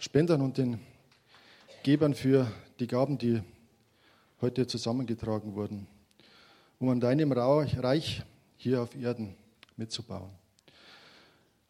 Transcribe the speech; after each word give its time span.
Spendern 0.00 0.40
und 0.40 0.56
den 0.56 0.80
Gebern 1.82 2.14
für 2.14 2.50
die 2.78 2.86
Gaben, 2.86 3.18
die 3.18 3.42
heute 4.40 4.66
zusammengetragen 4.66 5.54
wurden, 5.54 5.86
um 6.78 6.88
an 6.88 7.00
deinem 7.00 7.32
Reich 7.32 8.22
hier 8.56 8.80
auf 8.80 8.96
Erden 8.96 9.36
mitzubauen. 9.76 10.30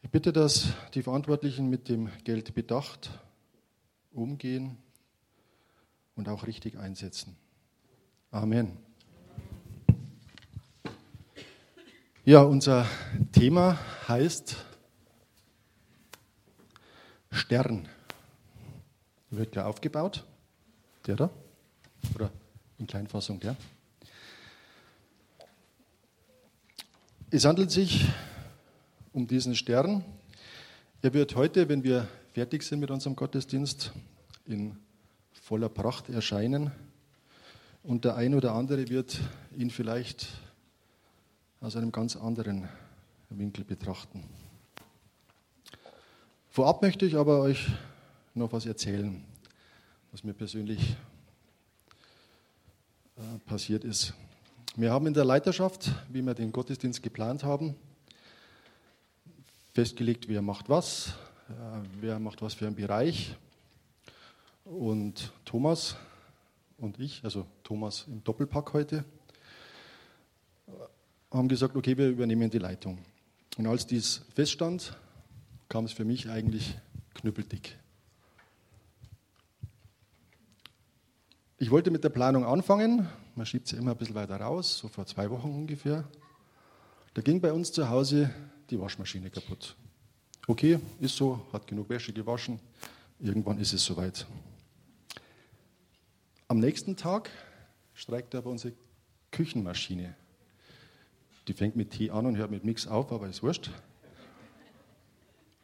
Ich 0.03 0.11
bitte, 0.11 0.33
dass 0.33 0.69
die 0.95 1.03
Verantwortlichen 1.03 1.69
mit 1.69 1.89
dem 1.89 2.09
Geld 2.23 2.55
bedacht 2.55 3.11
umgehen 4.13 4.77
und 6.15 6.29
auch 6.29 6.47
richtig 6.47 6.79
einsetzen. 6.79 7.37
Amen. 8.31 8.77
Ja, 12.25 12.43
unser 12.43 12.87
Thema 13.33 13.77
heißt 14.07 14.55
Stern. 17.33 17.89
Wird 19.31 19.53
gleich 19.53 19.65
aufgebaut. 19.65 20.25
Der 21.07 21.17
da? 21.17 21.31
Oder 22.15 22.31
in 22.79 22.87
Kleinfassung 22.87 23.39
der? 23.39 23.57
Es 27.31 27.45
handelt 27.45 27.71
sich 27.71 28.07
um 29.13 29.29
diesen 29.29 29.55
Stern. 29.55 30.05
Er 31.01 31.15
wird 31.15 31.37
heute, 31.37 31.69
wenn 31.69 31.85
wir 31.85 32.09
fertig 32.35 32.65
sind 32.65 32.81
mit 32.81 32.91
unserem 32.91 33.15
Gottesdienst, 33.15 33.93
in 34.47 34.77
voller 35.33 35.69
Pracht 35.69 36.09
erscheinen. 36.09 36.73
Und 37.85 38.05
der 38.05 38.17
ein 38.17 38.35
oder 38.35 38.55
andere 38.55 38.89
wird 38.89 39.21
ihn 39.57 39.71
vielleicht 39.71 40.27
aus 41.61 41.77
einem 41.77 41.93
ganz 41.93 42.17
anderen 42.17 42.69
Winkel 43.29 43.65
betrachten. 43.65 44.25
Vorab 46.49 46.83
möchte 46.83 47.07
ich 47.07 47.15
aber 47.17 47.41
euch 47.41 47.69
noch 48.35 48.53
was 48.53 48.67
erzählen, 48.67 49.25
was 50.13 50.23
mir 50.23 50.33
persönlich 50.33 50.97
äh, 53.17 53.39
passiert 53.47 53.85
ist. 53.85 54.15
Wir 54.77 54.93
haben 54.93 55.07
in 55.07 55.15
der 55.15 55.25
Leiterschaft, 55.25 55.91
wie 56.09 56.23
wir 56.23 56.35
den 56.35 56.53
Gottesdienst 56.53 57.03
geplant 57.03 57.43
haben, 57.43 57.75
festgelegt, 59.73 60.29
wer 60.29 60.43
macht 60.43 60.69
was, 60.69 61.15
äh, 61.49 61.53
wer 62.01 62.19
macht 62.19 62.41
was 62.41 62.55
für 62.55 62.67
einen 62.67 62.77
Bereich. 62.77 63.37
Und 64.65 65.33
Thomas 65.45 65.97
und 66.79 67.01
ich, 67.01 67.25
also 67.25 67.47
Thomas 67.65 68.07
im 68.07 68.23
Doppelpack 68.23 68.73
heute, 68.73 69.05
haben 71.31 71.49
gesagt, 71.49 71.77
okay, 71.77 71.97
wir 71.97 72.09
übernehmen 72.09 72.51
die 72.51 72.59
Leitung. 72.59 72.99
Und 73.57 73.67
als 73.67 73.87
dies 73.87 74.23
feststand, 74.35 74.97
kam 75.69 75.85
es 75.85 75.93
für 75.93 76.05
mich 76.05 76.29
eigentlich 76.29 76.77
knüppeldick. 77.15 77.77
Ich 81.63 81.71
wollte 81.71 81.91
mit 81.91 82.03
der 82.03 82.09
Planung 82.09 82.47
anfangen, 82.47 83.07
man 83.35 83.45
schiebt 83.45 83.69
sie 83.69 83.77
immer 83.77 83.91
ein 83.91 83.97
bisschen 83.99 84.15
weiter 84.15 84.41
raus, 84.41 84.79
so 84.79 84.89
vor 84.89 85.05
zwei 85.05 85.29
Wochen 85.29 85.51
ungefähr. 85.51 86.09
Da 87.13 87.21
ging 87.21 87.39
bei 87.39 87.53
uns 87.53 87.71
zu 87.71 87.87
Hause 87.91 88.31
die 88.71 88.81
Waschmaschine 88.81 89.29
kaputt. 89.29 89.77
Okay, 90.47 90.79
ist 91.01 91.17
so, 91.17 91.47
hat 91.53 91.67
genug 91.67 91.91
Wäsche 91.91 92.15
gewaschen, 92.15 92.59
irgendwann 93.19 93.59
ist 93.59 93.75
es 93.75 93.85
soweit. 93.85 94.27
Am 96.49 96.61
nächsten 96.61 96.97
Tag 96.97 97.29
streikt 97.93 98.35
aber 98.35 98.49
unsere 98.49 98.73
Küchenmaschine. 99.31 100.17
Die 101.47 101.53
fängt 101.53 101.77
mit 101.77 101.91
T 101.91 102.09
an 102.09 102.25
und 102.25 102.39
hört 102.39 102.51
mit 102.51 102.65
Mix 102.65 102.87
auf, 102.87 103.13
aber 103.13 103.29
ist 103.29 103.43
wurscht. 103.43 103.71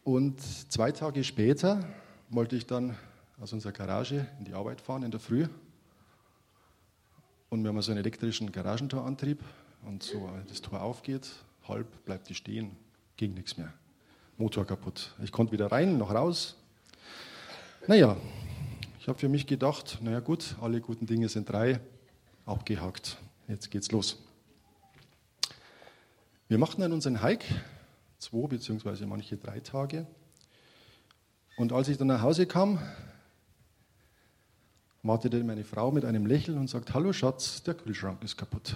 Und 0.05 0.42
zwei 0.70 0.92
Tage 0.92 1.25
später 1.25 1.88
wollte 2.28 2.55
ich 2.55 2.66
dann 2.66 2.98
aus 3.41 3.55
unserer 3.55 3.72
Garage 3.72 4.27
in 4.38 4.44
die 4.44 4.53
Arbeit 4.53 4.83
fahren 4.83 5.03
in 5.03 5.10
der 5.10 5.20
Früh. 5.20 5.47
Und 7.48 7.62
wir 7.62 7.69
haben 7.69 7.80
so 7.80 7.92
einen 7.92 8.00
elektrischen 8.00 8.50
Garagentorantrieb. 8.50 9.42
Und 9.84 10.03
so 10.03 10.28
das 10.48 10.60
Tor 10.60 10.82
aufgeht, 10.82 11.31
halb 11.69 12.04
bleibt 12.04 12.28
die 12.28 12.34
stehen, 12.34 12.72
ging 13.16 13.34
nichts 13.34 13.56
mehr. 13.56 13.72
Motor 14.37 14.66
kaputt. 14.66 15.15
Ich 15.22 15.31
konnte 15.31 15.53
weder 15.53 15.70
rein 15.70 15.97
noch 15.97 16.12
raus. 16.12 16.56
Naja, 17.87 18.16
ich 18.98 19.06
habe 19.06 19.19
für 19.19 19.28
mich 19.28 19.47
gedacht, 19.47 19.98
naja 20.03 20.19
gut, 20.19 20.56
alle 20.60 20.81
guten 20.81 21.06
Dinge 21.06 21.28
sind 21.28 21.48
drei, 21.48 21.78
abgehakt. 22.44 23.19
Jetzt 23.47 23.70
geht's 23.70 23.93
los. 23.93 24.19
Wir 26.49 26.59
machten 26.59 26.81
dann 26.81 26.93
unseren 26.93 27.22
Hike 27.22 27.47
zwei 28.19 28.49
beziehungsweise 28.49 29.06
manche 29.06 29.37
drei 29.37 29.60
Tage. 29.60 30.06
Und 31.56 31.72
als 31.72 31.88
ich 31.88 31.97
dann 31.97 32.09
nach 32.09 32.22
Hause 32.22 32.47
kam, 32.47 32.81
wartete 35.02 35.42
meine 35.44 35.64
Frau 35.64 35.90
mit 35.90 36.04
einem 36.04 36.26
Lächeln 36.26 36.58
und 36.58 36.68
sagt, 36.68 36.94
hallo 36.94 37.12
Schatz, 37.12 37.62
der 37.62 37.74
Kühlschrank 37.74 38.22
ist 38.24 38.36
kaputt. 38.36 38.74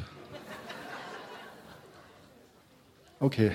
Okay, 3.19 3.53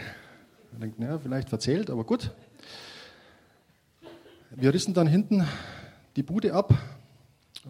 ich 0.74 0.80
denke, 0.80 1.02
naja, 1.02 1.18
vielleicht 1.18 1.50
verzählt, 1.50 1.90
aber 1.90 2.04
gut. 2.04 2.32
Wir 4.52 4.74
rissen 4.74 4.94
dann 4.94 5.08
hinten 5.08 5.46
die 6.16 6.24
Bude 6.24 6.54
ab 6.54 6.74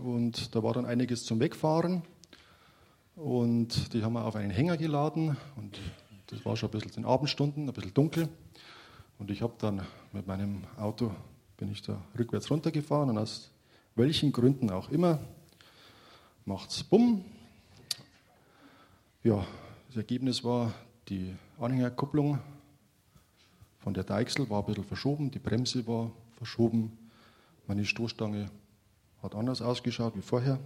und 0.03 0.53
da 0.53 0.61
war 0.61 0.73
dann 0.73 0.85
einiges 0.85 1.23
zum 1.23 1.39
Wegfahren 1.39 2.03
und 3.15 3.93
die 3.93 4.03
haben 4.03 4.13
wir 4.13 4.25
auf 4.25 4.35
einen 4.35 4.51
Hänger 4.51 4.75
geladen 4.77 5.37
und 5.55 5.79
das 6.27 6.43
war 6.45 6.57
schon 6.57 6.69
ein 6.69 6.71
bisschen 6.71 7.03
in 7.03 7.05
Abendstunden, 7.05 7.69
ein 7.69 7.73
bisschen 7.73 7.93
dunkel. 7.93 8.27
Und 9.17 9.31
ich 9.31 9.41
habe 9.41 9.53
dann 9.59 9.81
mit 10.11 10.27
meinem 10.27 10.63
Auto, 10.77 11.11
bin 11.57 11.71
ich 11.71 11.81
da 11.81 12.01
rückwärts 12.17 12.51
runtergefahren 12.51 13.09
und 13.09 13.17
aus 13.17 13.51
welchen 13.95 14.31
Gründen 14.31 14.69
auch 14.69 14.89
immer, 14.89 15.19
macht 16.45 16.69
es 16.69 16.83
bumm. 16.83 17.25
Ja, 19.23 19.45
das 19.87 19.97
Ergebnis 19.97 20.43
war, 20.43 20.73
die 21.09 21.35
Anhängerkupplung 21.59 22.39
von 23.79 23.93
der 23.93 24.03
Deichsel 24.03 24.49
war 24.49 24.59
ein 24.59 24.65
bisschen 24.65 24.83
verschoben, 24.83 25.31
die 25.31 25.39
Bremse 25.39 25.87
war 25.87 26.11
verschoben, 26.37 26.97
meine 27.67 27.85
Stoßstange 27.85 28.49
hat 29.23 29.33
anders 29.33 29.61
ausgeschaut 29.61 30.15
wie 30.15 30.21
vorher. 30.21 30.59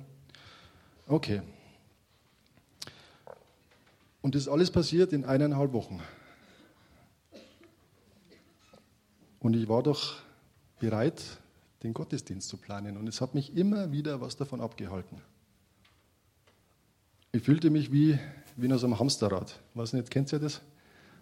Okay, 1.07 1.41
und 4.21 4.35
das 4.35 4.43
ist 4.43 4.47
alles 4.47 4.69
passiert 4.69 5.13
in 5.13 5.23
eineinhalb 5.23 5.73
Wochen. 5.73 6.01
Und 9.39 9.55
ich 9.55 9.69
war 9.69 9.81
doch 9.81 10.17
bereit, 10.79 11.23
den 11.83 11.93
Gottesdienst 11.93 12.49
zu 12.49 12.57
planen. 12.57 12.97
Und 12.97 13.07
es 13.07 13.21
hat 13.21 13.35
mich 13.35 13.55
immer 13.55 13.91
wieder 13.91 14.21
was 14.21 14.35
davon 14.35 14.61
abgehalten. 14.61 15.21
Ich 17.31 17.43
fühlte 17.43 17.69
mich 17.69 17.91
wie, 17.91 18.17
wie 18.55 18.65
in 18.65 18.77
so 18.77 18.85
einem 18.85 18.99
Hamsterrad. 18.99 19.59
Was 19.73 19.93
nicht, 19.93 20.09
kennt 20.09 20.31
ihr 20.33 20.39
das? 20.39 20.61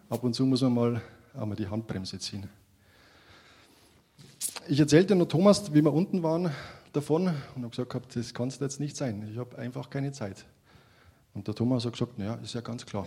Ab 0.08 0.24
und 0.24 0.34
zu 0.34 0.46
muss 0.46 0.62
man 0.62 0.74
mal 0.74 1.02
einmal 1.34 1.56
die 1.56 1.68
Handbremse 1.68 2.18
ziehen. 2.18 2.48
Ich 4.68 4.80
erzählte 4.80 5.14
nur 5.14 5.28
Thomas, 5.28 5.72
wie 5.72 5.82
wir 5.82 5.92
unten 5.92 6.22
waren, 6.22 6.50
davon 6.92 7.26
und 7.54 7.62
habe 7.62 7.70
gesagt, 7.70 8.16
das 8.16 8.34
kann 8.34 8.48
es 8.48 8.58
jetzt 8.58 8.80
nicht 8.80 8.96
sein. 8.96 9.28
Ich 9.30 9.38
habe 9.38 9.56
einfach 9.58 9.90
keine 9.90 10.12
Zeit. 10.12 10.44
Und 11.34 11.46
der 11.46 11.54
Thomas 11.54 11.84
hat 11.84 11.92
gesagt, 11.92 12.18
naja, 12.18 12.34
ist 12.36 12.54
ja 12.54 12.60
ganz 12.60 12.84
klar. 12.84 13.06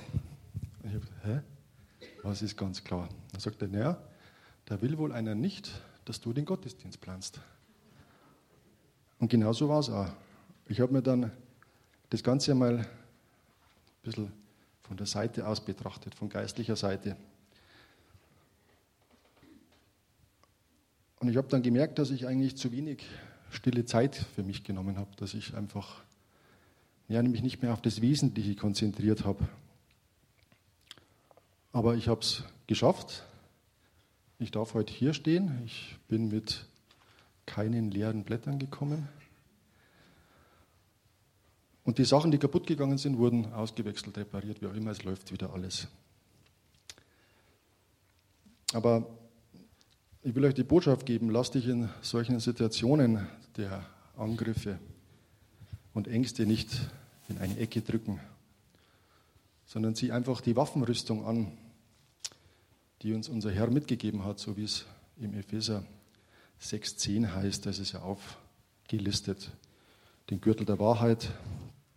Und 0.81 0.89
ich 0.89 0.95
habe 0.95 0.99
gesagt, 0.99 1.25
hä? 1.25 1.41
Was 2.23 2.41
ist 2.41 2.55
ganz 2.55 2.83
klar? 2.83 3.09
Er, 3.33 3.67
naja, 3.67 3.97
da 4.65 4.81
will 4.81 4.97
wohl 4.97 5.11
einer 5.11 5.35
nicht, 5.35 5.71
dass 6.05 6.19
du 6.19 6.33
den 6.33 6.45
Gottesdienst 6.45 6.99
planst. 7.01 7.39
Und 9.19 9.29
genau 9.29 9.53
so 9.53 9.69
war 9.69 9.79
es 9.79 9.89
auch. 9.89 10.09
Ich 10.67 10.79
habe 10.79 10.93
mir 10.93 11.01
dann 11.01 11.31
das 12.09 12.23
Ganze 12.23 12.51
einmal 12.51 12.79
ein 12.79 12.87
bisschen 14.03 14.31
von 14.81 14.97
der 14.97 15.05
Seite 15.05 15.47
aus 15.47 15.63
betrachtet, 15.63 16.15
von 16.15 16.27
geistlicher 16.27 16.75
Seite. 16.75 17.15
Und 21.19 21.29
ich 21.29 21.37
habe 21.37 21.47
dann 21.49 21.61
gemerkt, 21.61 21.99
dass 21.99 22.09
ich 22.09 22.27
eigentlich 22.27 22.57
zu 22.57 22.71
wenig 22.71 23.05
stille 23.51 23.85
Zeit 23.85 24.15
für 24.15 24.43
mich 24.43 24.63
genommen 24.63 24.97
habe, 24.97 25.15
dass 25.17 25.33
ich 25.33 25.53
einfach 25.53 26.01
ja, 27.07 27.21
nämlich 27.21 27.43
nicht 27.43 27.61
mehr 27.61 27.73
auf 27.73 27.81
das 27.81 28.01
Wesentliche 28.01 28.55
konzentriert 28.55 29.25
habe. 29.25 29.47
Aber 31.73 31.95
ich 31.95 32.07
habe 32.07 32.21
es 32.21 32.43
geschafft. 32.67 33.23
Ich 34.41 34.49
darf 34.49 34.73
heute 34.73 34.91
hier 34.91 35.13
stehen. 35.13 35.61
Ich 35.67 35.97
bin 36.07 36.29
mit 36.29 36.65
keinen 37.45 37.91
leeren 37.91 38.23
Blättern 38.23 38.57
gekommen. 38.57 39.07
Und 41.83 41.99
die 41.99 42.05
Sachen, 42.05 42.31
die 42.31 42.39
kaputt 42.39 42.65
gegangen 42.65 42.97
sind, 42.97 43.19
wurden 43.19 43.53
ausgewechselt, 43.53 44.17
repariert, 44.17 44.59
wie 44.59 44.65
auch 44.65 44.73
immer. 44.73 44.89
Es 44.89 45.03
läuft 45.03 45.31
wieder 45.31 45.53
alles. 45.53 45.87
Aber 48.73 49.07
ich 50.23 50.33
will 50.33 50.45
euch 50.45 50.55
die 50.55 50.63
Botschaft 50.63 51.05
geben, 51.05 51.29
lasst 51.29 51.53
dich 51.53 51.67
in 51.67 51.89
solchen 52.01 52.39
Situationen 52.39 53.27
der 53.57 53.85
Angriffe 54.17 54.79
und 55.93 56.07
Ängste 56.07 56.47
nicht 56.47 56.89
in 57.29 57.37
eine 57.37 57.59
Ecke 57.59 57.83
drücken, 57.83 58.19
sondern 59.67 59.93
zieh 59.93 60.11
einfach 60.11 60.41
die 60.41 60.55
Waffenrüstung 60.55 61.27
an, 61.27 61.55
die 63.01 63.13
uns 63.13 63.29
unser 63.29 63.51
Herr 63.51 63.69
mitgegeben 63.69 64.23
hat, 64.23 64.39
so 64.39 64.57
wie 64.57 64.63
es 64.63 64.85
im 65.17 65.33
Epheser 65.33 65.83
6.10 66.61 67.33
heißt, 67.33 67.65
das 67.65 67.79
ist 67.79 67.93
ja 67.93 68.01
aufgelistet. 68.01 69.51
Den 70.29 70.39
Gürtel 70.39 70.65
der 70.65 70.79
Wahrheit, 70.79 71.31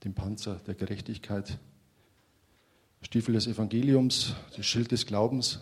den 0.02 0.14
Panzer 0.14 0.56
der 0.66 0.74
Gerechtigkeit, 0.74 1.58
Stiefel 3.02 3.34
des 3.34 3.46
Evangeliums, 3.46 4.34
das 4.56 4.64
Schild 4.64 4.90
des 4.90 5.04
Glaubens, 5.04 5.60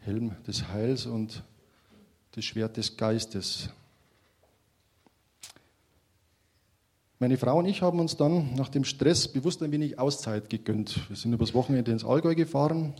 Helm 0.00 0.36
des 0.46 0.68
Heils 0.68 1.06
und 1.06 1.42
das 2.32 2.44
Schwert 2.44 2.76
des 2.76 2.98
Geistes. 2.98 3.70
Meine 7.18 7.38
Frau 7.38 7.58
und 7.58 7.66
ich 7.66 7.80
haben 7.80 7.98
uns 7.98 8.16
dann 8.16 8.54
nach 8.54 8.68
dem 8.68 8.84
Stress 8.84 9.26
bewusst 9.28 9.62
ein 9.62 9.72
wenig 9.72 9.98
Auszeit 9.98 10.50
gegönnt. 10.50 11.08
Wir 11.08 11.16
sind 11.16 11.32
übers 11.32 11.54
Wochenende 11.54 11.92
ins 11.92 12.04
Allgäu 12.04 12.34
gefahren 12.34 12.94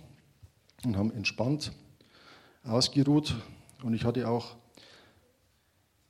und 0.84 0.96
haben 0.96 1.10
entspannt 1.12 1.72
ausgeruht. 2.64 3.34
Und 3.82 3.94
ich 3.94 4.04
hatte 4.04 4.28
auch 4.28 4.56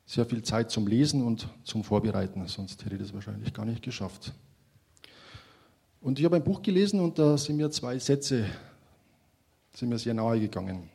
sehr 0.06 0.26
viel 0.26 0.42
Zeit 0.42 0.70
zum 0.70 0.86
Lesen 0.86 1.22
und 1.22 1.48
zum 1.64 1.84
Vorbereiten, 1.84 2.46
sonst 2.48 2.84
hätte 2.84 2.96
ich 2.96 3.00
das 3.02 3.14
wahrscheinlich 3.14 3.52
gar 3.54 3.64
nicht 3.64 3.82
geschafft. 3.82 4.32
Und 6.00 6.18
ich 6.18 6.24
habe 6.24 6.36
ein 6.36 6.44
Buch 6.44 6.62
gelesen 6.62 7.00
und 7.00 7.18
da 7.18 7.36
sind 7.36 7.56
mir 7.56 7.70
zwei 7.70 7.98
Sätze 7.98 8.46
sind 9.72 9.88
mir 9.88 9.98
sehr 9.98 10.14
nahe 10.14 10.40
gegangen. 10.40 10.90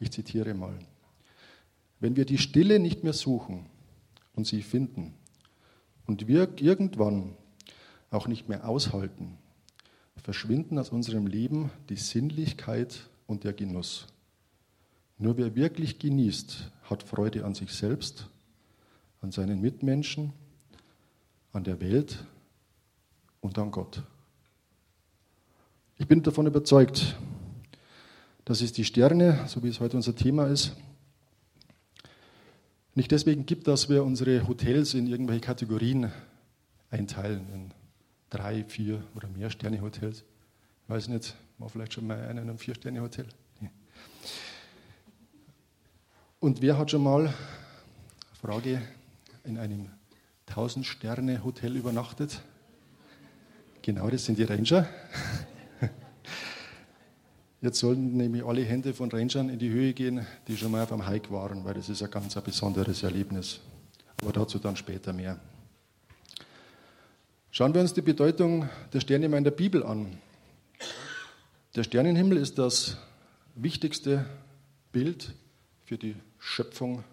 Ich 0.00 0.10
zitiere 0.10 0.54
mal. 0.54 0.78
Wenn 2.00 2.16
wir 2.16 2.24
die 2.24 2.38
Stille 2.38 2.78
nicht 2.78 3.04
mehr 3.04 3.12
suchen 3.12 3.66
und 4.34 4.46
sie 4.46 4.62
finden, 4.62 5.14
und 6.08 6.26
wir 6.26 6.48
irgendwann 6.56 7.36
auch 8.10 8.26
nicht 8.28 8.48
mehr 8.48 8.66
aushalten, 8.66 9.36
verschwinden 10.28 10.78
aus 10.78 10.90
unserem 10.90 11.26
Leben 11.26 11.70
die 11.88 11.96
Sinnlichkeit 11.96 13.08
und 13.26 13.44
der 13.44 13.54
Genuss. 13.54 14.08
Nur 15.16 15.38
wer 15.38 15.54
wirklich 15.54 15.98
genießt, 15.98 16.70
hat 16.82 17.02
Freude 17.02 17.46
an 17.46 17.54
sich 17.54 17.72
selbst, 17.72 18.28
an 19.22 19.32
seinen 19.32 19.62
Mitmenschen, 19.62 20.34
an 21.54 21.64
der 21.64 21.80
Welt 21.80 22.26
und 23.40 23.56
an 23.58 23.70
Gott. 23.70 24.02
Ich 25.96 26.06
bin 26.06 26.22
davon 26.22 26.46
überzeugt, 26.46 27.16
dass 28.44 28.60
es 28.60 28.72
die 28.72 28.84
Sterne, 28.84 29.46
so 29.46 29.62
wie 29.62 29.68
es 29.68 29.80
heute 29.80 29.96
unser 29.96 30.14
Thema 30.14 30.48
ist, 30.48 30.76
nicht 32.94 33.12
deswegen 33.12 33.46
gibt, 33.46 33.66
dass 33.66 33.88
wir 33.88 34.04
unsere 34.04 34.46
Hotels 34.46 34.92
in 34.92 35.06
irgendwelche 35.06 35.40
Kategorien 35.40 36.12
einteilen, 36.90 37.46
in 37.54 37.77
drei, 38.30 38.64
vier 38.64 39.02
oder 39.14 39.28
mehr 39.28 39.50
Sterne-Hotels. 39.50 40.24
Ich 40.84 40.88
weiß 40.88 41.08
nicht, 41.08 41.34
war 41.58 41.68
vielleicht 41.68 41.94
schon 41.94 42.06
mal 42.06 42.18
einer 42.18 42.42
in 42.42 42.48
einem 42.48 42.58
Vier-Sterne-Hotel. 42.58 43.26
Und 46.40 46.62
wer 46.62 46.78
hat 46.78 46.90
schon 46.90 47.02
mal, 47.02 47.34
Frage, 48.40 48.80
in 49.42 49.58
einem 49.58 49.88
1000-Sterne-Hotel 50.48 51.74
übernachtet? 51.76 52.40
Genau, 53.82 54.08
das 54.08 54.24
sind 54.24 54.38
die 54.38 54.44
Ranger. 54.44 54.86
Jetzt 57.60 57.80
sollten 57.80 58.16
nämlich 58.16 58.44
alle 58.44 58.62
Hände 58.62 58.94
von 58.94 59.10
Rangern 59.10 59.48
in 59.48 59.58
die 59.58 59.70
Höhe 59.70 59.92
gehen, 59.94 60.24
die 60.46 60.56
schon 60.56 60.70
mal 60.70 60.84
auf 60.84 60.92
einem 60.92 61.08
Hike 61.08 61.32
waren, 61.32 61.64
weil 61.64 61.74
das 61.74 61.88
ist 61.88 62.04
ein 62.04 62.10
ganz 62.10 62.36
ein 62.36 62.42
besonderes 62.44 63.02
Erlebnis. 63.02 63.60
Aber 64.22 64.32
dazu 64.32 64.60
dann 64.60 64.76
später 64.76 65.12
mehr. 65.12 65.40
Schauen 67.50 67.72
wir 67.72 67.80
uns 67.80 67.94
die 67.94 68.02
Bedeutung 68.02 68.68
der 68.92 69.00
Sterne 69.00 69.28
mal 69.28 69.38
in 69.38 69.44
der 69.44 69.50
Bibel 69.50 69.82
an. 69.82 70.18
Der 71.74 71.82
Sternenhimmel 71.82 72.36
ist 72.36 72.58
das 72.58 72.98
wichtigste 73.54 74.26
Bild 74.92 75.34
für 75.84 75.96
die 75.96 76.14
Schöpfung 76.38 77.04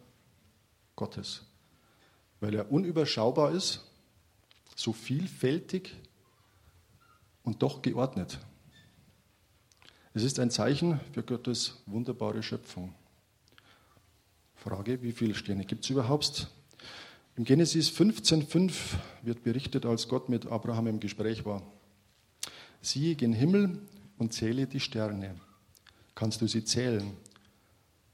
Gottes, 0.95 1.43
weil 2.41 2.53
er 2.53 2.69
unüberschaubar 2.69 3.51
ist, 3.51 3.89
so 4.75 4.91
vielfältig 4.91 5.95
und 7.43 7.63
doch 7.63 7.81
geordnet. 7.81 8.39
Es 10.13 10.23
ist 10.23 10.39
ein 10.39 10.51
Zeichen 10.51 10.99
für 11.13 11.23
Gottes 11.23 11.81
wunderbare 11.85 12.43
Schöpfung. 12.43 12.93
Frage, 14.55 15.01
wie 15.01 15.13
viele 15.13 15.33
Sterne 15.33 15.65
gibt 15.65 15.85
es 15.85 15.89
überhaupt? 15.89 16.49
Im 17.37 17.43
Genesis 17.43 17.89
15,5 17.89 18.71
wird 19.23 19.43
berichtet, 19.43 19.85
als 19.85 20.07
Gott 20.07 20.29
mit 20.29 20.45
Abraham 20.45 20.87
im 20.87 20.99
Gespräch 21.01 21.45
war. 21.45 21.61
Siehe 22.81 23.15
gen 23.15 23.33
Himmel 23.33 23.81
und 24.17 24.31
zähle 24.31 24.67
die 24.67 24.79
Sterne. 24.79 25.35
Kannst 26.13 26.39
du 26.39 26.47
sie 26.47 26.63
zählen? 26.63 27.11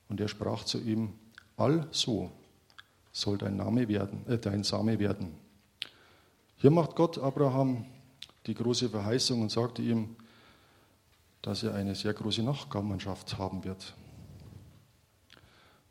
Und 0.09 0.19
er 0.19 0.27
sprach 0.27 0.63
zu 0.63 0.79
ihm: 0.79 1.13
Also 1.56 2.31
soll 3.12 3.38
dein 3.38 3.57
Name 3.57 3.88
werden, 3.88 4.25
äh, 4.27 4.39
dein 4.39 4.63
Same 4.63 4.97
werden. 4.97 5.35
Hier 6.57 6.71
macht 6.71 6.95
Gott 6.95 7.19
Abraham 7.19 7.85
die 8.47 8.56
große 8.56 8.89
Verheißung 8.89 9.44
und 9.44 9.51
sagte 9.51 9.83
ihm: 9.83 10.15
dass 11.44 11.62
er 11.62 11.75
eine 11.75 11.94
sehr 11.94 12.13
große 12.13 12.41
Nachkommenschaft 12.41 13.38
haben 13.38 13.63
wird. 13.63 13.94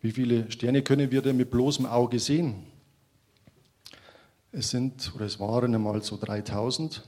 Wie 0.01 0.11
viele 0.11 0.51
Sterne 0.51 0.83
können 0.83 1.13
wir 1.13 1.23
denn 1.23 1.37
mit 1.37 1.53
bloßem 1.53 1.87
Auge 1.87 2.19
sehen? 2.19 2.67
Es 4.53 4.71
sind 4.71 5.15
oder 5.15 5.27
es 5.27 5.39
waren 5.39 5.73
einmal 5.75 6.03
so 6.03 6.17
3000. 6.17 7.07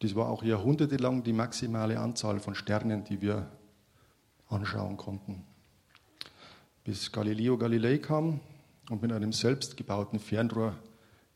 Das 0.00 0.14
war 0.16 0.28
auch 0.28 0.42
jahrhundertelang 0.42 1.22
die 1.22 1.32
maximale 1.32 2.00
Anzahl 2.00 2.40
von 2.40 2.56
Sternen, 2.56 3.04
die 3.04 3.20
wir 3.20 3.48
anschauen 4.48 4.96
konnten. 4.96 5.44
Bis 6.82 7.12
Galileo 7.12 7.56
Galilei 7.56 7.98
kam 7.98 8.40
und 8.90 9.02
mit 9.02 9.12
einem 9.12 9.32
selbstgebauten 9.32 10.18
Fernrohr 10.18 10.74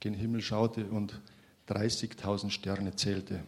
gen 0.00 0.14
Himmel 0.14 0.42
schaute 0.42 0.86
und 0.86 1.20
30.000 1.68 2.50
Sterne 2.50 2.96
zählte. 2.96 3.44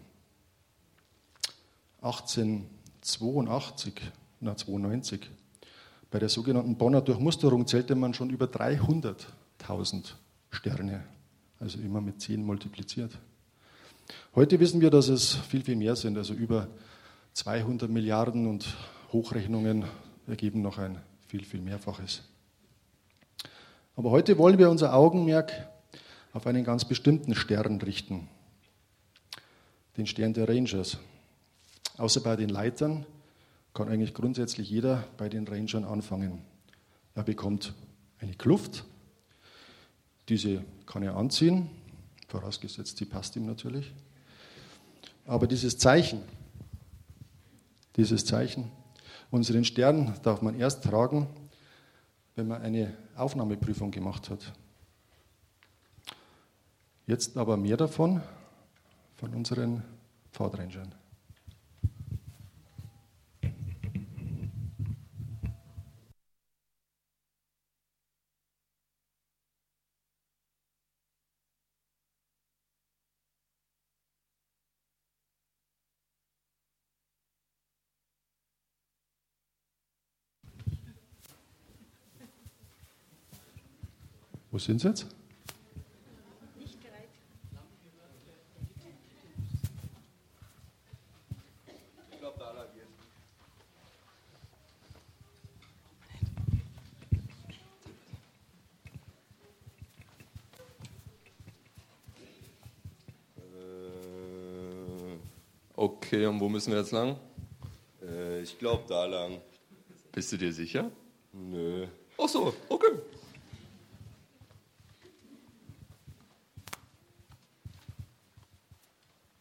1882, 2.02 4.00
na 4.40 4.56
92, 4.56 5.28
bei 6.10 6.20
der 6.20 6.28
sogenannten 6.28 6.76
Bonner 6.76 7.00
Durchmusterung 7.00 7.66
zählte 7.66 7.96
man 7.96 8.14
schon 8.14 8.30
über 8.30 8.46
300.000 8.46 10.14
Sterne, 10.50 11.04
also 11.58 11.78
immer 11.78 12.00
mit 12.00 12.20
10 12.20 12.44
multipliziert. 12.44 13.18
Heute 14.34 14.60
wissen 14.60 14.80
wir, 14.80 14.90
dass 14.90 15.08
es 15.08 15.34
viel, 15.34 15.62
viel 15.62 15.76
mehr 15.76 15.96
sind, 15.96 16.18
also 16.18 16.34
über 16.34 16.68
200 17.34 17.88
Milliarden 17.90 18.46
und 18.46 18.76
Hochrechnungen 19.12 19.84
ergeben 20.26 20.62
noch 20.62 20.78
ein 20.78 21.00
viel, 21.26 21.44
viel 21.44 21.60
Mehrfaches. 21.60 22.22
Aber 23.96 24.10
heute 24.10 24.38
wollen 24.38 24.58
wir 24.58 24.70
unser 24.70 24.94
Augenmerk 24.94 25.68
auf 26.32 26.46
einen 26.46 26.64
ganz 26.64 26.84
bestimmten 26.84 27.34
Stern 27.34 27.80
richten, 27.80 28.28
den 29.96 30.06
Stern 30.06 30.32
der 30.32 30.48
Rangers. 30.48 30.98
Außer 31.98 32.20
bei 32.20 32.36
den 32.36 32.48
Leitern 32.48 33.04
kann 33.74 33.88
eigentlich 33.88 34.14
grundsätzlich 34.14 34.70
jeder 34.70 35.04
bei 35.16 35.28
den 35.28 35.46
Rangern 35.46 35.84
anfangen. 35.84 36.42
Er 37.14 37.24
bekommt 37.24 37.74
eine 38.18 38.34
Kluft, 38.34 38.84
diese 40.30 40.64
kann 40.86 41.02
er 41.02 41.16
anziehen, 41.16 41.68
vorausgesetzt, 42.28 42.96
sie 42.96 43.04
passt 43.04 43.36
ihm 43.36 43.46
natürlich. 43.46 43.92
Aber 45.26 45.46
dieses 45.46 45.76
Zeichen, 45.76 46.22
dieses 47.96 48.24
Zeichen, 48.24 48.70
unseren 49.30 49.64
Stern 49.64 50.14
darf 50.22 50.40
man 50.40 50.58
erst 50.58 50.84
tragen, 50.84 51.28
wenn 52.36 52.48
man 52.48 52.62
eine 52.62 52.96
Aufnahmeprüfung 53.16 53.90
gemacht 53.90 54.30
hat. 54.30 54.52
Jetzt 57.06 57.36
aber 57.36 57.56
mehr 57.56 57.76
davon 57.76 58.22
von 59.16 59.34
unseren 59.34 59.82
Pfadrangern. 60.32 60.94
Wo 84.50 84.58
sind 84.58 84.80
sie 84.80 84.88
jetzt? 84.88 85.06
Nicht 86.58 86.80
bereit. 86.80 87.08
Ich 92.10 92.18
glaube, 92.18 92.38
da 92.38 92.50
agiert. 92.60 92.88
Okay, 105.76 106.26
und 106.26 106.40
wo 106.40 106.48
müssen 106.48 106.72
wir 106.72 106.80
jetzt 106.80 106.90
lang? 106.90 107.16
Äh, 108.02 108.42
ich 108.42 108.58
glaube 108.58 108.82
da 108.88 109.06
lang. 109.06 109.40
Bist 110.10 110.32
du 110.32 110.36
dir 110.36 110.52
sicher? 110.52 110.90
Nö. 111.32 111.86
Ach 112.18 112.28
so. 112.28 112.52
Okay. 112.68 112.98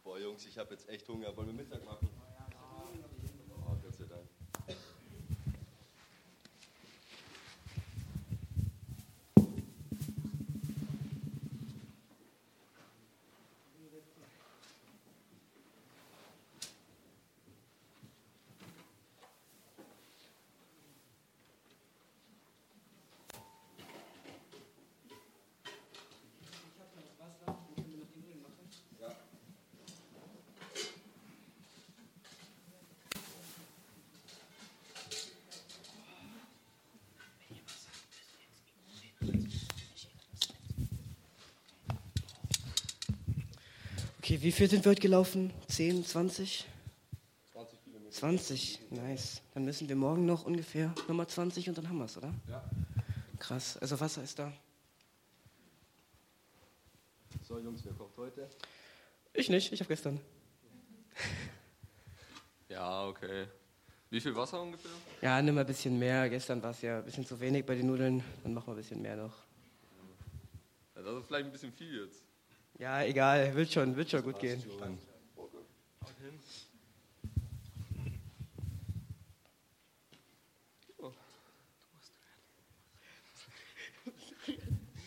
Boah, 0.04 0.18
Jungs, 0.18 0.46
ich 0.46 0.56
habe 0.56 0.70
jetzt 0.74 0.79
echt 0.90 1.08
Hunger. 1.08 1.36
Wollen 1.36 1.49
Wie 44.40 44.52
viel 44.52 44.70
sind 44.70 44.86
wir 44.86 44.92
heute 44.92 45.02
gelaufen? 45.02 45.52
10, 45.68 46.02
20? 46.02 46.64
20 47.52 47.84
Kilometer. 47.84 48.10
20, 48.10 48.80
nice. 48.88 49.42
Dann 49.52 49.66
müssen 49.66 49.86
wir 49.86 49.96
morgen 49.96 50.24
noch 50.24 50.46
ungefähr 50.46 50.94
Nummer 51.08 51.28
20 51.28 51.68
und 51.68 51.76
dann 51.76 51.86
haben 51.86 51.98
wir 51.98 52.06
es, 52.06 52.16
oder? 52.16 52.32
Ja. 52.48 52.64
Krass. 53.38 53.76
Also 53.76 54.00
Wasser 54.00 54.22
ist 54.22 54.38
da. 54.38 54.50
So, 57.46 57.58
Jungs, 57.58 57.84
wer 57.84 57.92
kocht 57.92 58.16
heute? 58.16 58.48
Ich 59.34 59.50
nicht, 59.50 59.74
ich 59.74 59.80
habe 59.80 59.88
gestern. 59.88 60.18
Ja, 62.70 63.04
okay. 63.08 63.46
Wie 64.08 64.20
viel 64.20 64.34
Wasser 64.36 64.62
ungefähr? 64.62 64.92
Ja, 65.20 65.42
nimm 65.42 65.56
mal 65.56 65.62
ein 65.62 65.66
bisschen 65.66 65.98
mehr. 65.98 66.30
Gestern 66.30 66.62
war 66.62 66.70
es 66.70 66.80
ja 66.80 66.98
ein 66.98 67.04
bisschen 67.04 67.26
zu 67.26 67.38
wenig 67.40 67.66
bei 67.66 67.74
den 67.74 67.88
Nudeln. 67.88 68.22
Dann 68.42 68.54
machen 68.54 68.68
wir 68.68 68.74
ein 68.74 68.76
bisschen 68.76 69.02
mehr 69.02 69.16
noch. 69.16 69.34
Ja, 70.94 71.02
das 71.02 71.18
ist 71.18 71.26
vielleicht 71.26 71.46
ein 71.46 71.52
bisschen 71.52 71.72
viel 71.72 72.04
jetzt. 72.04 72.29
Ja, 72.78 73.02
egal, 73.02 73.54
wird 73.54 73.72
schon, 73.72 73.96
wird 73.96 74.10
schon 74.10 74.22
gut 74.22 74.38
gehen. 74.38 74.62
Dann. 74.80 74.98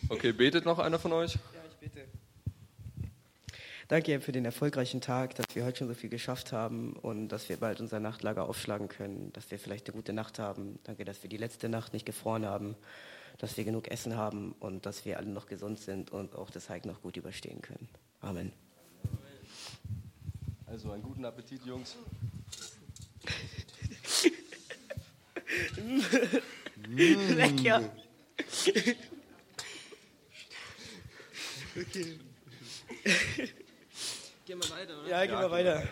Okay, 0.08 0.32
betet 0.32 0.64
noch 0.64 0.78
einer 0.78 0.98
von 0.98 1.12
euch? 1.12 1.34
Ja, 1.34 1.40
ich 1.68 1.76
bitte. 1.76 2.06
Danke 3.88 4.20
für 4.20 4.32
den 4.32 4.44
erfolgreichen 4.44 5.00
Tag, 5.00 5.34
dass 5.34 5.46
wir 5.54 5.64
heute 5.64 5.78
schon 5.78 5.88
so 5.88 5.94
viel 5.94 6.08
geschafft 6.08 6.52
haben 6.52 6.94
und 6.94 7.28
dass 7.28 7.48
wir 7.48 7.56
bald 7.56 7.80
unser 7.80 8.00
Nachtlager 8.00 8.48
aufschlagen 8.48 8.88
können, 8.88 9.32
dass 9.32 9.50
wir 9.50 9.58
vielleicht 9.58 9.86
eine 9.86 9.96
gute 9.96 10.12
Nacht 10.12 10.38
haben. 10.38 10.78
Danke, 10.84 11.04
dass 11.04 11.22
wir 11.22 11.30
die 11.30 11.36
letzte 11.36 11.68
Nacht 11.68 11.92
nicht 11.92 12.06
gefroren 12.06 12.46
haben, 12.46 12.76
dass 13.38 13.56
wir 13.56 13.64
genug 13.64 13.88
Essen 13.88 14.16
haben 14.16 14.54
und 14.60 14.86
dass 14.86 15.04
wir 15.04 15.18
alle 15.18 15.28
noch 15.28 15.46
gesund 15.46 15.80
sind 15.80 16.10
und 16.10 16.34
auch 16.36 16.50
das 16.50 16.68
Hike 16.68 16.86
noch 16.86 17.02
gut 17.02 17.16
überstehen 17.16 17.60
können. 17.62 17.88
Amen. 18.20 18.52
Also 20.66 20.90
einen 20.92 21.02
guten 21.02 21.24
Appetit, 21.24 21.64
Jungs. 21.64 21.96
Lecker. 26.88 27.82
Gehen 34.44 34.60
wir 34.60 34.70
weiter, 34.70 35.00
oder? 35.00 35.08
Ja, 35.08 35.26
gehen 35.26 35.38
wir 35.38 35.50
weiter. 35.50 35.88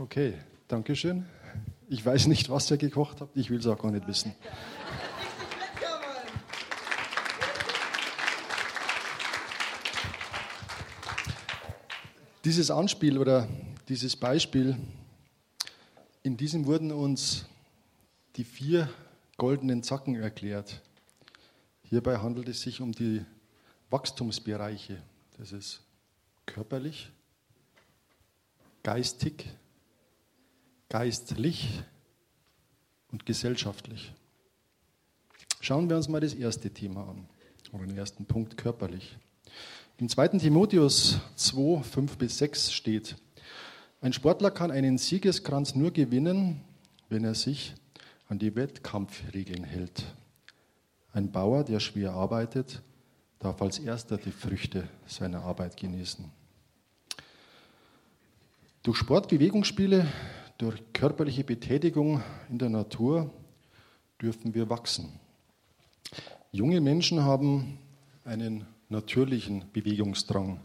Okay, 0.00 0.34
danke 0.68 0.94
schön. 0.94 1.26
Ich 1.88 2.06
weiß 2.06 2.28
nicht, 2.28 2.50
was 2.50 2.70
ihr 2.70 2.76
gekocht 2.76 3.20
habt. 3.20 3.36
Ich 3.36 3.50
will 3.50 3.58
es 3.58 3.66
auch 3.66 3.82
gar 3.82 3.90
nicht 3.90 4.06
wissen. 4.06 4.32
Dieses 12.44 12.70
Anspiel 12.70 13.18
oder 13.18 13.48
dieses 13.88 14.14
Beispiel, 14.14 14.76
in 16.22 16.36
diesem 16.36 16.66
wurden 16.66 16.92
uns 16.92 17.46
die 18.36 18.44
vier 18.44 18.88
goldenen 19.36 19.82
Zacken 19.82 20.14
erklärt. 20.14 20.80
Hierbei 21.82 22.18
handelt 22.18 22.48
es 22.48 22.60
sich 22.60 22.80
um 22.80 22.92
die 22.92 23.24
Wachstumsbereiche. 23.90 25.02
Das 25.38 25.50
ist 25.50 25.80
körperlich, 26.46 27.10
geistig, 28.84 29.44
geistlich 30.88 31.82
und 33.10 33.26
gesellschaftlich. 33.26 34.12
Schauen 35.60 35.88
wir 35.88 35.96
uns 35.96 36.08
mal 36.08 36.20
das 36.20 36.34
erste 36.34 36.70
Thema 36.70 37.08
an, 37.08 37.28
oder 37.72 37.86
den 37.86 37.96
ersten 37.96 38.24
Punkt 38.26 38.56
körperlich. 38.56 39.16
Im 39.98 40.08
2. 40.08 40.28
Timotheus 40.38 41.18
2, 41.36 41.82
5 41.82 42.18
bis 42.18 42.38
6 42.38 42.72
steht, 42.72 43.16
ein 44.00 44.12
Sportler 44.12 44.52
kann 44.52 44.70
einen 44.70 44.96
Siegeskranz 44.96 45.74
nur 45.74 45.90
gewinnen, 45.90 46.60
wenn 47.08 47.24
er 47.24 47.34
sich 47.34 47.74
an 48.28 48.38
die 48.38 48.54
Wettkampfregeln 48.54 49.64
hält. 49.64 50.04
Ein 51.12 51.32
Bauer, 51.32 51.64
der 51.64 51.80
schwer 51.80 52.12
arbeitet, 52.12 52.80
darf 53.40 53.60
als 53.60 53.80
erster 53.80 54.16
die 54.16 54.30
Früchte 54.30 54.88
seiner 55.06 55.42
Arbeit 55.42 55.76
genießen. 55.76 56.30
Durch 58.84 58.98
Sportbewegungsspiele, 58.98 60.06
durch 60.58 60.82
körperliche 60.92 61.44
Betätigung 61.44 62.20
in 62.50 62.58
der 62.58 62.68
Natur 62.68 63.30
dürfen 64.20 64.54
wir 64.54 64.68
wachsen. 64.68 65.20
Junge 66.50 66.80
Menschen 66.80 67.22
haben 67.22 67.78
einen 68.24 68.66
natürlichen 68.88 69.64
Bewegungsdrang. 69.72 70.60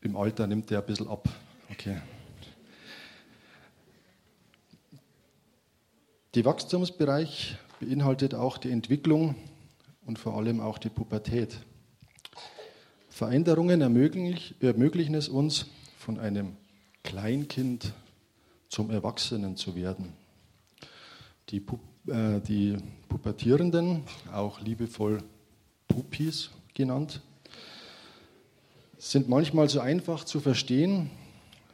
Im 0.00 0.16
Alter 0.16 0.46
nimmt 0.48 0.70
der 0.70 0.80
ein 0.80 0.86
bisschen 0.86 1.08
ab. 1.08 1.28
Okay. 1.70 1.98
Der 6.34 6.44
Wachstumsbereich 6.44 7.56
beinhaltet 7.78 8.34
auch 8.34 8.58
die 8.58 8.70
Entwicklung 8.70 9.36
und 10.06 10.18
vor 10.18 10.36
allem 10.36 10.60
auch 10.60 10.78
die 10.78 10.88
Pubertät. 10.88 11.60
Veränderungen 13.08 13.80
ermöglichen 13.80 15.14
es 15.14 15.28
uns, 15.28 15.66
von 16.08 16.18
einem 16.20 16.56
Kleinkind 17.02 17.92
zum 18.70 18.88
Erwachsenen 18.88 19.58
zu 19.58 19.76
werden. 19.76 20.14
Die, 21.50 21.60
Pu 21.60 21.78
äh, 22.06 22.40
die 22.40 22.78
Pubertierenden, 23.10 24.04
auch 24.32 24.58
liebevoll 24.62 25.22
Pupis 25.86 26.48
genannt, 26.72 27.20
sind 28.96 29.28
manchmal 29.28 29.68
so 29.68 29.80
einfach 29.80 30.24
zu 30.24 30.40
verstehen 30.40 31.10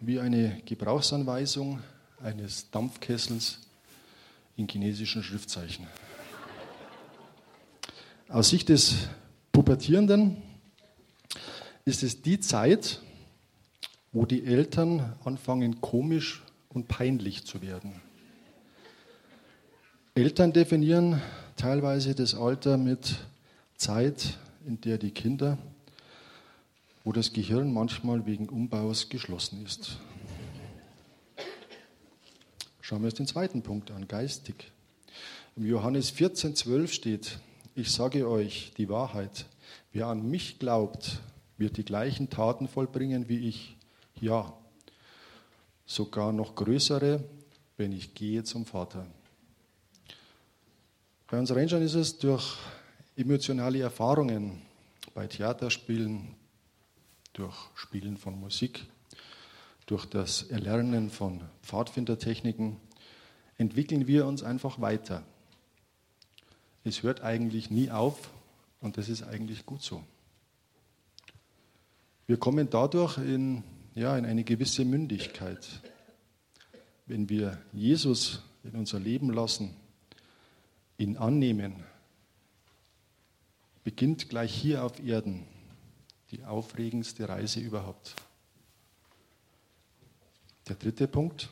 wie 0.01 0.19
eine 0.19 0.61
Gebrauchsanweisung 0.67 1.79
eines 2.21 2.73
Dampfkessels 2.73 3.61
in 4.57 4.67
chinesischen 4.67 5.23
Schriftzeichen. 5.23 5.87
Aus 8.29 8.51
Sicht 8.51 8.69
des 8.69 8.97
Pubertierenden 9.53 10.43
ist 11.85 12.03
es 12.03 12.21
die 12.21 12.41
Zeit, 12.41 13.01
wo 14.15 14.25
die 14.25 14.45
Eltern 14.47 15.13
anfangen 15.25 15.81
komisch 15.81 16.45
und 16.69 16.87
peinlich 16.87 17.45
zu 17.45 17.61
werden. 17.61 18.01
Eltern 20.15 20.53
definieren 20.53 21.21
teilweise 21.57 22.15
das 22.15 22.37
Alter 22.37 22.79
mit 22.79 23.17
Zeit, 23.77 24.39
in 24.67 24.81
der 24.81 24.99
die 24.99 25.11
Kinder, 25.11 25.59
wo 27.03 27.11
das 27.11 27.33
Gehirn 27.33 27.73
manchmal 27.73 28.25
wegen 28.25 28.49
Umbaus 28.49 29.09
geschlossen 29.09 29.65
ist. 29.67 29.99
Schauen 32.81 33.01
wir 33.03 33.07
uns 33.07 33.15
den 33.15 33.27
zweiten 33.27 33.63
Punkt 33.63 33.91
an, 33.91 34.07
geistig. 34.07 34.71
Im 35.57 35.67
Johannes 35.67 36.11
14, 36.11 36.55
12 36.55 36.93
steht, 36.93 37.39
ich 37.75 37.91
sage 37.91 38.29
euch 38.29 38.73
die 38.77 38.89
Wahrheit, 38.89 39.47
wer 39.93 40.07
an 40.07 40.31
mich 40.31 40.61
glaubt, 40.61 41.21
wird 41.59 41.77
die 41.79 41.85
gleichen 41.85 42.31
Taten 42.31 42.69
vollbringen 42.69 43.29
wie 43.29 43.49
ich. 43.49 43.74
Ja, 44.21 44.53
sogar 45.87 46.33
noch 46.33 46.55
größere, 46.55 47.23
wenn 47.77 47.93
ich 47.93 48.15
gehe 48.15 48.45
zum 48.45 48.65
Vater. 48.65 49.07
Bei 51.27 51.39
uns 51.39 51.51
Rangern 51.51 51.83
ist 51.83 51.95
es 51.95 52.19
durch 52.19 52.57
emotionale 53.17 53.81
Erfahrungen 53.81 54.63
bei 55.15 55.27
Theaterspielen, 55.27 56.35
durch 57.33 57.55
Spielen 57.75 58.17
von 58.17 58.39
Musik, 58.39 58.87
durch 59.87 60.07
das 60.07 60.45
Erlernen 60.45 61.11
von 61.11 61.43
Pfadfindertechniken, 61.63 62.77
entwickeln 63.59 64.07
wir 64.07 64.27
uns 64.27 64.43
einfach 64.43 64.81
weiter. 64.81 65.23
Es 66.85 67.03
hört 67.03 67.23
eigentlich 67.23 67.71
nie 67.71 67.91
auf 67.91 68.31
und 68.81 68.97
das 68.97 69.09
ist 69.09 69.23
eigentlich 69.23 69.65
gut 69.67 69.83
so. 69.83 70.05
Wir 72.27 72.37
kommen 72.39 72.69
dadurch 72.71 73.19
in, 73.19 73.63
ja, 73.95 74.17
in 74.17 74.27
eine 74.27 74.45
gewisse 74.45 74.85
Mündigkeit. 74.85 75.67
Wenn 77.07 77.29
wir 77.29 77.61
Jesus 77.73 78.43
in 78.65 78.75
unser 78.77 78.99
Leben 78.99 79.31
lassen, 79.31 79.77
ihn 80.99 81.17
annehmen, 81.17 81.85
beginnt 83.85 84.29
gleich 84.29 84.55
hier 84.55 84.85
auf 84.85 85.05
Erden 85.05 85.47
die 86.31 86.45
aufregendste 86.45 87.29
Reise 87.29 87.61
überhaupt. 87.61 88.15
Der 90.69 90.77
dritte 90.77 91.07
Punkt, 91.07 91.51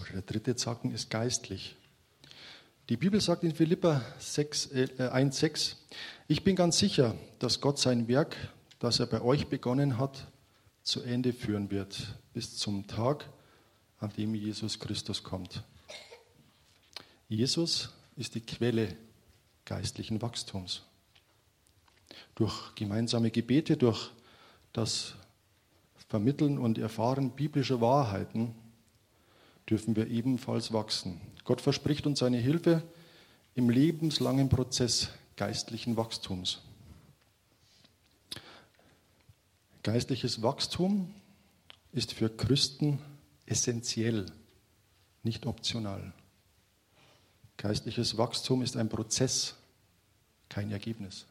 oder 0.00 0.12
der 0.12 0.22
dritte 0.22 0.56
Zacken 0.56 0.92
ist 0.92 1.10
geistlich. 1.10 1.76
Die 2.88 2.96
Bibel 2.96 3.20
sagt 3.20 3.42
in 3.42 3.54
Philippa 3.54 4.02
6, 4.18 4.66
äh, 4.66 4.88
1,6, 4.98 5.76
ich 6.28 6.44
bin 6.44 6.54
ganz 6.54 6.78
sicher, 6.78 7.16
dass 7.38 7.60
Gott 7.60 7.78
sein 7.78 8.08
Werk, 8.08 8.36
das 8.78 9.00
er 9.00 9.06
bei 9.06 9.20
euch 9.20 9.48
begonnen 9.48 9.98
hat, 9.98 10.28
zu 10.84 11.02
Ende 11.02 11.32
führen 11.32 11.70
wird, 11.70 12.14
bis 12.32 12.56
zum 12.56 12.86
Tag, 12.86 13.28
an 13.98 14.12
dem 14.16 14.34
Jesus 14.34 14.78
Christus 14.78 15.22
kommt. 15.22 15.64
Jesus 17.28 17.90
ist 18.16 18.34
die 18.34 18.42
Quelle 18.42 18.94
geistlichen 19.64 20.20
Wachstums. 20.20 20.82
Durch 22.34 22.74
gemeinsame 22.74 23.30
Gebete, 23.30 23.76
durch 23.76 24.10
das 24.72 25.14
Vermitteln 26.08 26.58
und 26.58 26.78
Erfahren 26.78 27.30
biblischer 27.30 27.80
Wahrheiten 27.80 28.54
dürfen 29.68 29.96
wir 29.96 30.08
ebenfalls 30.08 30.72
wachsen. 30.72 31.20
Gott 31.44 31.62
verspricht 31.62 32.06
uns 32.06 32.18
seine 32.18 32.38
Hilfe 32.38 32.82
im 33.54 33.70
lebenslangen 33.70 34.50
Prozess 34.50 35.08
geistlichen 35.36 35.96
Wachstums. 35.96 36.60
Geistliches 39.84 40.40
Wachstum 40.40 41.14
ist 41.92 42.14
für 42.14 42.30
Christen 42.30 43.00
essentiell, 43.44 44.24
nicht 45.22 45.44
optional. 45.44 46.14
Geistliches 47.58 48.16
Wachstum 48.16 48.62
ist 48.62 48.78
ein 48.78 48.88
Prozess, 48.88 49.56
kein 50.48 50.70
Ergebnis. 50.70 51.26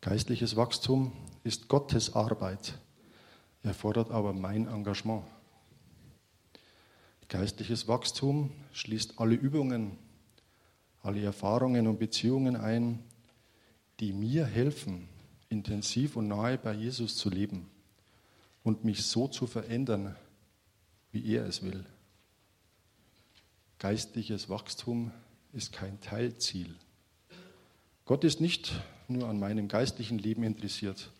Geistliches 0.00 0.54
Wachstum 0.54 1.10
ist 1.42 1.66
Gottes 1.66 2.14
Arbeit, 2.14 2.78
erfordert 3.64 4.12
aber 4.12 4.32
mein 4.32 4.68
Engagement. 4.68 5.24
Geistliches 7.28 7.88
Wachstum 7.88 8.52
schließt 8.72 9.18
alle 9.18 9.34
Übungen, 9.34 9.98
alle 11.02 11.20
Erfahrungen 11.24 11.88
und 11.88 11.98
Beziehungen 11.98 12.54
ein, 12.54 13.02
die 13.98 14.12
mir 14.12 14.46
helfen, 14.46 15.08
intensiv 15.48 16.16
und 16.16 16.28
nahe 16.28 16.58
bei 16.58 16.72
Jesus 16.72 17.16
zu 17.16 17.30
leben 17.30 17.68
und 18.62 18.84
mich 18.84 19.04
so 19.04 19.28
zu 19.28 19.46
verändern, 19.46 20.16
wie 21.12 21.34
er 21.34 21.46
es 21.46 21.62
will. 21.62 21.84
Geistliches 23.78 24.48
Wachstum 24.48 25.12
ist 25.52 25.72
kein 25.72 26.00
Teilziel. 26.00 26.74
Gott 28.04 28.24
ist 28.24 28.40
nicht 28.40 28.72
nur 29.08 29.28
an 29.28 29.38
meinem 29.38 29.68
geistlichen 29.68 30.18
Leben 30.18 30.42
interessiert, 30.42 31.10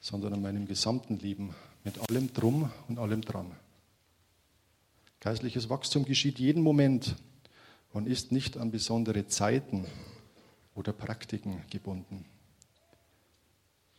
sondern 0.00 0.34
an 0.34 0.42
meinem 0.42 0.66
gesamten 0.66 1.18
Leben 1.18 1.54
mit 1.84 1.98
allem 2.08 2.32
Drum 2.32 2.70
und 2.88 2.98
allem 2.98 3.22
Dran. 3.22 3.50
Geistliches 5.20 5.68
Wachstum 5.68 6.04
geschieht 6.04 6.38
jeden 6.38 6.62
Moment 6.62 7.16
und 7.92 8.06
ist 8.06 8.30
nicht 8.30 8.56
an 8.56 8.70
besondere 8.70 9.26
Zeiten 9.26 9.86
oder 10.74 10.92
Praktiken 10.92 11.62
gebunden. 11.70 12.24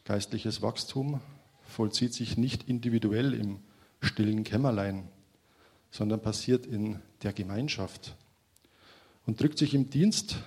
Geistliches 0.07 0.61
Wachstum 0.61 1.19
vollzieht 1.63 2.13
sich 2.13 2.37
nicht 2.37 2.69
individuell 2.69 3.33
im 3.33 3.59
stillen 3.99 4.45
Kämmerlein, 4.45 5.09
sondern 5.91 6.21
passiert 6.21 6.65
in 6.65 7.01
der 7.23 7.33
Gemeinschaft 7.33 8.15
und 9.25 9.41
drückt 9.41 9.57
sich 9.57 9.73
im 9.73 9.89
Dienst 9.89 10.37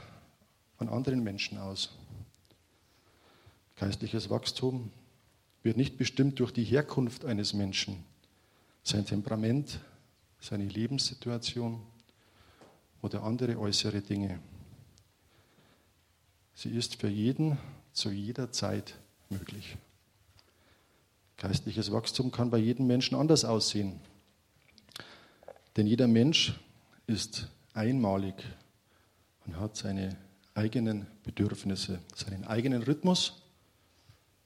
an 0.78 0.88
anderen 0.88 1.22
Menschen 1.22 1.58
aus. 1.58 1.90
Geistliches 3.76 4.30
Wachstum 4.30 4.90
wird 5.62 5.76
nicht 5.76 5.98
bestimmt 5.98 6.40
durch 6.40 6.52
die 6.52 6.64
Herkunft 6.64 7.26
eines 7.26 7.52
Menschen, 7.52 8.02
sein 8.82 9.04
Temperament, 9.04 9.78
seine 10.40 10.64
Lebenssituation 10.64 11.82
oder 13.02 13.24
andere 13.24 13.58
äußere 13.58 14.00
Dinge. 14.00 14.40
Sie 16.54 16.70
ist 16.70 16.94
für 16.94 17.08
jeden 17.08 17.58
zu 17.92 18.10
jeder 18.10 18.52
Zeit 18.52 18.94
möglich. 19.30 19.76
Geistliches 21.36 21.90
Wachstum 21.90 22.30
kann 22.30 22.50
bei 22.50 22.58
jedem 22.58 22.86
Menschen 22.86 23.16
anders 23.16 23.44
aussehen. 23.44 24.00
Denn 25.76 25.86
jeder 25.86 26.06
Mensch 26.06 26.60
ist 27.06 27.48
einmalig 27.72 28.34
und 29.46 29.58
hat 29.58 29.76
seine 29.76 30.16
eigenen 30.54 31.06
Bedürfnisse, 31.22 32.00
seinen 32.14 32.44
eigenen 32.44 32.82
Rhythmus 32.82 33.42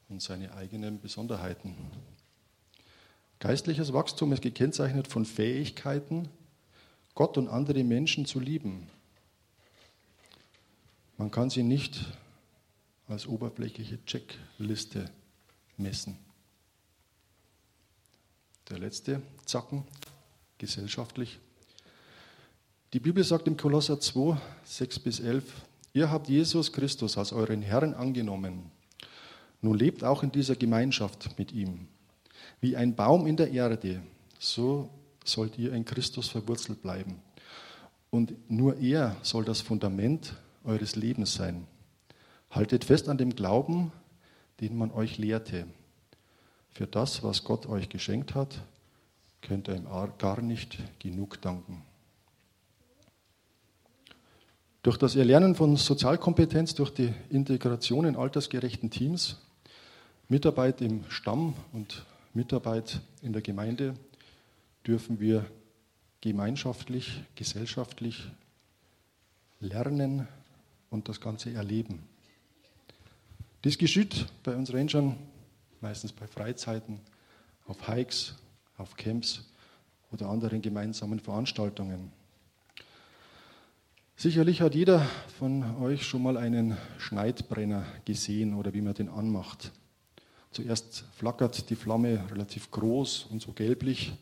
und 0.08 0.22
seine 0.22 0.54
eigenen 0.54 1.00
Besonderheiten. 1.00 1.74
Geistliches 3.40 3.92
Wachstum 3.92 4.32
ist 4.32 4.42
gekennzeichnet 4.42 5.08
von 5.08 5.24
Fähigkeiten, 5.24 6.28
Gott 7.14 7.36
und 7.36 7.48
andere 7.48 7.82
Menschen 7.84 8.26
zu 8.26 8.38
lieben. 8.38 8.88
Man 11.16 11.30
kann 11.30 11.50
sie 11.50 11.62
nicht 11.62 12.06
als 13.08 13.26
oberflächliche 13.26 13.98
Checkliste 14.04 15.10
messen. 15.76 16.16
Der 18.70 18.78
letzte 18.78 19.20
Zacken, 19.44 19.84
gesellschaftlich. 20.58 21.38
Die 22.92 23.00
Bibel 23.00 23.24
sagt 23.24 23.46
im 23.46 23.56
Kolosser 23.56 24.00
2, 24.00 24.40
6 24.64 24.98
bis 25.00 25.20
11, 25.20 25.44
ihr 25.92 26.10
habt 26.10 26.28
Jesus 26.28 26.72
Christus 26.72 27.18
als 27.18 27.32
euren 27.32 27.60
Herrn 27.60 27.92
angenommen. 27.92 28.70
Nun 29.60 29.76
lebt 29.76 30.04
auch 30.04 30.22
in 30.22 30.32
dieser 30.32 30.56
Gemeinschaft 30.56 31.38
mit 31.38 31.52
ihm. 31.52 31.88
Wie 32.60 32.76
ein 32.76 32.94
Baum 32.94 33.26
in 33.26 33.36
der 33.36 33.50
Erde, 33.50 34.02
so 34.38 34.88
sollt 35.24 35.58
ihr 35.58 35.72
in 35.72 35.84
Christus 35.84 36.28
verwurzelt 36.28 36.82
bleiben. 36.82 37.20
Und 38.10 38.32
nur 38.50 38.76
er 38.78 39.16
soll 39.22 39.44
das 39.44 39.60
Fundament 39.60 40.34
eures 40.64 40.96
Lebens 40.96 41.34
sein. 41.34 41.66
Haltet 42.54 42.84
fest 42.84 43.08
an 43.08 43.18
dem 43.18 43.34
Glauben, 43.34 43.90
den 44.60 44.78
man 44.78 44.92
euch 44.92 45.18
lehrte. 45.18 45.66
Für 46.70 46.86
das, 46.86 47.24
was 47.24 47.42
Gott 47.42 47.66
euch 47.66 47.88
geschenkt 47.88 48.36
hat, 48.36 48.62
könnt 49.42 49.68
ihr 49.68 49.74
ihm 49.74 49.88
gar 50.18 50.40
nicht 50.40 50.78
genug 51.00 51.42
danken. 51.42 51.82
Durch 54.84 54.96
das 54.96 55.16
Erlernen 55.16 55.56
von 55.56 55.76
Sozialkompetenz, 55.76 56.74
durch 56.76 56.90
die 56.90 57.12
Integration 57.28 58.04
in 58.04 58.14
altersgerechten 58.14 58.88
Teams, 58.88 59.36
Mitarbeit 60.28 60.80
im 60.80 61.02
Stamm 61.08 61.54
und 61.72 62.06
Mitarbeit 62.34 63.00
in 63.20 63.32
der 63.32 63.42
Gemeinde 63.42 63.94
dürfen 64.86 65.18
wir 65.18 65.44
gemeinschaftlich, 66.20 67.24
gesellschaftlich 67.34 68.30
lernen 69.58 70.28
und 70.90 71.08
das 71.08 71.20
Ganze 71.20 71.52
erleben. 71.52 72.13
Dies 73.64 73.79
geschieht 73.79 74.27
bei 74.42 74.55
uns 74.55 74.74
Rangern 74.74 75.16
meistens 75.81 76.12
bei 76.12 76.27
Freizeiten, 76.27 77.00
auf 77.66 77.88
Hikes, 77.88 78.35
auf 78.77 78.94
Camps 78.94 79.42
oder 80.12 80.29
anderen 80.29 80.61
gemeinsamen 80.61 81.18
Veranstaltungen. 81.18 82.12
Sicherlich 84.16 84.61
hat 84.61 84.74
jeder 84.74 85.09
von 85.38 85.79
euch 85.81 86.07
schon 86.07 86.22
mal 86.22 86.37
einen 86.37 86.77
Schneidbrenner 86.98 87.87
gesehen 88.05 88.53
oder 88.53 88.74
wie 88.74 88.83
man 88.83 88.92
den 88.92 89.09
anmacht. 89.09 89.72
Zuerst 90.50 91.07
flackert 91.16 91.70
die 91.70 91.77
Flamme 91.77 92.22
relativ 92.31 92.70
groß 92.70 93.29
und 93.31 93.40
so 93.40 93.53
gelblich. 93.53 94.12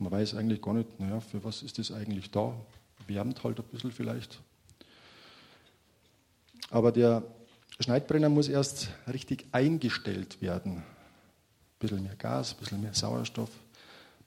Man 0.00 0.10
weiß 0.10 0.34
eigentlich 0.34 0.60
gar 0.60 0.74
nicht, 0.74 0.98
naja, 0.98 1.20
für 1.20 1.44
was 1.44 1.62
ist 1.62 1.78
das 1.78 1.92
eigentlich 1.92 2.32
da? 2.32 2.52
Wärmt 3.06 3.44
halt 3.44 3.60
ein 3.60 3.66
bisschen 3.70 3.92
vielleicht. 3.92 4.40
Aber 6.70 6.90
der 6.90 7.22
Schneidbrenner 7.80 8.28
muss 8.28 8.48
erst 8.48 8.88
richtig 9.12 9.46
eingestellt 9.52 10.40
werden. 10.40 10.76
ein 10.76 10.84
bisschen 11.78 12.02
mehr 12.02 12.16
Gas, 12.16 12.52
ein 12.52 12.58
bisschen 12.58 12.80
mehr 12.80 12.94
Sauerstoff, 12.94 13.50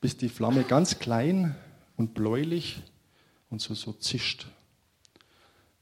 bis 0.02 0.18
die 0.18 0.30
Flamme 0.30 0.64
ganz 0.64 1.00
klein 1.00 1.56
und 1.96 2.14
bläulich 2.14 2.82
und 3.50 3.62
so, 3.62 3.74
so 3.74 3.94
zischt. 3.94 4.48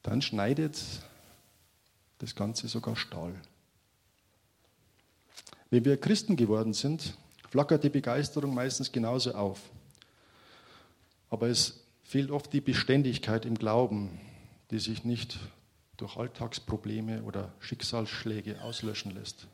Dann 0.04 0.22
schneidet 0.22 0.78
das 2.20 2.36
Ganze 2.36 2.68
sogar 2.68 2.96
Stahl. 2.96 3.34
Wenn 5.72 5.84
wir 5.84 6.00
Christen 6.00 6.36
geworden 6.36 6.74
sind, 6.74 7.18
flackert 7.50 7.84
die 7.84 7.90
Begeisterung 7.90 8.54
meistens 8.54 8.92
genauso 8.92 9.34
auf. 9.34 9.60
Aber 11.30 11.48
es 11.48 11.82
fehlt 12.04 12.30
oft 12.30 12.54
die 12.54 12.62
Beständigkeit 12.62 13.46
im 13.46 13.56
Glauben, 13.56 14.22
die 14.70 14.80
sich 14.80 15.04
nicht 15.04 15.40
durch 15.98 16.18
Alltagsprobleme 16.18 17.24
oder 17.24 17.54
Schicksalsschläge 17.60 18.62
auslöschen 18.62 19.14
lässt. 19.14 19.48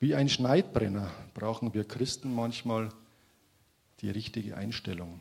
Wie 0.00 0.14
ein 0.14 0.28
Schneidbrenner 0.28 1.10
brauchen 1.34 1.74
wir 1.74 1.84
Christen 1.84 2.34
manchmal 2.34 2.90
die 4.00 4.10
richtige 4.10 4.56
Einstellung. 4.56 5.20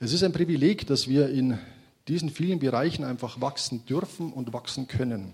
Es 0.00 0.12
ist 0.12 0.22
ein 0.22 0.32
Privileg, 0.32 0.86
dass 0.86 1.08
wir 1.08 1.28
in 1.30 1.58
diesen 2.06 2.30
vielen 2.30 2.58
Bereichen 2.58 3.04
einfach 3.04 3.40
wachsen 3.40 3.84
dürfen 3.86 4.32
und 4.32 4.52
wachsen 4.52 4.86
können. 4.86 5.32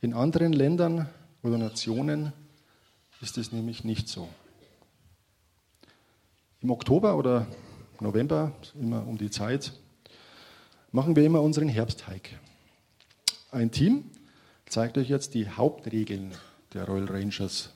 In 0.00 0.14
anderen 0.14 0.52
Ländern 0.52 1.08
oder 1.42 1.58
Nationen 1.58 2.32
ist 3.20 3.36
es 3.36 3.52
nämlich 3.52 3.84
nicht 3.84 4.08
so. 4.08 4.28
Im 6.60 6.70
Oktober 6.70 7.16
oder 7.16 7.46
November, 8.00 8.52
immer 8.80 9.06
um 9.06 9.18
die 9.18 9.30
Zeit, 9.30 9.72
machen 10.92 11.16
wir 11.16 11.24
immer 11.24 11.40
unseren 11.40 11.68
Herbsthike. 11.68 12.38
Ein 13.50 13.70
Team 13.70 14.04
zeigt 14.66 14.98
euch 14.98 15.08
jetzt 15.08 15.34
die 15.34 15.48
Hauptregeln 15.48 16.32
der 16.72 16.84
Royal 16.84 17.06
Rangers, 17.06 17.70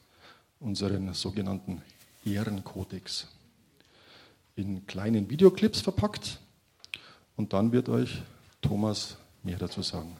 unseren 0.61 1.13
sogenannten 1.15 1.83
Ehrenkodex, 2.25 3.29
in 4.57 4.87
kleinen 4.87 5.29
Videoclips 5.29 5.81
verpackt. 5.81 6.39
Und 7.37 7.53
dann 7.53 7.73
wird 7.73 7.89
euch 7.89 8.23
Thomas 8.63 9.17
mehr 9.43 9.59
dazu 9.59 9.83
sagen. 9.83 10.17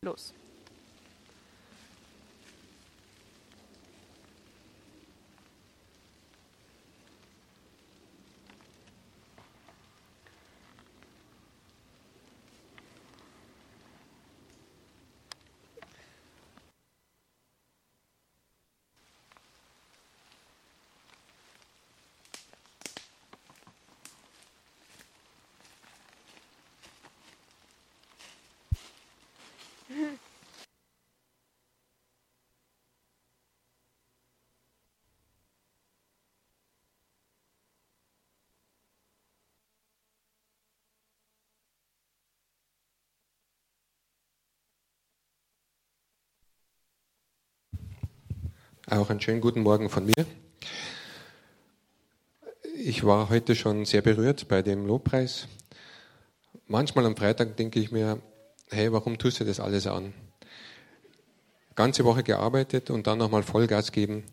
Los. 0.00 0.32
Auch 48.90 49.10
einen 49.10 49.20
schönen 49.20 49.40
guten 49.42 49.60
Morgen 49.60 49.90
von 49.90 50.06
mir. 50.06 50.14
Ich 52.74 53.04
war 53.04 53.28
heute 53.28 53.54
schon 53.54 53.84
sehr 53.84 54.00
berührt 54.00 54.48
bei 54.48 54.62
dem 54.62 54.86
Lobpreis. 54.86 55.46
Manchmal 56.66 57.04
am 57.04 57.16
Freitag 57.16 57.56
denke 57.56 57.80
ich 57.80 57.90
mir, 57.90 58.22
hey, 58.70 58.92
warum 58.92 59.18
tust 59.18 59.40
du 59.40 59.44
das 59.44 59.60
alles 59.60 59.86
an? 59.86 60.12
Ganze 61.74 62.04
Woche 62.04 62.22
gearbeitet 62.22 62.90
und 62.90 63.06
dann 63.06 63.18
nochmal 63.18 63.42
Vollgas 63.42 63.92
geben 63.92 64.24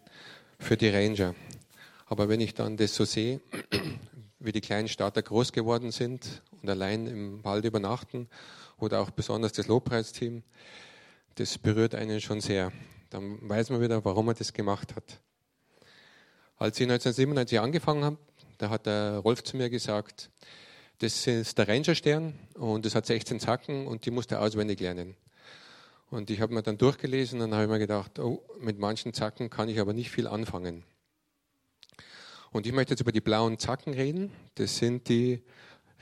für 0.59 0.77
die 0.77 0.89
Ranger. 0.89 1.35
Aber 2.07 2.27
wenn 2.29 2.41
ich 2.41 2.53
dann 2.53 2.77
das 2.77 2.95
so 2.95 3.05
sehe, 3.05 3.39
wie 4.39 4.51
die 4.51 4.61
kleinen 4.61 4.87
Starter 4.87 5.21
groß 5.21 5.51
geworden 5.51 5.91
sind 5.91 6.41
und 6.61 6.69
allein 6.69 7.07
im 7.07 7.43
Wald 7.43 7.65
übernachten 7.65 8.27
oder 8.77 8.99
auch 8.99 9.09
besonders 9.09 9.53
das 9.53 9.67
Lobpreisteam, 9.67 10.43
das 11.35 11.57
berührt 11.57 11.95
einen 11.95 12.21
schon 12.21 12.41
sehr. 12.41 12.71
Dann 13.09 13.37
weiß 13.47 13.69
man 13.69 13.81
wieder, 13.81 14.03
warum 14.03 14.27
er 14.27 14.33
das 14.33 14.53
gemacht 14.53 14.95
hat. 14.95 15.21
Als 16.57 16.79
ich 16.79 16.83
1997 16.83 17.59
angefangen 17.59 18.03
habe, 18.03 18.17
da 18.57 18.69
hat 18.69 18.85
der 18.85 19.19
Rolf 19.19 19.43
zu 19.43 19.57
mir 19.57 19.69
gesagt, 19.69 20.29
das 20.99 21.27
ist 21.27 21.57
der 21.57 21.67
Ranger-Stern 21.67 22.33
und 22.53 22.85
das 22.85 22.95
hat 22.95 23.05
16 23.05 23.39
Zacken 23.39 23.87
und 23.87 24.05
die 24.05 24.11
musst 24.11 24.31
du 24.31 24.39
auswendig 24.39 24.79
lernen. 24.79 25.15
Und 26.09 26.29
ich 26.29 26.39
habe 26.39 26.53
mir 26.53 26.63
dann 26.63 26.77
durchgelesen 26.77 27.41
und 27.41 27.53
habe 27.53 27.67
mir 27.67 27.79
gedacht, 27.79 28.19
oh, 28.19 28.41
mit 28.59 28.79
manchen 28.79 29.13
Zacken 29.13 29.49
kann 29.49 29.67
ich 29.67 29.79
aber 29.79 29.93
nicht 29.93 30.11
viel 30.11 30.27
anfangen. 30.27 30.83
Und 32.51 32.65
ich 32.65 32.71
möchte 32.71 32.93
jetzt 32.93 33.01
über 33.01 33.11
die 33.11 33.21
blauen 33.21 33.59
Zacken 33.59 33.93
reden. 33.93 34.31
Das 34.55 34.77
sind 34.77 35.09
die 35.09 35.43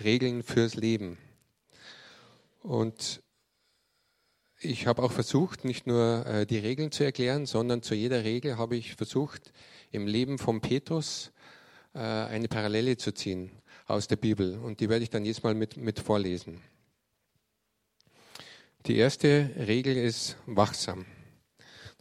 Regeln 0.03 0.43
fürs 0.43 0.75
Leben. 0.75 1.17
Und 2.61 3.23
ich 4.59 4.85
habe 4.85 5.01
auch 5.01 5.11
versucht, 5.11 5.65
nicht 5.65 5.87
nur 5.87 6.25
äh, 6.27 6.45
die 6.45 6.59
Regeln 6.59 6.91
zu 6.91 7.03
erklären, 7.03 7.47
sondern 7.47 7.81
zu 7.81 7.95
jeder 7.95 8.23
Regel 8.23 8.57
habe 8.57 8.75
ich 8.75 8.95
versucht, 8.95 9.51
im 9.91 10.05
Leben 10.05 10.37
von 10.37 10.61
Petrus 10.61 11.31
äh, 11.93 11.99
eine 11.99 12.47
Parallele 12.47 12.97
zu 12.97 13.13
ziehen 13.13 13.51
aus 13.85 14.07
der 14.07 14.15
Bibel. 14.15 14.57
Und 14.57 14.79
die 14.79 14.89
werde 14.89 15.03
ich 15.03 15.09
dann 15.09 15.25
jetzt 15.25 15.43
mal 15.43 15.53
mit, 15.53 15.77
mit 15.77 15.99
vorlesen. 15.99 16.61
Die 18.85 18.97
erste 18.97 19.49
Regel 19.55 19.95
ist 19.95 20.35
wachsam. 20.45 21.05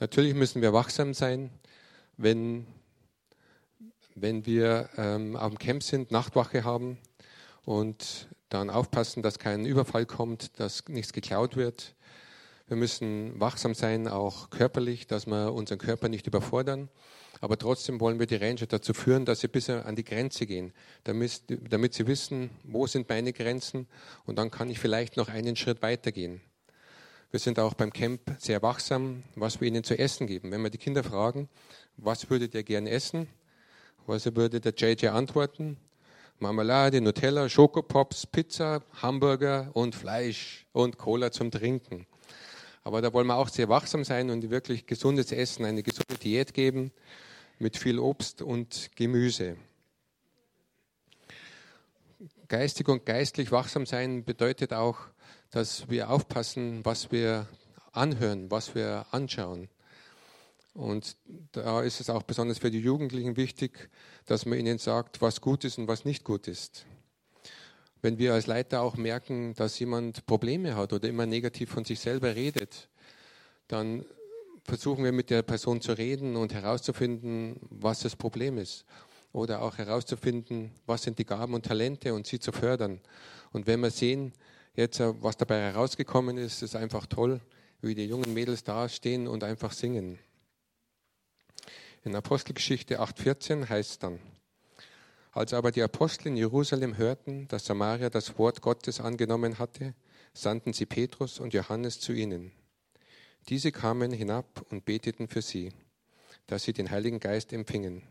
Natürlich 0.00 0.34
müssen 0.34 0.62
wir 0.62 0.72
wachsam 0.72 1.14
sein, 1.14 1.50
wenn, 2.16 2.66
wenn 4.16 4.46
wir 4.46 4.90
ähm, 4.96 5.36
auf 5.36 5.50
dem 5.50 5.58
Camp 5.58 5.82
sind, 5.82 6.10
Nachtwache 6.10 6.64
haben 6.64 6.98
und 7.64 8.28
dann 8.48 8.68
aufpassen, 8.68 9.22
dass 9.22 9.38
kein 9.38 9.64
Überfall 9.64 10.06
kommt, 10.06 10.58
dass 10.58 10.88
nichts 10.88 11.12
geklaut 11.12 11.56
wird. 11.56 11.94
Wir 12.66 12.76
müssen 12.76 13.38
wachsam 13.38 13.74
sein, 13.74 14.08
auch 14.08 14.50
körperlich, 14.50 15.06
dass 15.06 15.26
wir 15.26 15.52
unseren 15.52 15.78
Körper 15.78 16.08
nicht 16.08 16.26
überfordern. 16.26 16.88
Aber 17.42 17.58
trotzdem 17.58 18.00
wollen 18.00 18.20
wir 18.20 18.26
die 18.26 18.36
Ranger 18.36 18.66
dazu 18.66 18.94
führen, 18.94 19.24
dass 19.24 19.40
sie 19.40 19.48
bis 19.48 19.68
an 19.68 19.96
die 19.96 20.04
Grenze 20.04 20.46
gehen, 20.46 20.72
damit, 21.02 21.42
damit 21.48 21.92
sie 21.92 22.06
wissen, 22.06 22.50
wo 22.62 22.86
sind 22.86 23.08
meine 23.08 23.32
Grenzen 23.32 23.88
und 24.26 24.36
dann 24.38 24.52
kann 24.52 24.70
ich 24.70 24.78
vielleicht 24.78 25.16
noch 25.16 25.28
einen 25.28 25.56
Schritt 25.56 25.82
weitergehen. 25.82 26.40
Wir 27.32 27.40
sind 27.40 27.58
auch 27.58 27.74
beim 27.74 27.92
Camp 27.92 28.20
sehr 28.38 28.62
wachsam, 28.62 29.24
was 29.34 29.60
wir 29.60 29.66
ihnen 29.66 29.82
zu 29.82 29.98
essen 29.98 30.28
geben. 30.28 30.52
Wenn 30.52 30.62
wir 30.62 30.70
die 30.70 30.78
Kinder 30.78 31.02
fragen, 31.02 31.48
was 31.96 32.30
würdet 32.30 32.54
ihr 32.54 32.62
gerne 32.62 32.90
essen, 32.90 33.26
was 34.06 34.24
würde 34.36 34.60
der 34.60 34.74
JJ 34.76 35.08
antworten? 35.08 35.78
Marmelade, 36.38 37.00
Nutella, 37.00 37.48
Schokopops, 37.48 38.24
Pizza, 38.24 38.84
Hamburger 39.02 39.68
und 39.72 39.96
Fleisch 39.96 40.64
und 40.70 40.96
Cola 40.96 41.32
zum 41.32 41.50
Trinken. 41.50 42.06
Aber 42.84 43.02
da 43.02 43.12
wollen 43.12 43.26
wir 43.26 43.36
auch 43.36 43.48
sehr 43.48 43.68
wachsam 43.68 44.04
sein 44.04 44.30
und 44.30 44.48
wirklich 44.48 44.86
gesundes 44.86 45.32
Essen, 45.32 45.64
eine 45.64 45.82
gesunde 45.82 46.14
Diät 46.22 46.54
geben 46.54 46.92
mit 47.62 47.76
viel 47.76 47.98
Obst 47.98 48.42
und 48.42 48.90
Gemüse. 48.96 49.56
Geistig 52.48 52.88
und 52.88 53.06
geistlich 53.06 53.52
wachsam 53.52 53.86
sein 53.86 54.24
bedeutet 54.24 54.72
auch, 54.72 54.98
dass 55.50 55.88
wir 55.88 56.10
aufpassen, 56.10 56.84
was 56.84 57.12
wir 57.12 57.46
anhören, 57.92 58.50
was 58.50 58.74
wir 58.74 59.06
anschauen. 59.12 59.68
Und 60.74 61.16
da 61.52 61.82
ist 61.82 62.00
es 62.00 62.10
auch 62.10 62.24
besonders 62.24 62.58
für 62.58 62.70
die 62.70 62.80
Jugendlichen 62.80 63.36
wichtig, 63.36 63.90
dass 64.26 64.44
man 64.44 64.58
ihnen 64.58 64.78
sagt, 64.78 65.22
was 65.22 65.40
gut 65.40 65.64
ist 65.64 65.78
und 65.78 65.86
was 65.86 66.04
nicht 66.04 66.24
gut 66.24 66.48
ist. 66.48 66.84
Wenn 68.00 68.18
wir 68.18 68.34
als 68.34 68.46
Leiter 68.48 68.82
auch 68.82 68.96
merken, 68.96 69.54
dass 69.54 69.78
jemand 69.78 70.26
Probleme 70.26 70.74
hat 70.74 70.92
oder 70.92 71.08
immer 71.08 71.26
negativ 71.26 71.70
von 71.70 71.84
sich 71.84 72.00
selber 72.00 72.34
redet, 72.34 72.88
dann 73.68 74.04
versuchen 74.64 75.04
wir 75.04 75.12
mit 75.12 75.30
der 75.30 75.42
Person 75.42 75.80
zu 75.80 75.92
reden 75.92 76.36
und 76.36 76.54
herauszufinden, 76.54 77.56
was 77.70 78.00
das 78.00 78.16
Problem 78.16 78.58
ist. 78.58 78.84
Oder 79.32 79.62
auch 79.62 79.78
herauszufinden, 79.78 80.72
was 80.86 81.02
sind 81.02 81.18
die 81.18 81.24
Gaben 81.24 81.54
und 81.54 81.64
Talente 81.64 82.12
und 82.14 82.26
sie 82.26 82.38
zu 82.38 82.52
fördern. 82.52 83.00
Und 83.52 83.66
wenn 83.66 83.80
wir 83.80 83.90
sehen, 83.90 84.32
jetzt, 84.74 85.00
äh, 85.00 85.12
was 85.22 85.36
dabei 85.36 85.58
herausgekommen 85.60 86.36
ist, 86.36 86.62
ist 86.62 86.76
einfach 86.76 87.06
toll, 87.06 87.40
wie 87.80 87.94
die 87.94 88.06
jungen 88.06 88.32
Mädels 88.32 88.62
da 88.62 88.88
stehen 88.88 89.26
und 89.26 89.42
einfach 89.42 89.72
singen. 89.72 90.18
In 92.04 92.14
Apostelgeschichte 92.14 93.00
8,14 93.00 93.68
heißt 93.68 93.90
es 93.90 93.98
dann, 93.98 94.18
als 95.32 95.54
aber 95.54 95.70
die 95.70 95.82
Apostel 95.82 96.28
in 96.28 96.36
Jerusalem 96.36 96.98
hörten, 96.98 97.48
dass 97.48 97.64
Samaria 97.64 98.10
das 98.10 98.38
Wort 98.38 98.60
Gottes 98.60 99.00
angenommen 99.00 99.58
hatte, 99.58 99.94
sandten 100.34 100.72
sie 100.72 100.84
Petrus 100.84 101.40
und 101.40 101.54
Johannes 101.54 102.00
zu 102.00 102.12
ihnen. 102.12 102.52
Diese 103.48 103.72
kamen 103.72 104.12
hinab 104.12 104.64
und 104.70 104.84
beteten 104.84 105.28
für 105.28 105.42
sie, 105.42 105.72
dass 106.46 106.62
sie 106.62 106.72
den 106.72 106.90
Heiligen 106.90 107.18
Geist 107.18 107.52
empfingen. 107.52 108.02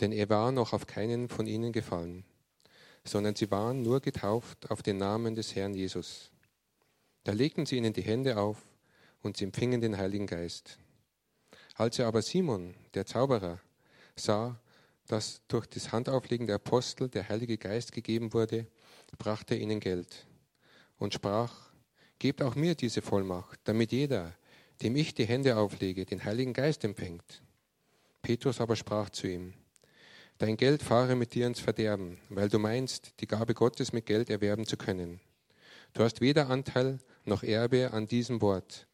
Denn 0.00 0.12
er 0.12 0.28
war 0.28 0.50
noch 0.50 0.72
auf 0.72 0.86
keinen 0.86 1.28
von 1.28 1.46
ihnen 1.46 1.72
gefallen, 1.72 2.24
sondern 3.04 3.36
sie 3.36 3.50
waren 3.50 3.82
nur 3.82 4.00
getauft 4.00 4.70
auf 4.70 4.82
den 4.82 4.96
Namen 4.96 5.34
des 5.34 5.54
Herrn 5.54 5.74
Jesus. 5.74 6.30
Da 7.22 7.32
legten 7.32 7.64
sie 7.64 7.76
ihnen 7.76 7.92
die 7.92 8.02
Hände 8.02 8.36
auf 8.38 8.58
und 9.22 9.36
sie 9.36 9.44
empfingen 9.44 9.80
den 9.80 9.96
Heiligen 9.96 10.26
Geist. 10.26 10.78
Als 11.76 11.98
er 11.98 12.06
aber 12.06 12.22
Simon, 12.22 12.74
der 12.94 13.06
Zauberer, 13.06 13.60
sah, 14.16 14.60
dass 15.06 15.42
durch 15.48 15.66
das 15.66 15.92
Handauflegen 15.92 16.46
der 16.46 16.56
Apostel 16.56 17.08
der 17.08 17.28
Heilige 17.28 17.58
Geist 17.58 17.92
gegeben 17.92 18.32
wurde, 18.32 18.66
brachte 19.18 19.54
er 19.54 19.60
ihnen 19.60 19.80
Geld 19.80 20.26
und 20.98 21.14
sprach, 21.14 21.63
Gebt 22.24 22.40
auch 22.40 22.54
mir 22.54 22.74
diese 22.74 23.02
Vollmacht, 23.02 23.60
damit 23.64 23.92
jeder, 23.92 24.32
dem 24.80 24.96
ich 24.96 25.12
die 25.12 25.26
Hände 25.26 25.58
auflege, 25.58 26.06
den 26.06 26.24
Heiligen 26.24 26.54
Geist 26.54 26.82
empfängt. 26.82 27.42
Petrus 28.22 28.62
aber 28.62 28.76
sprach 28.76 29.10
zu 29.10 29.26
ihm, 29.26 29.52
Dein 30.38 30.56
Geld 30.56 30.82
fahre 30.82 31.16
mit 31.16 31.34
dir 31.34 31.46
ins 31.46 31.60
Verderben, 31.60 32.16
weil 32.30 32.48
du 32.48 32.58
meinst, 32.58 33.20
die 33.20 33.26
Gabe 33.26 33.52
Gottes 33.52 33.92
mit 33.92 34.06
Geld 34.06 34.30
erwerben 34.30 34.64
zu 34.64 34.78
können. 34.78 35.20
Du 35.92 36.02
hast 36.02 36.22
weder 36.22 36.48
Anteil 36.48 36.98
noch 37.26 37.42
Erbe 37.42 37.92
an 37.92 38.06
diesem 38.08 38.40
Wort, 38.40 38.86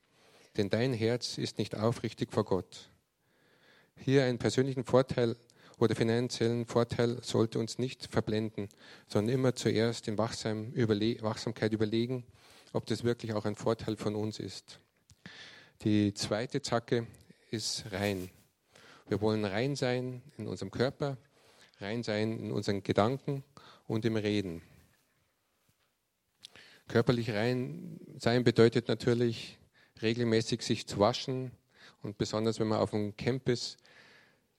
denn 0.57 0.69
dein 0.69 0.93
Herz 0.93 1.39
ist 1.39 1.59
nicht 1.59 1.77
aufrichtig 1.77 2.33
vor 2.33 2.45
Gott. 2.45 2.91
Hier 3.95 4.25
einen 4.25 4.39
persönlichen 4.39 4.83
Vorteil 4.83 5.37
oder 5.79 5.95
finanziellen 5.95 6.67
Vorteil 6.67 7.23
sollte 7.23 7.61
uns 7.61 7.79
nicht 7.79 8.09
verblenden, 8.11 8.69
sondern 9.07 9.33
immer 9.33 9.55
zuerst 9.55 10.09
in 10.09 10.19
Wachsamkeit 10.19 11.73
überlegen, 11.73 12.25
ob 12.73 12.87
das 12.87 13.05
wirklich 13.05 13.33
auch 13.35 13.45
ein 13.45 13.57
Vorteil 13.57 13.97
von 13.97 14.15
uns 14.15 14.39
ist. 14.39 14.81
Die 15.83 16.15
zweite 16.15 16.63
Zacke 16.63 17.07
ist 17.51 17.85
rein. 17.91 18.31
Wir 19.09 19.21
wollen 19.21 19.45
rein 19.45 19.75
sein 19.77 20.23
in 20.37 20.47
unserem 20.47 20.71
Körper, 20.71 21.17
rein 21.81 22.03
sein 22.03 22.39
in 22.39 22.53
unseren 22.53 22.83
Gedanken 22.83 23.43
und 23.87 24.05
im 24.05 24.17
Reden. 24.17 24.63
Körperlich 26.87 27.31
rein 27.31 27.99
sein 28.19 28.45
bedeutet 28.45 28.89
natürlich 28.89 29.59
regelmäßig 30.03 30.63
sich 30.63 30.87
zu 30.87 30.99
waschen 30.99 31.53
und 32.03 32.19
besonders 32.19 32.61
wenn 32.61 32.69
man 32.69 32.79
auf 32.79 32.91
dem 32.91 33.17
Camp 33.17 33.49
ist, 33.49 33.79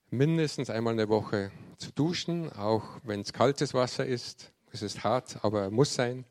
mindestens 0.09 0.69
einmal 0.69 0.93
in 0.93 0.97
der 0.97 1.09
Woche 1.09 1.51
zu 1.77 1.91
duschen, 1.91 2.51
auch 2.51 2.99
wenn 3.03 3.21
es 3.21 3.33
kaltes 3.33 3.73
Wasser 3.73 4.05
ist. 4.05 4.51
Es 4.71 4.81
ist 4.81 5.03
hart, 5.03 5.43
aber 5.43 5.69
muss 5.69 5.95
sein 5.95 6.25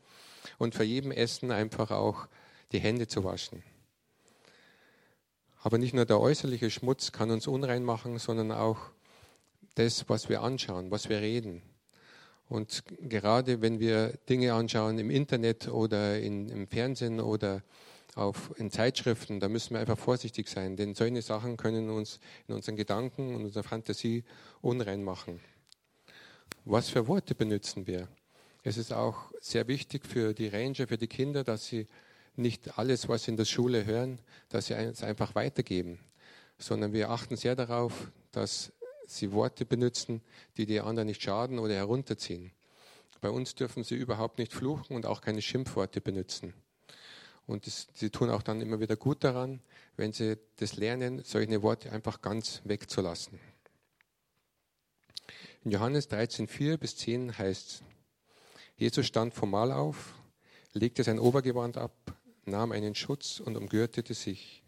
und 0.57 0.75
für 0.75 0.83
jedem 0.83 1.11
Essen 1.11 1.51
einfach 1.51 1.91
auch 1.91 2.27
die 2.71 2.79
Hände 2.79 3.07
zu 3.07 3.23
waschen. 3.23 3.63
Aber 5.63 5.77
nicht 5.77 5.93
nur 5.93 6.05
der 6.05 6.19
äußerliche 6.19 6.69
Schmutz 6.69 7.11
kann 7.11 7.29
uns 7.29 7.47
unrein 7.47 7.83
machen, 7.83 8.17
sondern 8.17 8.51
auch 8.51 8.77
das, 9.75 10.09
was 10.09 10.29
wir 10.29 10.41
anschauen, 10.41 10.91
was 10.91 11.09
wir 11.09 11.21
reden. 11.21 11.61
Und 12.49 12.83
gerade 13.07 13.61
wenn 13.61 13.79
wir 13.79 14.17
Dinge 14.27 14.53
anschauen 14.53 14.97
im 14.97 15.09
Internet 15.09 15.69
oder 15.69 16.19
in, 16.19 16.49
im 16.49 16.67
Fernsehen 16.67 17.21
oder 17.21 17.63
auf, 18.15 18.51
in 18.57 18.69
Zeitschriften, 18.71 19.39
da 19.39 19.47
müssen 19.47 19.73
wir 19.73 19.79
einfach 19.79 19.97
vorsichtig 19.97 20.49
sein, 20.49 20.75
denn 20.75 20.95
solche 20.95 21.21
Sachen 21.21 21.55
können 21.55 21.89
uns 21.89 22.19
in 22.47 22.55
unseren 22.55 22.75
Gedanken 22.75 23.35
und 23.35 23.45
unserer 23.45 23.63
Fantasie 23.63 24.25
unrein 24.61 25.03
machen. 25.03 25.39
Was 26.65 26.89
für 26.89 27.07
Worte 27.07 27.35
benutzen 27.35 27.87
wir? 27.87 28.09
Es 28.63 28.77
ist 28.77 28.93
auch 28.93 29.31
sehr 29.39 29.67
wichtig 29.67 30.05
für 30.05 30.33
die 30.33 30.47
Ranger, 30.47 30.87
für 30.87 30.97
die 30.97 31.07
Kinder, 31.07 31.43
dass 31.43 31.65
sie 31.65 31.87
nicht 32.35 32.77
alles, 32.77 33.09
was 33.09 33.23
sie 33.23 33.31
in 33.31 33.37
der 33.37 33.45
Schule 33.45 33.85
hören, 33.85 34.19
dass 34.49 34.67
sie 34.67 34.73
es 34.73 35.03
einfach 35.03 35.33
weitergeben, 35.35 35.99
sondern 36.57 36.93
wir 36.93 37.09
achten 37.09 37.35
sehr 37.35 37.55
darauf, 37.55 38.11
dass 38.31 38.71
sie 39.07 39.31
Worte 39.31 39.65
benutzen, 39.65 40.21
die 40.57 40.65
die 40.65 40.79
anderen 40.79 41.07
nicht 41.07 41.21
schaden 41.21 41.59
oder 41.59 41.73
herunterziehen. 41.73 42.51
Bei 43.19 43.29
uns 43.29 43.53
dürfen 43.55 43.83
sie 43.83 43.95
überhaupt 43.95 44.39
nicht 44.39 44.53
fluchen 44.53 44.95
und 44.95 45.05
auch 45.05 45.21
keine 45.21 45.41
Schimpfworte 45.41 46.01
benutzen. 46.01 46.53
Und 47.45 47.67
das, 47.67 47.87
sie 47.93 48.09
tun 48.09 48.29
auch 48.29 48.41
dann 48.41 48.61
immer 48.61 48.79
wieder 48.79 48.95
gut 48.95 49.23
daran, 49.23 49.61
wenn 49.97 50.13
sie 50.13 50.37
das 50.57 50.75
lernen, 50.75 51.21
solche 51.23 51.61
Worte 51.61 51.91
einfach 51.91 52.21
ganz 52.21 52.61
wegzulassen. 52.63 53.39
In 55.63 55.71
Johannes 55.71 56.07
13, 56.07 56.47
4 56.47 56.77
bis 56.77 56.95
10 56.95 57.37
heißt 57.37 57.67
es, 57.67 57.83
Jesus 58.81 59.05
stand 59.05 59.35
formal 59.35 59.71
auf, 59.71 60.15
legte 60.73 61.03
sein 61.03 61.19
Obergewand 61.19 61.77
ab, 61.77 62.17
nahm 62.45 62.71
einen 62.71 62.95
Schutz 62.95 63.39
und 63.39 63.55
umgürtete 63.55 64.15
sich. 64.15 64.63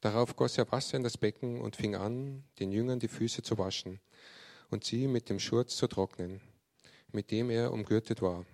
Darauf 0.00 0.36
goss 0.36 0.56
er 0.56 0.70
Wasser 0.70 0.98
in 0.98 1.02
das 1.02 1.18
Becken 1.18 1.60
und 1.60 1.74
fing 1.74 1.96
an, 1.96 2.44
den 2.60 2.70
Jüngern 2.70 3.00
die 3.00 3.08
Füße 3.08 3.42
zu 3.42 3.58
waschen 3.58 3.98
und 4.70 4.84
sie 4.84 5.08
mit 5.08 5.28
dem 5.30 5.40
Schurz 5.40 5.74
zu 5.74 5.88
trocknen, 5.88 6.42
mit 7.10 7.32
dem 7.32 7.50
er 7.50 7.72
umgürtet 7.72 8.22
war. 8.22 8.46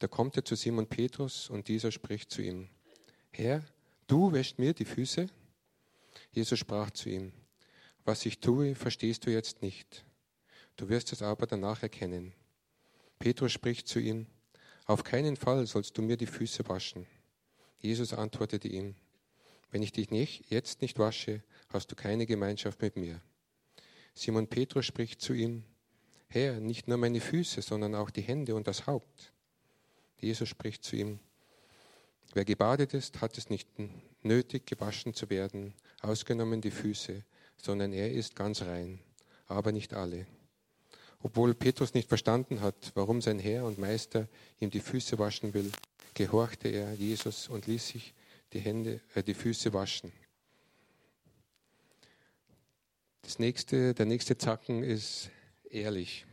Da 0.00 0.08
kommt 0.08 0.36
er 0.36 0.44
zu 0.44 0.56
Simon 0.56 0.88
Petrus 0.88 1.48
und 1.48 1.68
dieser 1.68 1.92
spricht 1.92 2.32
zu 2.32 2.42
ihm, 2.42 2.68
Herr, 3.30 3.62
du 4.08 4.32
wäschst 4.32 4.58
mir 4.58 4.74
die 4.74 4.86
Füße? 4.86 5.28
Jesus 6.32 6.58
sprach 6.58 6.90
zu 6.90 7.10
ihm, 7.10 7.30
was 8.04 8.26
ich 8.26 8.40
tue, 8.40 8.74
verstehst 8.74 9.24
du 9.24 9.30
jetzt 9.30 9.62
nicht. 9.62 10.04
Du 10.74 10.88
wirst 10.88 11.12
es 11.12 11.22
aber 11.22 11.46
danach 11.46 11.84
erkennen. 11.84 12.34
Petrus 13.18 13.52
spricht 13.52 13.88
zu 13.88 13.98
ihm, 13.98 14.26
auf 14.86 15.04
keinen 15.04 15.36
Fall 15.36 15.66
sollst 15.66 15.98
du 15.98 16.02
mir 16.02 16.16
die 16.16 16.26
Füße 16.26 16.68
waschen. 16.68 17.06
Jesus 17.80 18.12
antwortete 18.12 18.68
ihm, 18.68 18.94
wenn 19.70 19.82
ich 19.82 19.92
dich 19.92 20.10
nicht, 20.10 20.50
jetzt 20.50 20.80
nicht 20.80 20.98
wasche, 20.98 21.42
hast 21.68 21.90
du 21.90 21.96
keine 21.96 22.26
Gemeinschaft 22.26 22.80
mit 22.80 22.96
mir. 22.96 23.20
Simon 24.14 24.48
Petrus 24.48 24.86
spricht 24.86 25.20
zu 25.20 25.34
ihm, 25.34 25.64
Herr, 26.28 26.60
nicht 26.60 26.88
nur 26.88 26.96
meine 26.96 27.20
Füße, 27.20 27.62
sondern 27.62 27.94
auch 27.94 28.10
die 28.10 28.22
Hände 28.22 28.54
und 28.54 28.66
das 28.66 28.86
Haupt. 28.86 29.32
Jesus 30.20 30.48
spricht 30.48 30.84
zu 30.84 30.96
ihm, 30.96 31.20
wer 32.34 32.44
gebadet 32.44 32.94
ist, 32.94 33.20
hat 33.20 33.38
es 33.38 33.50
nicht 33.50 33.68
nötig, 34.22 34.66
gewaschen 34.66 35.14
zu 35.14 35.30
werden, 35.30 35.74
ausgenommen 36.00 36.60
die 36.60 36.70
Füße, 36.70 37.24
sondern 37.56 37.92
er 37.92 38.12
ist 38.12 38.36
ganz 38.36 38.62
rein, 38.62 39.00
aber 39.46 39.72
nicht 39.72 39.94
alle. 39.94 40.26
Obwohl 41.20 41.54
Petrus 41.54 41.94
nicht 41.94 42.08
verstanden 42.08 42.60
hat, 42.60 42.92
warum 42.94 43.20
sein 43.20 43.38
Herr 43.38 43.64
und 43.64 43.78
Meister 43.78 44.28
ihm 44.60 44.70
die 44.70 44.80
Füße 44.80 45.18
waschen 45.18 45.52
will, 45.52 45.70
gehorchte 46.14 46.68
er 46.68 46.94
Jesus 46.94 47.48
und 47.48 47.66
ließ 47.66 47.88
sich 47.88 48.14
die, 48.52 48.60
Hände, 48.60 49.00
äh, 49.14 49.22
die 49.22 49.34
Füße 49.34 49.72
waschen. 49.72 50.12
Das 53.22 53.38
nächste, 53.38 53.94
der 53.94 54.06
nächste 54.06 54.38
Zacken 54.38 54.82
ist 54.82 55.30
ehrlich. 55.68 56.24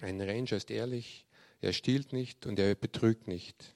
Ein 0.00 0.20
Ranger 0.20 0.52
ist 0.52 0.70
ehrlich, 0.70 1.26
er 1.60 1.72
stiehlt 1.72 2.12
nicht 2.12 2.46
und 2.46 2.58
er 2.58 2.74
betrügt 2.74 3.26
nicht. 3.26 3.74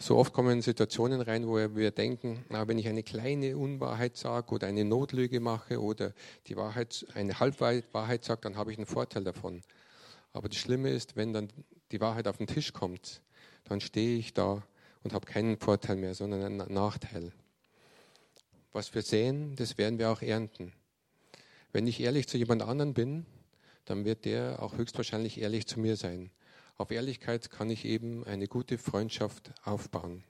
So 0.00 0.16
oft 0.16 0.32
kommen 0.32 0.62
Situationen 0.62 1.20
rein, 1.20 1.48
wo 1.48 1.56
wir 1.56 1.90
denken, 1.90 2.44
na, 2.50 2.68
wenn 2.68 2.78
ich 2.78 2.86
eine 2.86 3.02
kleine 3.02 3.56
Unwahrheit 3.56 4.16
sage 4.16 4.54
oder 4.54 4.68
eine 4.68 4.84
Notlüge 4.84 5.40
mache 5.40 5.82
oder 5.82 6.14
die 6.46 6.56
Wahrheit, 6.56 7.04
eine 7.14 7.40
Halbwahrheit 7.40 8.24
sage, 8.24 8.42
dann 8.42 8.56
habe 8.56 8.70
ich 8.70 8.78
einen 8.78 8.86
Vorteil 8.86 9.24
davon. 9.24 9.60
Aber 10.32 10.48
das 10.48 10.58
Schlimme 10.58 10.90
ist, 10.90 11.16
wenn 11.16 11.32
dann 11.32 11.48
die 11.90 12.00
Wahrheit 12.00 12.28
auf 12.28 12.36
den 12.36 12.46
Tisch 12.46 12.72
kommt, 12.72 13.22
dann 13.64 13.80
stehe 13.80 14.16
ich 14.16 14.34
da 14.34 14.62
und 15.02 15.14
habe 15.14 15.26
keinen 15.26 15.58
Vorteil 15.58 15.96
mehr, 15.96 16.14
sondern 16.14 16.44
einen 16.44 16.72
Nachteil. 16.72 17.32
Was 18.72 18.94
wir 18.94 19.02
sehen, 19.02 19.56
das 19.56 19.78
werden 19.78 19.98
wir 19.98 20.10
auch 20.10 20.22
ernten. 20.22 20.72
Wenn 21.72 21.88
ich 21.88 22.00
ehrlich 22.00 22.28
zu 22.28 22.38
jemand 22.38 22.62
anderen 22.62 22.94
bin, 22.94 23.26
dann 23.84 24.04
wird 24.04 24.26
der 24.26 24.62
auch 24.62 24.76
höchstwahrscheinlich 24.76 25.40
ehrlich 25.40 25.66
zu 25.66 25.80
mir 25.80 25.96
sein. 25.96 26.30
Auf 26.78 26.92
Ehrlichkeit 26.92 27.50
kann 27.50 27.70
ich 27.70 27.84
eben 27.84 28.24
eine 28.24 28.46
gute 28.46 28.78
Freundschaft 28.78 29.52
aufbauen. 29.64 30.22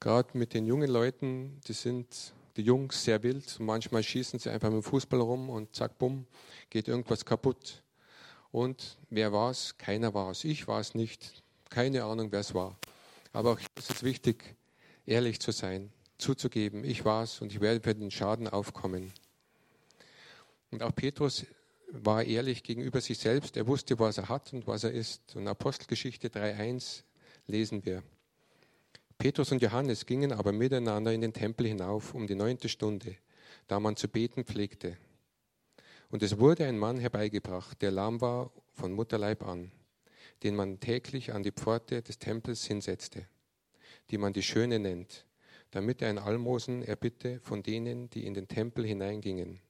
Gerade 0.00 0.36
mit 0.36 0.54
den 0.54 0.66
jungen 0.66 0.90
Leuten, 0.90 1.60
die 1.68 1.72
sind 1.72 2.34
die 2.56 2.62
Jungs 2.62 3.04
sehr 3.04 3.22
wild 3.22 3.60
manchmal 3.60 4.02
schießen 4.02 4.40
sie 4.40 4.50
einfach 4.50 4.70
mit 4.70 4.82
dem 4.82 4.82
Fußball 4.82 5.20
rum 5.20 5.50
und 5.50 5.74
zack, 5.76 5.98
bumm, 5.98 6.26
geht 6.68 6.88
irgendwas 6.88 7.24
kaputt. 7.24 7.84
Und 8.50 8.98
wer 9.08 9.32
war 9.32 9.52
es? 9.52 9.78
Keiner 9.78 10.12
war 10.14 10.32
es. 10.32 10.42
Ich 10.42 10.66
war 10.66 10.80
es 10.80 10.96
nicht. 10.96 11.44
Keine 11.70 12.02
Ahnung, 12.02 12.32
wer 12.32 12.40
es 12.40 12.52
war. 12.52 12.76
Aber 13.32 13.52
auch 13.52 13.58
hier 13.60 13.68
ist 13.78 13.90
es 13.90 14.02
wichtig, 14.02 14.56
ehrlich 15.06 15.38
zu 15.38 15.52
sein, 15.52 15.92
zuzugeben, 16.18 16.84
ich 16.84 17.04
war 17.04 17.22
es 17.22 17.40
und 17.40 17.52
ich 17.52 17.60
werde 17.60 17.80
für 17.80 17.94
den 17.94 18.10
Schaden 18.10 18.48
aufkommen. 18.48 19.12
Und 20.72 20.82
auch 20.82 20.94
Petrus 20.94 21.46
war 21.92 22.24
ehrlich 22.24 22.62
gegenüber 22.62 23.00
sich 23.00 23.18
selbst. 23.18 23.56
Er 23.56 23.66
wusste, 23.66 23.98
was 23.98 24.18
er 24.18 24.28
hat 24.28 24.52
und 24.52 24.66
was 24.66 24.84
er 24.84 24.92
ist. 24.92 25.36
Und 25.36 25.46
Apostelgeschichte 25.46 26.28
3.1 26.28 27.02
lesen 27.46 27.84
wir. 27.84 28.02
Petrus 29.18 29.52
und 29.52 29.62
Johannes 29.62 30.06
gingen 30.06 30.32
aber 30.32 30.52
miteinander 30.52 31.12
in 31.12 31.20
den 31.20 31.32
Tempel 31.32 31.66
hinauf 31.66 32.14
um 32.14 32.26
die 32.26 32.34
neunte 32.34 32.68
Stunde, 32.68 33.16
da 33.68 33.78
man 33.78 33.96
zu 33.96 34.08
beten 34.08 34.44
pflegte. 34.44 34.96
Und 36.10 36.22
es 36.22 36.38
wurde 36.38 36.66
ein 36.66 36.78
Mann 36.78 36.98
herbeigebracht, 36.98 37.80
der 37.82 37.90
lahm 37.90 38.20
war 38.20 38.50
von 38.72 38.92
Mutterleib 38.92 39.46
an, 39.46 39.70
den 40.42 40.56
man 40.56 40.80
täglich 40.80 41.32
an 41.32 41.42
die 41.42 41.52
Pforte 41.52 42.02
des 42.02 42.18
Tempels 42.18 42.66
hinsetzte, 42.66 43.26
die 44.10 44.18
man 44.18 44.32
die 44.32 44.42
Schöne 44.42 44.78
nennt, 44.78 45.26
damit 45.70 46.02
er 46.02 46.08
ein 46.08 46.18
Almosen 46.18 46.82
erbitte 46.82 47.38
von 47.40 47.62
denen, 47.62 48.10
die 48.10 48.26
in 48.26 48.34
den 48.34 48.48
Tempel 48.48 48.84
hineingingen. 48.84 49.60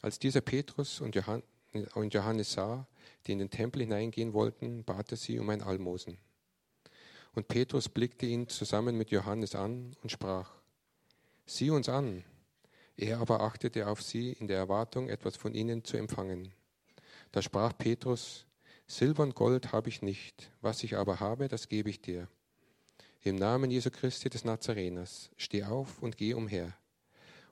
Als 0.00 0.18
dieser 0.18 0.40
Petrus 0.40 1.00
und 1.00 1.14
Johannes 1.14 2.52
sah, 2.52 2.86
die 3.26 3.32
in 3.32 3.38
den 3.38 3.50
Tempel 3.50 3.82
hineingehen 3.82 4.32
wollten, 4.32 4.84
bat 4.84 5.10
er 5.10 5.16
sie 5.16 5.38
um 5.38 5.50
ein 5.50 5.62
Almosen. 5.62 6.18
Und 7.34 7.48
Petrus 7.48 7.88
blickte 7.88 8.26
ihn 8.26 8.48
zusammen 8.48 8.96
mit 8.96 9.10
Johannes 9.10 9.54
an 9.54 9.96
und 10.02 10.10
sprach, 10.10 10.50
Sieh 11.46 11.70
uns 11.70 11.88
an. 11.88 12.24
Er 12.96 13.18
aber 13.18 13.40
achtete 13.40 13.86
auf 13.88 14.02
sie 14.02 14.32
in 14.32 14.46
der 14.48 14.58
Erwartung, 14.58 15.08
etwas 15.08 15.36
von 15.36 15.54
ihnen 15.54 15.84
zu 15.84 15.96
empfangen. 15.96 16.52
Da 17.32 17.42
sprach 17.42 17.76
Petrus, 17.76 18.46
Silber 18.86 19.22
und 19.22 19.34
Gold 19.34 19.72
habe 19.72 19.88
ich 19.88 20.02
nicht, 20.02 20.50
was 20.60 20.84
ich 20.84 20.96
aber 20.96 21.20
habe, 21.20 21.48
das 21.48 21.68
gebe 21.68 21.88
ich 21.88 22.02
dir. 22.02 22.28
Im 23.22 23.36
Namen 23.36 23.70
Jesu 23.70 23.90
Christi 23.90 24.28
des 24.28 24.44
Nazareners, 24.44 25.30
steh 25.36 25.64
auf 25.64 26.02
und 26.02 26.16
geh 26.16 26.34
umher. 26.34 26.74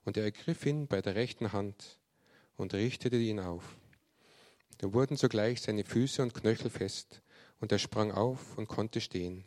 Und 0.04 0.16
er 0.16 0.24
ergriff 0.24 0.66
ihn 0.66 0.86
bei 0.86 1.00
der 1.00 1.14
rechten 1.14 1.52
Hand 1.52 1.99
und 2.60 2.74
richtete 2.74 3.16
ihn 3.16 3.40
auf. 3.40 3.76
Da 4.78 4.92
wurden 4.92 5.16
sogleich 5.16 5.60
seine 5.60 5.84
Füße 5.84 6.22
und 6.22 6.34
Knöchel 6.34 6.70
fest, 6.70 7.22
und 7.60 7.72
er 7.72 7.78
sprang 7.78 8.10
auf 8.10 8.56
und 8.56 8.68
konnte 8.68 9.00
stehen, 9.00 9.44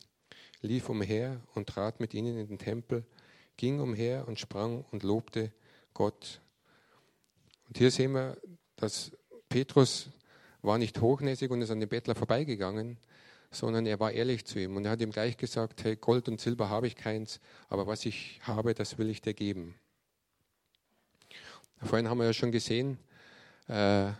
lief 0.60 0.88
umher 0.88 1.40
und 1.54 1.68
trat 1.68 1.98
mit 1.98 2.14
ihnen 2.14 2.38
in 2.38 2.46
den 2.46 2.58
Tempel, 2.58 3.04
ging 3.56 3.80
umher 3.80 4.28
und 4.28 4.38
sprang 4.38 4.84
und 4.92 5.02
lobte 5.02 5.52
Gott. 5.94 6.40
Und 7.66 7.78
hier 7.78 7.90
sehen 7.90 8.12
wir, 8.12 8.36
dass 8.76 9.10
Petrus 9.48 10.10
war 10.62 10.78
nicht 10.78 11.00
hochnäsig 11.00 11.50
und 11.50 11.62
ist 11.62 11.70
an 11.70 11.80
dem 11.80 11.88
Bettler 11.88 12.14
vorbeigegangen, 12.14 12.98
sondern 13.50 13.86
er 13.86 13.98
war 14.00 14.12
ehrlich 14.12 14.44
zu 14.44 14.60
ihm 14.60 14.76
und 14.76 14.84
er 14.84 14.92
hat 14.92 15.00
ihm 15.00 15.10
gleich 15.10 15.36
gesagt, 15.36 15.82
hey, 15.84 15.96
Gold 15.96 16.28
und 16.28 16.40
Silber 16.40 16.68
habe 16.68 16.86
ich 16.86 16.96
keins, 16.96 17.40
aber 17.68 17.86
was 17.86 18.06
ich 18.06 18.40
habe, 18.42 18.74
das 18.74 18.96
will 18.98 19.10
ich 19.10 19.22
dir 19.22 19.34
geben. 19.34 19.74
Vorhin 21.84 22.08
haben 22.08 22.18
wir 22.18 22.24
ja 22.24 22.32
schon 22.32 22.50
gesehen, 22.50 22.98
äh, 23.68 24.10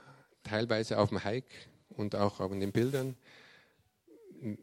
teilweise 0.43 0.99
auf 0.99 1.09
dem 1.09 1.25
Hike 1.25 1.55
und 1.97 2.15
auch 2.15 2.41
auf 2.41 2.53
den 2.53 2.73
Bildern, 2.73 3.17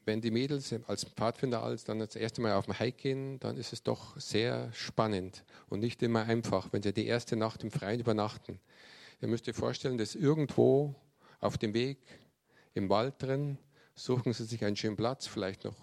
wenn 0.06 0.22
die 0.22 0.30
Mädels 0.30 0.74
als 0.86 1.06
Pfadfinder 1.06 1.64
als 1.64 1.84
dann 1.84 1.98
das 1.98 2.16
erste 2.16 2.42
Mal 2.42 2.54
auf 2.54 2.66
dem 2.66 2.78
Hike 2.78 2.98
gehen, 2.98 3.40
dann 3.40 3.58
ist 3.58 3.74
es 3.74 3.82
doch 3.82 4.20
sehr 4.20 4.72
spannend 4.74 5.44
und 5.70 5.80
nicht 5.80 6.04
immer 6.04 6.24
einfach, 6.24 6.72
wenn 6.72 6.84
sie 6.84 6.94
die 6.94 7.08
erste 7.08 7.36
Nacht 7.36 7.64
im 7.64 7.72
Freien 7.72 8.00
übernachten. 8.00 8.60
Ihr 9.20 9.28
müsst 9.28 9.50
euch 9.50 9.56
vorstellen, 9.56 9.98
dass 9.98 10.14
irgendwo 10.14 10.94
auf 11.40 11.58
dem 11.58 11.74
Weg 11.74 11.98
im 12.76 12.90
Wald 12.90 13.16
drin 13.18 13.58
suchen 13.96 14.34
sie 14.34 14.46
sich 14.46 14.64
einen 14.64 14.76
schönen 14.76 14.96
Platz, 14.96 15.26
vielleicht 15.26 15.64
noch 15.64 15.76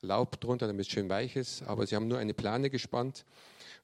Laub 0.00 0.40
drunter, 0.40 0.66
damit 0.66 0.86
es 0.86 0.92
schön 0.92 1.10
weich 1.10 1.36
ist, 1.36 1.62
aber 1.64 1.86
sie 1.86 1.96
haben 1.96 2.08
nur 2.08 2.18
eine 2.18 2.34
Plane 2.34 2.70
gespannt 2.70 3.26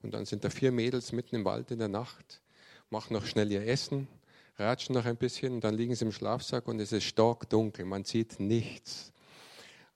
und 0.03 0.15
dann 0.15 0.25
sind 0.25 0.43
da 0.45 0.51
vier 0.51 0.73
Mädels 0.73 1.13
mitten 1.13 1.37
im 1.37 1.45
Wald 1.45 1.71
in 1.71 1.79
der 1.79 1.89
Nacht 1.89 2.41
machen 2.91 3.13
noch 3.13 3.27
schnell 3.27 3.51
ihr 3.51 3.67
Essen, 3.67 4.09
ratschen 4.57 4.95
noch 4.95 5.05
ein 5.05 5.17
bisschen 5.17 5.61
dann 5.61 5.75
liegen 5.75 5.95
sie 5.95 6.05
im 6.05 6.13
Schlafsack 6.13 6.67
und 6.69 6.81
es 6.81 6.93
ist 6.93 7.05
stark 7.05 7.49
dunkel. 7.49 7.85
Man 7.85 8.05
sieht 8.05 8.41
nichts. 8.41 9.13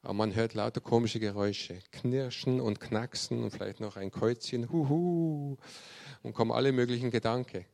Aber 0.02 0.14
man 0.14 0.35
hört 0.35 0.55
lauter 0.55 0.81
komische 0.81 1.20
Geräusche, 1.20 1.78
Knirschen 1.92 2.61
und 2.61 2.81
Knacksen 2.81 3.44
und 3.44 3.50
vielleicht 3.50 3.78
noch 3.78 3.96
ein 3.96 4.11
Käuzchen, 4.11 4.70
huhu, 4.70 5.57
und 6.22 6.33
kommen 6.33 6.50
alle 6.50 6.72
möglichen 6.72 7.11
Gedanken. 7.11 7.64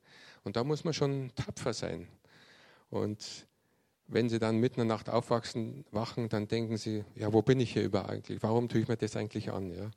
Und 0.44 0.56
da 0.56 0.64
muss 0.64 0.84
man 0.84 0.92
schon 0.92 1.30
tapfer 1.34 1.72
sein. 1.72 2.06
Und 2.90 3.46
wenn 4.08 4.28
sie 4.28 4.38
dann 4.38 4.58
mitten 4.58 4.80
in 4.80 4.88
der 4.88 4.96
Nacht 4.96 5.08
aufwachsen, 5.08 5.84
wachen, 5.90 6.28
dann 6.28 6.48
denken 6.48 6.76
sie, 6.76 7.04
ja, 7.14 7.32
wo 7.32 7.42
bin 7.42 7.60
ich 7.60 7.72
hier 7.72 7.82
über 7.82 8.08
eigentlich? 8.08 8.42
Warum 8.42 8.68
tue 8.68 8.82
ich 8.82 8.88
mir 8.88 8.96
das 8.96 9.16
eigentlich 9.16 9.50
an? 9.50 9.70
Ja? 9.72 9.90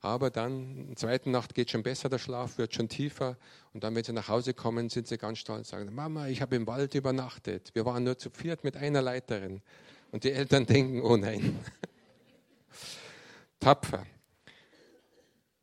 Aber 0.00 0.30
dann, 0.30 0.76
in 0.76 0.86
der 0.88 0.96
zweiten 0.96 1.30
Nacht 1.30 1.54
geht 1.54 1.70
schon 1.70 1.82
besser, 1.82 2.08
der 2.08 2.18
Schlaf 2.18 2.58
wird 2.58 2.74
schon 2.74 2.88
tiefer. 2.88 3.36
Und 3.72 3.84
dann, 3.84 3.94
wenn 3.94 4.04
sie 4.04 4.12
nach 4.12 4.28
Hause 4.28 4.54
kommen, 4.54 4.88
sind 4.88 5.06
sie 5.06 5.18
ganz 5.18 5.38
stolz 5.38 5.58
und 5.58 5.66
sagen, 5.66 5.94
Mama, 5.94 6.28
ich 6.28 6.42
habe 6.42 6.56
im 6.56 6.66
Wald 6.66 6.94
übernachtet. 6.94 7.70
Wir 7.74 7.84
waren 7.84 8.04
nur 8.04 8.18
zu 8.18 8.30
viert 8.30 8.64
mit 8.64 8.76
einer 8.76 9.02
Leiterin. 9.02 9.62
Und 10.12 10.24
die 10.24 10.32
Eltern 10.32 10.66
denken, 10.66 11.02
oh 11.02 11.16
nein. 11.16 11.58
Tapfer. 13.60 14.06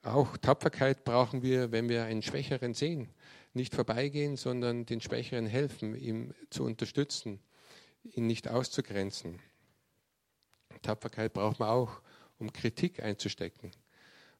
Auch 0.03 0.35
Tapferkeit 0.37 1.05
brauchen 1.05 1.43
wir, 1.43 1.71
wenn 1.71 1.87
wir 1.87 2.03
einen 2.03 2.21
Schwächeren 2.21 2.73
sehen. 2.73 3.09
Nicht 3.53 3.73
vorbeigehen, 3.73 4.35
sondern 4.35 4.85
den 4.85 4.99
Schwächeren 4.99 5.45
helfen, 5.45 5.95
ihm 5.95 6.33
zu 6.49 6.63
unterstützen, 6.63 7.39
ihn 8.03 8.27
nicht 8.27 8.49
auszugrenzen. 8.49 9.39
Tapferkeit 10.81 11.33
braucht 11.33 11.59
man 11.59 11.69
auch, 11.69 12.01
um 12.39 12.51
Kritik 12.51 13.01
einzustecken. 13.01 13.71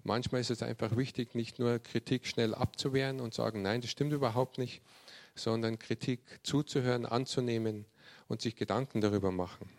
Manchmal 0.04 0.42
ist 0.42 0.52
es 0.52 0.62
einfach 0.62 0.98
wichtig, 0.98 1.34
nicht 1.34 1.60
nur 1.60 1.80
Kritik 1.80 2.28
schnell 2.28 2.54
abzuwehren 2.54 3.22
und 3.22 3.34
sagen, 3.34 3.62
nein, 3.62 3.82
das 3.82 3.90
stimmt 3.90 4.12
überhaupt 4.12 4.58
nicht, 4.58 4.82
sondern 5.34 5.80
Kritik 5.80 6.20
zuzuhören, 6.44 7.06
anzunehmen 7.06 7.86
und 8.28 8.42
sich 8.42 8.56
Gedanken 8.56 9.00
darüber 9.00 9.32
machen. 9.32 9.70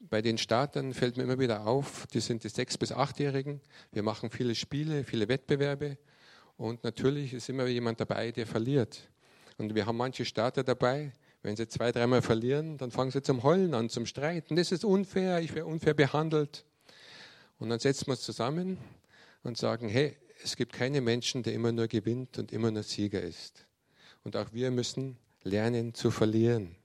Bei 0.00 0.22
den 0.22 0.38
Startern 0.38 0.94
fällt 0.94 1.16
mir 1.16 1.24
immer 1.24 1.38
wieder 1.38 1.66
auf, 1.66 2.06
die 2.06 2.20
sind 2.20 2.44
die 2.44 2.48
sechs- 2.48 2.78
bis 2.78 2.92
achtjährigen. 2.92 3.60
Wir 3.92 4.02
machen 4.02 4.30
viele 4.30 4.54
Spiele, 4.54 5.04
viele 5.04 5.28
Wettbewerbe 5.28 5.98
und 6.56 6.82
natürlich 6.82 7.34
ist 7.34 7.48
immer 7.48 7.66
jemand 7.66 8.00
dabei, 8.00 8.32
der 8.32 8.46
verliert. 8.46 9.08
Und 9.58 9.74
wir 9.74 9.86
haben 9.86 9.96
manche 9.96 10.24
Starter 10.24 10.64
dabei, 10.64 11.12
wenn 11.42 11.56
sie 11.56 11.68
zwei, 11.68 11.92
dreimal 11.92 12.22
verlieren, 12.22 12.78
dann 12.78 12.90
fangen 12.90 13.10
sie 13.10 13.22
zum 13.22 13.42
Heulen 13.42 13.74
an, 13.74 13.90
zum 13.90 14.06
Streiten. 14.06 14.56
Das 14.56 14.72
ist 14.72 14.84
unfair, 14.84 15.40
ich 15.40 15.54
werde 15.54 15.66
unfair 15.66 15.94
behandelt. 15.94 16.64
Und 17.58 17.70
dann 17.70 17.80
setzen 17.80 18.06
wir 18.06 18.12
uns 18.12 18.22
zusammen 18.22 18.78
und 19.42 19.56
sagen, 19.58 19.88
hey, 19.88 20.16
es 20.42 20.56
gibt 20.56 20.72
keine 20.72 21.00
Menschen, 21.00 21.42
der 21.42 21.52
immer 21.52 21.72
nur 21.72 21.88
gewinnt 21.88 22.38
und 22.38 22.52
immer 22.52 22.70
nur 22.70 22.82
Sieger 22.82 23.20
ist. 23.20 23.66
Und 24.24 24.36
auch 24.36 24.52
wir 24.52 24.70
müssen 24.70 25.18
lernen 25.42 25.94
zu 25.94 26.10
verlieren. 26.10 26.76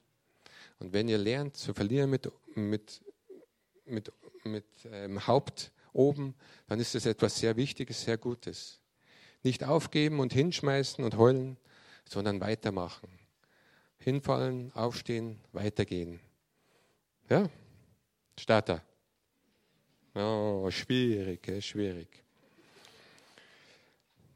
Und 0.80 0.94
wenn 0.94 1.08
ihr 1.08 1.18
lernt 1.18 1.56
zu 1.56 1.74
verlieren 1.74 2.10
mit, 2.10 2.32
mit, 2.56 3.02
mit, 3.86 4.12
mit 4.44 4.66
ähm, 4.92 5.26
Haupt 5.28 5.72
oben, 5.94 6.36
dann 6.68 6.80
ist 6.80 6.96
das 6.96 7.06
etwas 7.06 7.38
sehr 7.38 7.56
Wichtiges, 7.56 8.02
sehr 8.02 8.18
Gutes. 8.18 8.80
Nicht 9.44 9.64
aufgeben 9.64 10.20
und 10.20 10.34
hinschmeißen 10.34 11.04
und 11.04 11.18
heulen, 11.18 11.58
sondern 12.10 12.42
weitermachen. 12.42 13.08
Hinfallen, 13.98 14.72
aufstehen, 14.74 15.40
weitergehen. 15.52 16.20
Ja? 17.30 17.50
Starter. 18.38 18.84
Oh, 20.16 20.70
schwierig, 20.70 21.42
schwierig. 21.66 22.08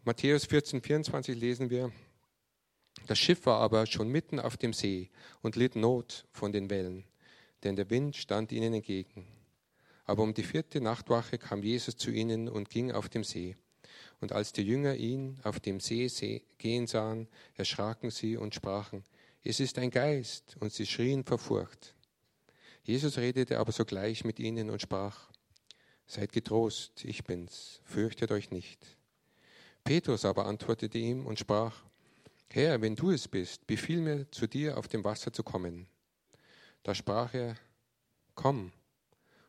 Matthäus 0.04 0.46
14, 0.46 0.82
24 0.82 1.38
lesen 1.38 1.70
wir, 1.70 1.92
das 3.06 3.20
Schiff 3.20 3.46
war 3.46 3.60
aber 3.60 3.86
schon 3.86 4.10
mitten 4.10 4.40
auf 4.40 4.58
dem 4.58 4.74
See 4.74 5.12
und 5.44 5.56
litt 5.56 5.76
Not 5.76 6.26
von 6.32 6.52
den 6.52 6.72
Wellen, 6.72 7.04
denn 7.64 7.76
der 7.76 7.92
Wind 7.92 8.16
stand 8.16 8.52
ihnen 8.52 8.74
entgegen. 8.74 9.28
Aber 10.06 10.24
um 10.24 10.34
die 10.34 10.42
vierte 10.42 10.82
Nachtwache 10.82 11.38
kam 11.38 11.62
Jesus 11.62 11.96
zu 11.96 12.10
ihnen 12.10 12.50
und 12.50 12.72
ging 12.72 12.92
auf 12.92 13.08
dem 13.08 13.24
See. 13.24 13.56
Und 14.20 14.32
als 14.32 14.54
die 14.54 14.64
Jünger 14.64 14.96
ihn 14.96 15.40
auf 15.44 15.60
dem 15.60 15.80
See 15.80 16.42
gehen 16.58 16.88
sahen, 16.88 17.28
erschraken 17.54 18.10
sie 18.10 18.36
und 18.36 18.56
sprachen, 18.56 19.04
es 19.44 19.60
ist 19.60 19.78
ein 19.78 19.92
Geist, 19.92 20.58
und 20.60 20.74
sie 20.74 20.88
schrien 20.88 21.24
vor 21.24 21.38
Furcht. 21.38 21.94
Jesus 22.82 23.20
redete 23.20 23.60
aber 23.60 23.72
sogleich 23.72 24.26
mit 24.26 24.40
ihnen 24.40 24.72
und 24.72 24.82
sprach, 24.82 25.30
Seid 26.08 26.32
getrost, 26.32 27.04
ich 27.04 27.26
bin's, 27.26 27.82
fürchtet 27.84 28.32
euch 28.32 28.50
nicht. 28.50 28.98
Petrus 29.84 30.24
aber 30.24 30.46
antwortete 30.46 30.98
ihm 30.98 31.26
und 31.26 31.38
sprach, 31.38 31.84
Herr, 32.50 32.82
wenn 32.82 32.96
du 32.96 33.12
es 33.12 33.28
bist, 33.28 33.68
befiehl 33.68 34.00
mir, 34.00 34.32
zu 34.32 34.48
dir 34.48 34.78
auf 34.78 34.88
dem 34.88 35.04
Wasser 35.04 35.34
zu 35.34 35.44
kommen. 35.44 35.86
Da 36.84 36.96
sprach 36.96 37.34
er, 37.34 37.58
Komm. 38.36 38.72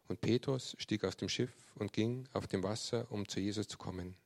Und 0.09 0.20
Petrus 0.20 0.74
stieg 0.78 1.04
aus 1.04 1.16
dem 1.16 1.28
Schiff 1.28 1.52
und 1.76 1.92
ging 1.92 2.26
auf 2.32 2.46
dem 2.46 2.62
Wasser, 2.62 3.06
um 3.11 3.28
zu 3.28 3.38
Jesus 3.38 3.68
zu 3.68 3.78
kommen. 3.78 4.16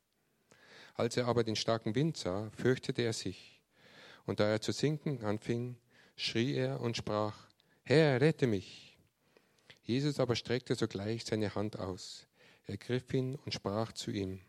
Als 0.94 1.16
er 1.16 1.26
aber 1.26 1.44
den 1.44 1.56
starken 1.56 1.94
Wind 1.94 2.16
sah, 2.16 2.50
fürchtete 2.56 3.02
er 3.02 3.12
sich. 3.12 3.60
Und 4.24 4.40
da 4.40 4.48
er 4.48 4.60
zu 4.60 4.72
sinken 4.72 5.24
anfing, 5.24 5.76
schrie 6.16 6.54
er 6.54 6.80
und 6.80 6.96
sprach, 6.96 7.48
Herr, 7.82 8.20
rette 8.20 8.46
mich. 8.46 8.91
Jesus 9.82 10.20
aber 10.20 10.36
streckte 10.36 10.74
sogleich 10.74 11.24
seine 11.24 11.54
Hand 11.54 11.78
aus, 11.78 12.26
ergriff 12.66 13.12
ihn 13.12 13.34
und 13.34 13.52
sprach 13.52 13.92
zu 13.92 14.10
ihm, 14.10 14.40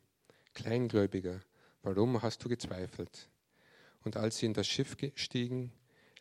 Kleingläubiger, 0.54 1.42
warum 1.82 2.22
hast 2.22 2.44
du 2.44 2.50
gezweifelt? 2.50 3.28
Und 4.04 4.18
als 4.18 4.38
sie 4.38 4.46
in 4.46 4.54
das 4.54 4.68
Schiff 4.68 4.96
stiegen, 5.16 5.72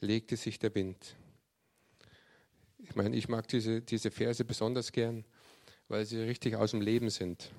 legte 0.00 0.36
sich 0.36 0.58
der 0.58 0.74
Wind. 0.74 1.16
Ich 2.78 2.96
meine, 2.96 3.14
ich 3.14 3.28
mag 3.28 3.46
diese, 3.48 3.82
diese 3.82 4.10
Verse 4.10 4.44
besonders 4.44 4.92
gern, 4.92 5.24
weil 5.88 6.06
sie 6.06 6.18
richtig 6.18 6.56
aus 6.56 6.70
dem 6.70 6.80
Leben 6.80 7.10
sind. 7.10 7.52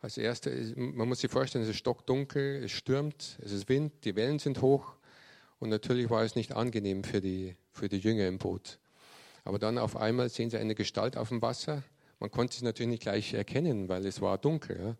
Als 0.00 0.16
erstes, 0.16 0.74
man 0.76 1.06
muss 1.06 1.20
sich 1.20 1.30
vorstellen, 1.30 1.64
es 1.64 1.70
ist 1.70 1.76
stockdunkel, 1.76 2.64
es 2.64 2.72
stürmt, 2.72 3.38
es 3.42 3.52
ist 3.52 3.68
Wind, 3.68 3.92
die 4.04 4.16
Wellen 4.16 4.38
sind 4.38 4.62
hoch 4.62 4.96
und 5.58 5.68
natürlich 5.68 6.08
war 6.08 6.22
es 6.22 6.34
nicht 6.34 6.52
angenehm 6.52 7.04
für 7.04 7.20
die, 7.20 7.54
für 7.70 7.90
die 7.90 7.98
Jünger 7.98 8.26
im 8.26 8.38
Boot. 8.38 8.79
Aber 9.50 9.58
dann 9.58 9.78
auf 9.78 9.96
einmal 9.96 10.28
sehen 10.28 10.48
sie 10.48 10.58
eine 10.58 10.76
Gestalt 10.76 11.16
auf 11.16 11.30
dem 11.30 11.42
Wasser. 11.42 11.82
Man 12.20 12.30
konnte 12.30 12.56
sie 12.56 12.64
natürlich 12.64 12.88
nicht 12.88 13.02
gleich 13.02 13.34
erkennen, 13.34 13.88
weil 13.88 14.06
es 14.06 14.20
war 14.20 14.38
dunkel. 14.38 14.78
Ja. 14.80 14.96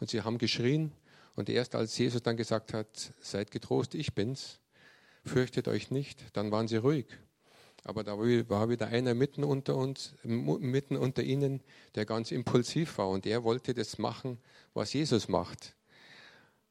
Und 0.00 0.10
sie 0.10 0.20
haben 0.20 0.36
geschrien. 0.36 0.92
Und 1.34 1.48
erst 1.48 1.74
als 1.74 1.96
Jesus 1.96 2.22
dann 2.22 2.36
gesagt 2.36 2.74
hat, 2.74 3.14
seid 3.20 3.50
getrost, 3.50 3.94
ich 3.94 4.12
bin's, 4.12 4.60
fürchtet 5.24 5.66
euch 5.66 5.90
nicht, 5.90 6.22
dann 6.34 6.50
waren 6.50 6.68
sie 6.68 6.76
ruhig. 6.76 7.06
Aber 7.84 8.04
da 8.04 8.18
war 8.18 8.68
wieder 8.68 8.88
einer 8.88 9.14
mitten 9.14 9.44
unter 9.44 9.76
uns, 9.76 10.12
mitten 10.22 10.98
unter 10.98 11.22
ihnen, 11.22 11.62
der 11.94 12.04
ganz 12.04 12.32
impulsiv 12.32 12.98
war 12.98 13.08
und 13.08 13.24
er 13.24 13.44
wollte 13.44 13.72
das 13.72 13.96
machen, 13.96 14.36
was 14.74 14.92
Jesus 14.92 15.26
macht. 15.26 15.74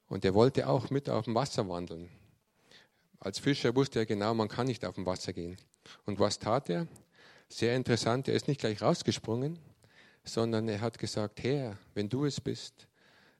Und 0.09 0.25
er 0.25 0.35
wollte 0.35 0.69
auch 0.69 0.91
mit 0.91 1.09
auf 1.09 1.25
dem 1.25 1.33
Wasser 1.33 1.67
wandeln. 1.67 2.07
Als 3.19 3.39
Fischer 3.39 3.75
wusste 3.75 3.97
er 3.97 4.05
genau, 4.05 4.35
man 4.35 4.47
kann 4.47 4.67
nicht 4.67 4.85
auf 4.85 4.93
dem 4.93 5.07
Wasser 5.07 5.33
gehen. 5.33 5.57
Und 6.05 6.19
was 6.19 6.37
tat 6.37 6.69
er? 6.69 6.87
Sehr 7.47 7.75
interessant, 7.75 8.27
er 8.27 8.33
ist 8.33 8.47
nicht 8.47 8.59
gleich 8.59 8.81
rausgesprungen, 8.81 9.59
sondern 10.23 10.67
er 10.67 10.81
hat 10.81 10.97
gesagt, 10.97 11.43
Herr, 11.43 11.77
wenn 11.93 12.09
du 12.09 12.25
es 12.25 12.41
bist, 12.41 12.87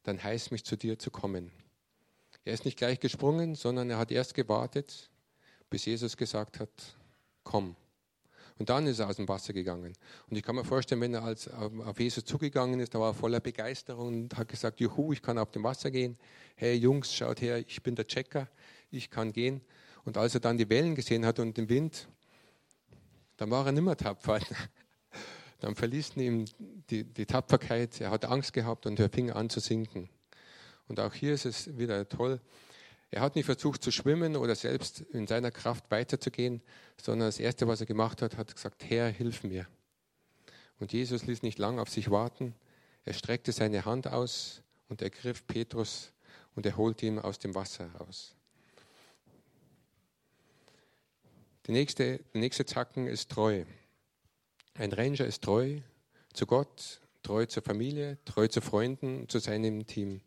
dann 0.04 0.24
heiß 0.24 0.52
mich 0.52 0.64
zu 0.64 0.78
dir 0.78 1.00
zu 1.00 1.10
kommen. 1.10 1.52
Er 2.44 2.54
ist 2.54 2.66
nicht 2.66 2.78
gleich 2.78 3.00
gesprungen, 3.00 3.56
sondern 3.56 3.90
er 3.90 3.98
hat 3.98 4.12
erst 4.12 4.36
gewartet, 4.36 5.10
bis 5.70 5.86
Jesus 5.86 6.16
gesagt 6.16 6.60
hat, 6.60 6.70
komm. 7.44 7.76
Und 8.58 8.70
dann 8.70 8.88
ist 8.88 9.00
er 9.00 9.10
aus 9.10 9.18
dem 9.18 9.28
Wasser 9.28 9.52
gegangen. 9.52 9.94
Und 10.30 10.38
ich 10.38 10.44
kann 10.44 10.56
mir 10.56 10.64
vorstellen, 10.64 11.02
wenn 11.02 11.14
er 11.14 11.24
als 11.24 11.50
auf 11.50 12.00
Jesus 12.00 12.24
zugegangen 12.24 12.80
ist, 12.80 12.94
da 12.94 13.00
war 13.00 13.10
er 13.10 13.14
voller 13.14 13.42
Begeisterung 13.42 14.08
und 14.08 14.38
hat 14.38 14.48
gesagt, 14.48 14.80
juhu, 14.80 15.12
ich 15.12 15.22
kann 15.22 15.38
auf 15.38 15.52
dem 15.52 15.64
Wasser 15.64 15.92
gehen. 15.92 16.18
Hey 16.56 16.76
Jungs, 16.76 17.14
schaut 17.14 17.42
her, 17.42 17.58
ich 17.58 17.84
bin 17.84 17.96
der 17.96 18.08
Checker, 18.08 18.48
ich 18.92 19.10
kann 19.10 19.34
gehen. 19.34 19.62
Und 20.06 20.18
als 20.18 20.36
er 20.36 20.40
dann 20.40 20.58
die 20.58 20.70
Wellen 20.70 20.96
gesehen 20.96 21.26
hat 21.26 21.40
und 21.40 21.58
den 21.58 21.68
Wind, 21.68 22.08
dann 23.38 23.52
war 23.52 23.66
er 23.66 23.72
nicht 23.72 23.84
mehr 23.84 23.98
tapfer. 23.98 24.40
Dann 25.62 25.74
verließ 25.74 26.18
ihm 26.18 26.46
die, 26.90 27.06
die 27.06 27.26
Tapferkeit, 27.26 28.02
er 28.02 28.12
hat 28.12 28.26
Angst 28.26 28.52
gehabt 28.52 28.86
und 28.86 29.00
er 29.00 29.10
fing 29.10 29.32
an 29.32 29.50
zu 29.50 29.62
sinken. 29.62 30.10
Und 30.88 31.00
auch 31.00 31.14
hier 31.14 31.34
ist 31.34 31.46
es 31.46 31.78
wieder 31.78 32.08
toll. 32.08 32.42
Er 33.10 33.22
hat 33.22 33.36
nicht 33.36 33.46
versucht 33.46 33.82
zu 33.82 33.90
schwimmen 33.92 34.36
oder 34.36 34.56
selbst 34.56 35.00
in 35.00 35.26
seiner 35.28 35.52
Kraft 35.52 35.90
weiterzugehen, 35.90 36.62
sondern 37.02 37.30
das 37.30 37.40
Erste, 37.40 37.68
was 37.68 37.80
er 37.80 37.86
gemacht 37.86 38.22
hat, 38.22 38.38
hat 38.38 38.54
gesagt, 38.54 38.84
Herr, 38.84 39.08
hilf 39.08 39.44
mir. 39.44 39.66
Und 40.80 40.92
Jesus 40.92 41.26
ließ 41.26 41.42
nicht 41.42 41.58
lang 41.58 41.80
auf 41.80 41.90
sich 41.90 42.12
warten. 42.12 42.54
Er 43.06 43.14
streckte 43.14 43.52
seine 43.52 43.86
Hand 43.86 44.08
aus 44.08 44.62
und 44.90 45.02
ergriff 45.02 45.48
Petrus 45.48 46.12
und 46.56 46.66
er 46.66 46.76
holte 46.76 47.06
ihn 47.06 47.20
aus 47.20 47.40
dem 47.40 47.56
Wasser 47.56 47.90
raus. 47.94 48.36
Die 51.68 51.72
nächste, 51.72 52.20
der 52.20 52.42
nächste 52.42 52.66
Zacken 52.66 53.08
ist 53.08 53.32
treu. 53.32 53.64
Ein 54.76 54.94
Ranger 54.94 55.26
ist 55.26 55.44
treu 55.44 55.80
zu 56.32 56.46
Gott, 56.46 57.02
treu 57.24 57.48
zur 57.48 57.64
Familie, 57.64 58.20
treu 58.24 58.48
zu 58.48 58.62
Freunden, 58.62 59.28
zu 59.30 59.40
seinem 59.40 59.88
Team. 59.88 60.22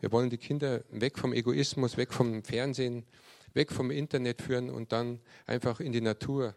Wir 0.00 0.10
wollen 0.12 0.30
die 0.30 0.38
Kinder 0.38 0.82
weg 0.88 1.18
vom 1.18 1.34
Egoismus, 1.34 1.98
weg 1.98 2.10
vom 2.14 2.42
Fernsehen, 2.42 3.04
weg 3.52 3.70
vom 3.70 3.90
Internet 3.90 4.40
führen 4.40 4.70
und 4.70 4.92
dann 4.92 5.20
einfach 5.44 5.78
in 5.80 5.92
die 5.92 6.00
Natur 6.00 6.54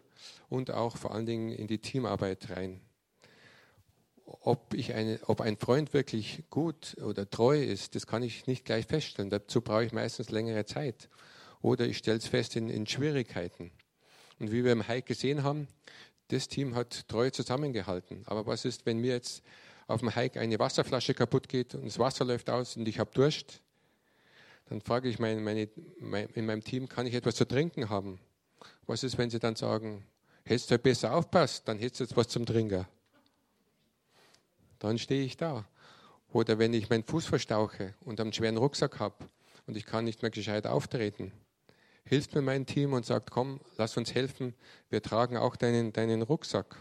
und 0.48 0.70
auch 0.70 0.96
vor 0.96 1.14
allen 1.14 1.26
Dingen 1.26 1.52
in 1.52 1.66
die 1.66 1.78
Teamarbeit 1.78 2.48
rein. 2.48 2.80
Ob, 4.24 4.72
ich 4.72 4.94
eine, 4.94 5.20
ob 5.26 5.42
ein 5.42 5.58
Freund 5.58 5.92
wirklich 5.92 6.44
gut 6.48 6.96
oder 7.02 7.28
treu 7.28 7.62
ist, 7.62 7.96
das 7.96 8.06
kann 8.06 8.22
ich 8.22 8.46
nicht 8.46 8.64
gleich 8.64 8.86
feststellen. 8.86 9.28
Dazu 9.28 9.60
brauche 9.60 9.84
ich 9.84 9.92
meistens 9.92 10.30
längere 10.30 10.64
Zeit. 10.64 11.10
Oder 11.60 11.86
ich 11.86 11.98
stelle 11.98 12.16
es 12.16 12.28
fest 12.28 12.56
in, 12.56 12.70
in 12.70 12.86
Schwierigkeiten. 12.86 13.72
Und 14.40 14.50
wie 14.50 14.64
wir 14.64 14.72
im 14.72 14.88
Hike 14.88 15.06
gesehen 15.06 15.44
haben, 15.44 15.68
das 16.28 16.48
Team 16.48 16.74
hat 16.74 17.06
treu 17.08 17.30
zusammengehalten. 17.30 18.22
Aber 18.26 18.46
was 18.46 18.64
ist, 18.64 18.86
wenn 18.86 18.98
mir 18.98 19.12
jetzt 19.12 19.42
auf 19.86 20.00
dem 20.00 20.14
Hike 20.14 20.40
eine 20.40 20.58
Wasserflasche 20.58 21.14
kaputt 21.14 21.48
geht 21.48 21.74
und 21.74 21.84
das 21.84 21.98
Wasser 21.98 22.24
läuft 22.24 22.48
aus 22.48 22.76
und 22.76 22.88
ich 22.88 22.98
habe 22.98 23.10
Durst? 23.12 23.60
Dann 24.68 24.80
frage 24.80 25.08
ich 25.08 25.18
meine, 25.18 25.40
meine, 25.40 25.68
mein, 25.98 26.28
in 26.30 26.46
meinem 26.46 26.64
Team, 26.64 26.88
kann 26.88 27.06
ich 27.06 27.14
etwas 27.14 27.34
zu 27.34 27.46
trinken 27.46 27.90
haben? 27.90 28.18
Was 28.86 29.02
ist, 29.02 29.18
wenn 29.18 29.28
sie 29.28 29.38
dann 29.38 29.56
sagen, 29.56 30.04
hättest 30.44 30.70
du 30.70 30.78
besser 30.78 31.14
aufpasst, 31.14 31.68
dann 31.68 31.78
hättest 31.78 32.00
du 32.00 32.04
jetzt 32.04 32.16
was 32.16 32.28
zum 32.28 32.46
Trinken. 32.46 32.86
Dann 34.78 34.98
stehe 34.98 35.24
ich 35.24 35.36
da. 35.36 35.66
Oder 36.32 36.58
wenn 36.58 36.72
ich 36.72 36.88
meinen 36.88 37.04
Fuß 37.04 37.26
verstauche 37.26 37.94
und 38.00 38.20
einen 38.20 38.32
schweren 38.32 38.56
Rucksack 38.56 39.00
habe 39.00 39.28
und 39.66 39.76
ich 39.76 39.84
kann 39.84 40.04
nicht 40.04 40.22
mehr 40.22 40.30
gescheit 40.30 40.66
auftreten, 40.66 41.32
hilft 42.04 42.34
mir 42.34 42.42
mein 42.42 42.66
Team 42.66 42.92
und 42.92 43.06
sagt, 43.06 43.30
komm, 43.30 43.60
lass 43.76 43.96
uns 43.96 44.14
helfen, 44.14 44.54
wir 44.88 45.02
tragen 45.02 45.36
auch 45.36 45.56
deinen, 45.56 45.92
deinen 45.92 46.22
Rucksack. 46.22 46.76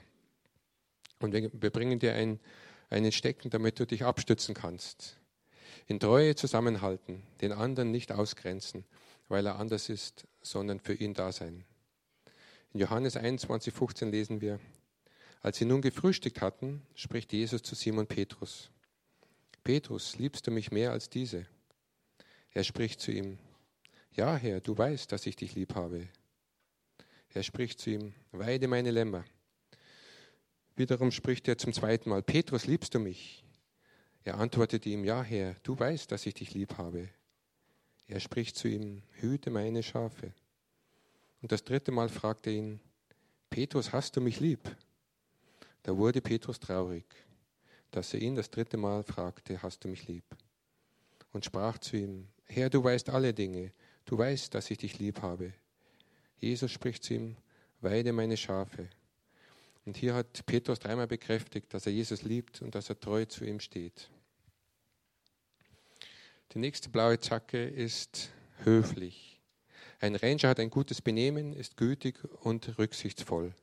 Und 1.19 1.33
wir, 1.33 1.49
wir 1.53 1.69
bringen 1.69 1.99
dir 1.99 2.13
ein, 2.13 2.39
einen 2.89 3.11
Stecken, 3.11 3.49
damit 3.49 3.79
du 3.79 3.85
dich 3.85 4.03
abstützen 4.03 4.55
kannst. 4.55 5.17
In 5.87 5.99
Treue 5.99 6.35
zusammenhalten, 6.35 7.23
den 7.41 7.51
anderen 7.51 7.91
nicht 7.91 8.11
ausgrenzen, 8.11 8.85
weil 9.27 9.45
er 9.45 9.59
anders 9.59 9.89
ist, 9.89 10.27
sondern 10.41 10.79
für 10.79 10.93
ihn 10.93 11.13
da 11.13 11.31
sein. 11.31 11.65
In 12.73 12.79
Johannes 12.79 13.17
21, 13.17 13.73
15 13.73 14.11
lesen 14.11 14.41
wir, 14.41 14.59
als 15.41 15.57
sie 15.57 15.65
nun 15.65 15.81
gefrühstückt 15.81 16.41
hatten, 16.41 16.81
spricht 16.95 17.31
Jesus 17.33 17.63
zu 17.63 17.75
Simon 17.75 18.07
Petrus. 18.07 18.69
Petrus, 19.63 20.17
liebst 20.17 20.47
du 20.47 20.51
mich 20.51 20.71
mehr 20.71 20.91
als 20.91 21.09
diese? 21.09 21.45
Er 22.51 22.63
spricht 22.63 22.99
zu 22.99 23.11
ihm, 23.11 23.37
ja, 24.11 24.35
Herr, 24.35 24.59
du 24.59 24.77
weißt, 24.77 25.11
dass 25.11 25.25
ich 25.25 25.35
dich 25.35 25.55
lieb 25.55 25.75
habe. 25.75 26.07
Er 27.33 27.43
spricht 27.43 27.79
zu 27.79 27.91
ihm, 27.91 28.13
weide 28.31 28.67
meine 28.67 28.91
Lämmer. 28.91 29.23
Wiederum 30.75 31.11
spricht 31.11 31.47
er 31.47 31.57
zum 31.57 31.73
zweiten 31.73 32.09
Mal, 32.09 32.23
Petrus, 32.23 32.65
liebst 32.65 32.95
du 32.95 32.99
mich? 32.99 33.43
Er 34.23 34.37
antwortete 34.37 34.89
ihm, 34.89 35.03
ja 35.03 35.21
Herr, 35.21 35.55
du 35.63 35.77
weißt, 35.77 36.11
dass 36.11 36.25
ich 36.25 36.33
dich 36.33 36.53
lieb 36.53 36.77
habe. 36.77 37.09
Er 38.07 38.19
spricht 38.19 38.55
zu 38.55 38.67
ihm, 38.67 39.03
hüte 39.19 39.51
meine 39.51 39.83
Schafe. 39.83 40.33
Und 41.41 41.51
das 41.51 41.63
dritte 41.63 41.91
Mal 41.91 42.09
fragte 42.09 42.49
er 42.49 42.55
ihn, 42.55 42.79
Petrus, 43.49 43.91
hast 43.93 44.15
du 44.15 44.21
mich 44.21 44.39
lieb? 44.39 44.59
Da 45.83 45.95
wurde 45.95 46.21
Petrus 46.21 46.59
traurig, 46.59 47.05
dass 47.91 48.13
er 48.13 48.21
ihn 48.21 48.35
das 48.35 48.49
dritte 48.49 48.77
Mal 48.77 49.03
fragte, 49.03 49.61
hast 49.61 49.83
du 49.83 49.87
mich 49.87 50.07
lieb? 50.07 50.25
Und 51.31 51.45
sprach 51.45 51.77
zu 51.77 51.97
ihm, 51.97 52.27
Herr, 52.45 52.69
du 52.69 52.83
weißt 52.83 53.09
alle 53.09 53.33
Dinge, 53.33 53.71
du 54.09 54.17
weißt, 54.17 54.55
dass 54.55 54.71
ich 54.71 54.79
dich 54.79 54.97
lieb 54.97 55.21
habe. 55.21 55.53
Jesus 56.39 56.71
spricht 56.71 57.03
zu 57.03 57.13
ihm, 57.13 57.35
weide 57.79 58.11
meine 58.11 58.37
Schafe. 58.37 58.89
Und 59.85 59.97
hier 59.97 60.15
hat 60.15 60.45
Petrus 60.47 60.79
dreimal 60.79 61.07
bekräftigt, 61.07 61.73
dass 61.73 61.85
er 61.85 61.91
Jesus 61.91 62.23
liebt 62.23 62.61
und 62.61 62.73
dass 62.73 62.89
er 62.89 62.99
treu 62.99 63.25
zu 63.25 63.45
ihm 63.45 63.59
steht. 63.59 64.09
Die 66.53 66.59
nächste 66.59 66.89
blaue 66.89 67.19
Zacke 67.19 67.63
ist 67.63 68.31
höflich. 68.63 69.39
Ein 69.99 70.15
Ranger 70.15 70.49
hat 70.49 70.59
ein 70.59 70.71
gutes 70.71 71.01
Benehmen, 71.01 71.53
ist 71.53 71.77
gütig 71.77 72.23
und 72.41 72.79
rücksichtsvoll. 72.79 73.53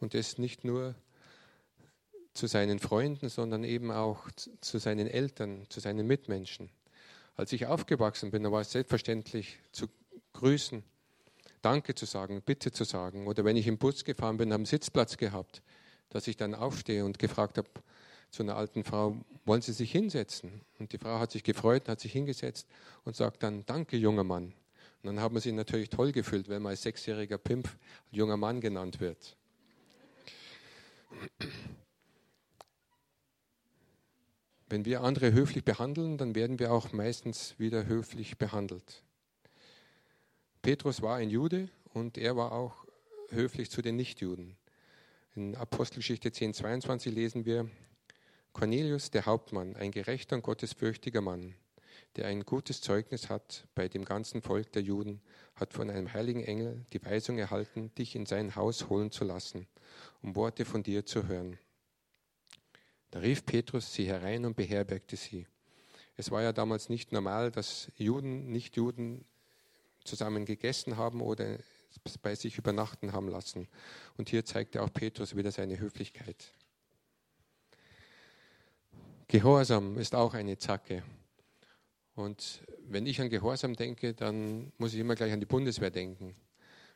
Und 0.00 0.14
ist 0.14 0.38
nicht 0.38 0.64
nur 0.64 0.94
zu 2.32 2.46
seinen 2.46 2.78
Freunden, 2.78 3.28
sondern 3.28 3.64
eben 3.64 3.90
auch 3.90 4.30
zu 4.60 4.78
seinen 4.78 5.08
Eltern, 5.08 5.66
zu 5.68 5.80
seinen 5.80 6.06
Mitmenschen. 6.06 6.70
Als 7.38 7.52
ich 7.52 7.66
aufgewachsen 7.66 8.32
bin, 8.32 8.42
da 8.42 8.50
war 8.50 8.62
es 8.62 8.72
selbstverständlich 8.72 9.60
zu 9.70 9.86
grüßen, 10.32 10.82
Danke 11.62 11.94
zu 11.94 12.04
sagen, 12.04 12.42
Bitte 12.42 12.72
zu 12.72 12.82
sagen. 12.82 13.28
Oder 13.28 13.44
wenn 13.44 13.56
ich 13.56 13.68
im 13.68 13.78
Bus 13.78 14.04
gefahren 14.04 14.38
bin, 14.38 14.48
habe 14.48 14.56
einen 14.56 14.66
Sitzplatz 14.66 15.16
gehabt, 15.16 15.62
dass 16.10 16.26
ich 16.26 16.36
dann 16.36 16.56
aufstehe 16.56 17.04
und 17.04 17.20
gefragt 17.20 17.56
habe 17.56 17.68
zu 18.30 18.42
einer 18.42 18.56
alten 18.56 18.82
Frau, 18.82 19.16
wollen 19.44 19.62
Sie 19.62 19.72
sich 19.72 19.92
hinsetzen? 19.92 20.62
Und 20.80 20.92
die 20.92 20.98
Frau 20.98 21.20
hat 21.20 21.30
sich 21.30 21.44
gefreut, 21.44 21.88
hat 21.88 22.00
sich 22.00 22.12
hingesetzt 22.12 22.66
und 23.04 23.14
sagt 23.14 23.44
dann, 23.44 23.64
danke 23.66 23.96
junger 23.96 24.24
Mann. 24.24 24.52
Und 25.02 25.06
dann 25.06 25.20
haben 25.20 25.36
wir 25.36 25.40
sie 25.40 25.52
natürlich 25.52 25.90
toll 25.90 26.10
gefühlt, 26.10 26.48
wenn 26.48 26.60
man 26.60 26.70
als 26.70 26.82
sechsjähriger 26.82 27.38
Pimp 27.38 27.68
junger 28.10 28.36
Mann 28.36 28.60
genannt 28.60 28.98
wird. 28.98 29.36
Wenn 34.70 34.84
wir 34.84 35.00
andere 35.00 35.32
höflich 35.32 35.64
behandeln, 35.64 36.18
dann 36.18 36.34
werden 36.34 36.58
wir 36.58 36.72
auch 36.72 36.92
meistens 36.92 37.58
wieder 37.58 37.86
höflich 37.86 38.36
behandelt. 38.36 39.02
Petrus 40.60 41.00
war 41.00 41.16
ein 41.16 41.30
Jude 41.30 41.70
und 41.94 42.18
er 42.18 42.36
war 42.36 42.52
auch 42.52 42.84
höflich 43.30 43.70
zu 43.70 43.80
den 43.80 43.96
Nichtjuden. 43.96 44.58
In 45.34 45.54
Apostelgeschichte 45.54 46.32
10, 46.32 46.52
22 46.52 47.14
lesen 47.14 47.46
wir, 47.46 47.70
Cornelius, 48.52 49.10
der 49.10 49.24
Hauptmann, 49.24 49.74
ein 49.74 49.90
gerechter 49.90 50.36
und 50.36 50.42
gottesfürchtiger 50.42 51.22
Mann, 51.22 51.54
der 52.16 52.26
ein 52.26 52.44
gutes 52.44 52.82
Zeugnis 52.82 53.30
hat 53.30 53.66
bei 53.74 53.88
dem 53.88 54.04
ganzen 54.04 54.42
Volk 54.42 54.72
der 54.72 54.82
Juden, 54.82 55.22
hat 55.54 55.72
von 55.72 55.88
einem 55.88 56.12
heiligen 56.12 56.44
Engel 56.44 56.84
die 56.92 57.02
Weisung 57.02 57.38
erhalten, 57.38 57.94
dich 57.94 58.14
in 58.14 58.26
sein 58.26 58.54
Haus 58.54 58.90
holen 58.90 59.12
zu 59.12 59.24
lassen, 59.24 59.66
um 60.22 60.36
Worte 60.36 60.66
von 60.66 60.82
dir 60.82 61.06
zu 61.06 61.26
hören. 61.26 61.58
Rief 63.22 63.44
Petrus 63.44 63.92
sie 63.92 64.06
herein 64.06 64.44
und 64.44 64.56
beherbergte 64.56 65.16
sie. 65.16 65.46
Es 66.16 66.30
war 66.30 66.42
ja 66.42 66.52
damals 66.52 66.88
nicht 66.88 67.12
normal, 67.12 67.50
dass 67.50 67.90
Juden, 67.96 68.50
Nichtjuden 68.50 69.24
zusammen 70.04 70.44
gegessen 70.44 70.96
haben 70.96 71.20
oder 71.20 71.58
bei 72.22 72.34
sich 72.34 72.58
übernachten 72.58 73.12
haben 73.12 73.28
lassen. 73.28 73.68
Und 74.16 74.28
hier 74.28 74.44
zeigte 74.44 74.82
auch 74.82 74.92
Petrus 74.92 75.36
wieder 75.36 75.52
seine 75.52 75.78
Höflichkeit. 75.78 76.54
Gehorsam 79.28 79.98
ist 79.98 80.14
auch 80.14 80.34
eine 80.34 80.56
Zacke. 80.58 81.02
Und 82.14 82.62
wenn 82.88 83.06
ich 83.06 83.20
an 83.20 83.28
Gehorsam 83.28 83.76
denke, 83.76 84.14
dann 84.14 84.72
muss 84.78 84.94
ich 84.94 85.00
immer 85.00 85.14
gleich 85.14 85.32
an 85.32 85.40
die 85.40 85.46
Bundeswehr 85.46 85.90
denken. 85.90 86.34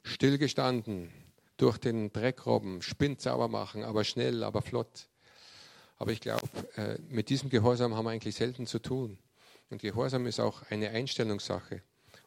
Stillgestanden, 0.02 1.12
durch 1.58 1.78
den 1.78 2.12
Dreck 2.12 2.46
robben, 2.46 2.82
Spind 2.82 3.20
sauber 3.20 3.48
machen, 3.48 3.84
aber 3.84 4.02
schnell, 4.02 4.42
aber 4.42 4.62
flott. 4.62 5.08
Aber 6.02 6.10
ich 6.10 6.20
glaube, 6.20 6.48
äh, 6.74 6.98
mit 7.10 7.28
diesem 7.28 7.48
Gehorsam 7.48 7.94
haben 7.94 8.06
wir 8.06 8.10
eigentlich 8.10 8.34
selten 8.34 8.66
zu 8.66 8.80
tun. 8.80 9.18
Und 9.70 9.82
Gehorsam 9.82 10.26
ist 10.26 10.40
auch 10.40 10.68
eine 10.68 10.90
Einstellungssache. 10.90 11.80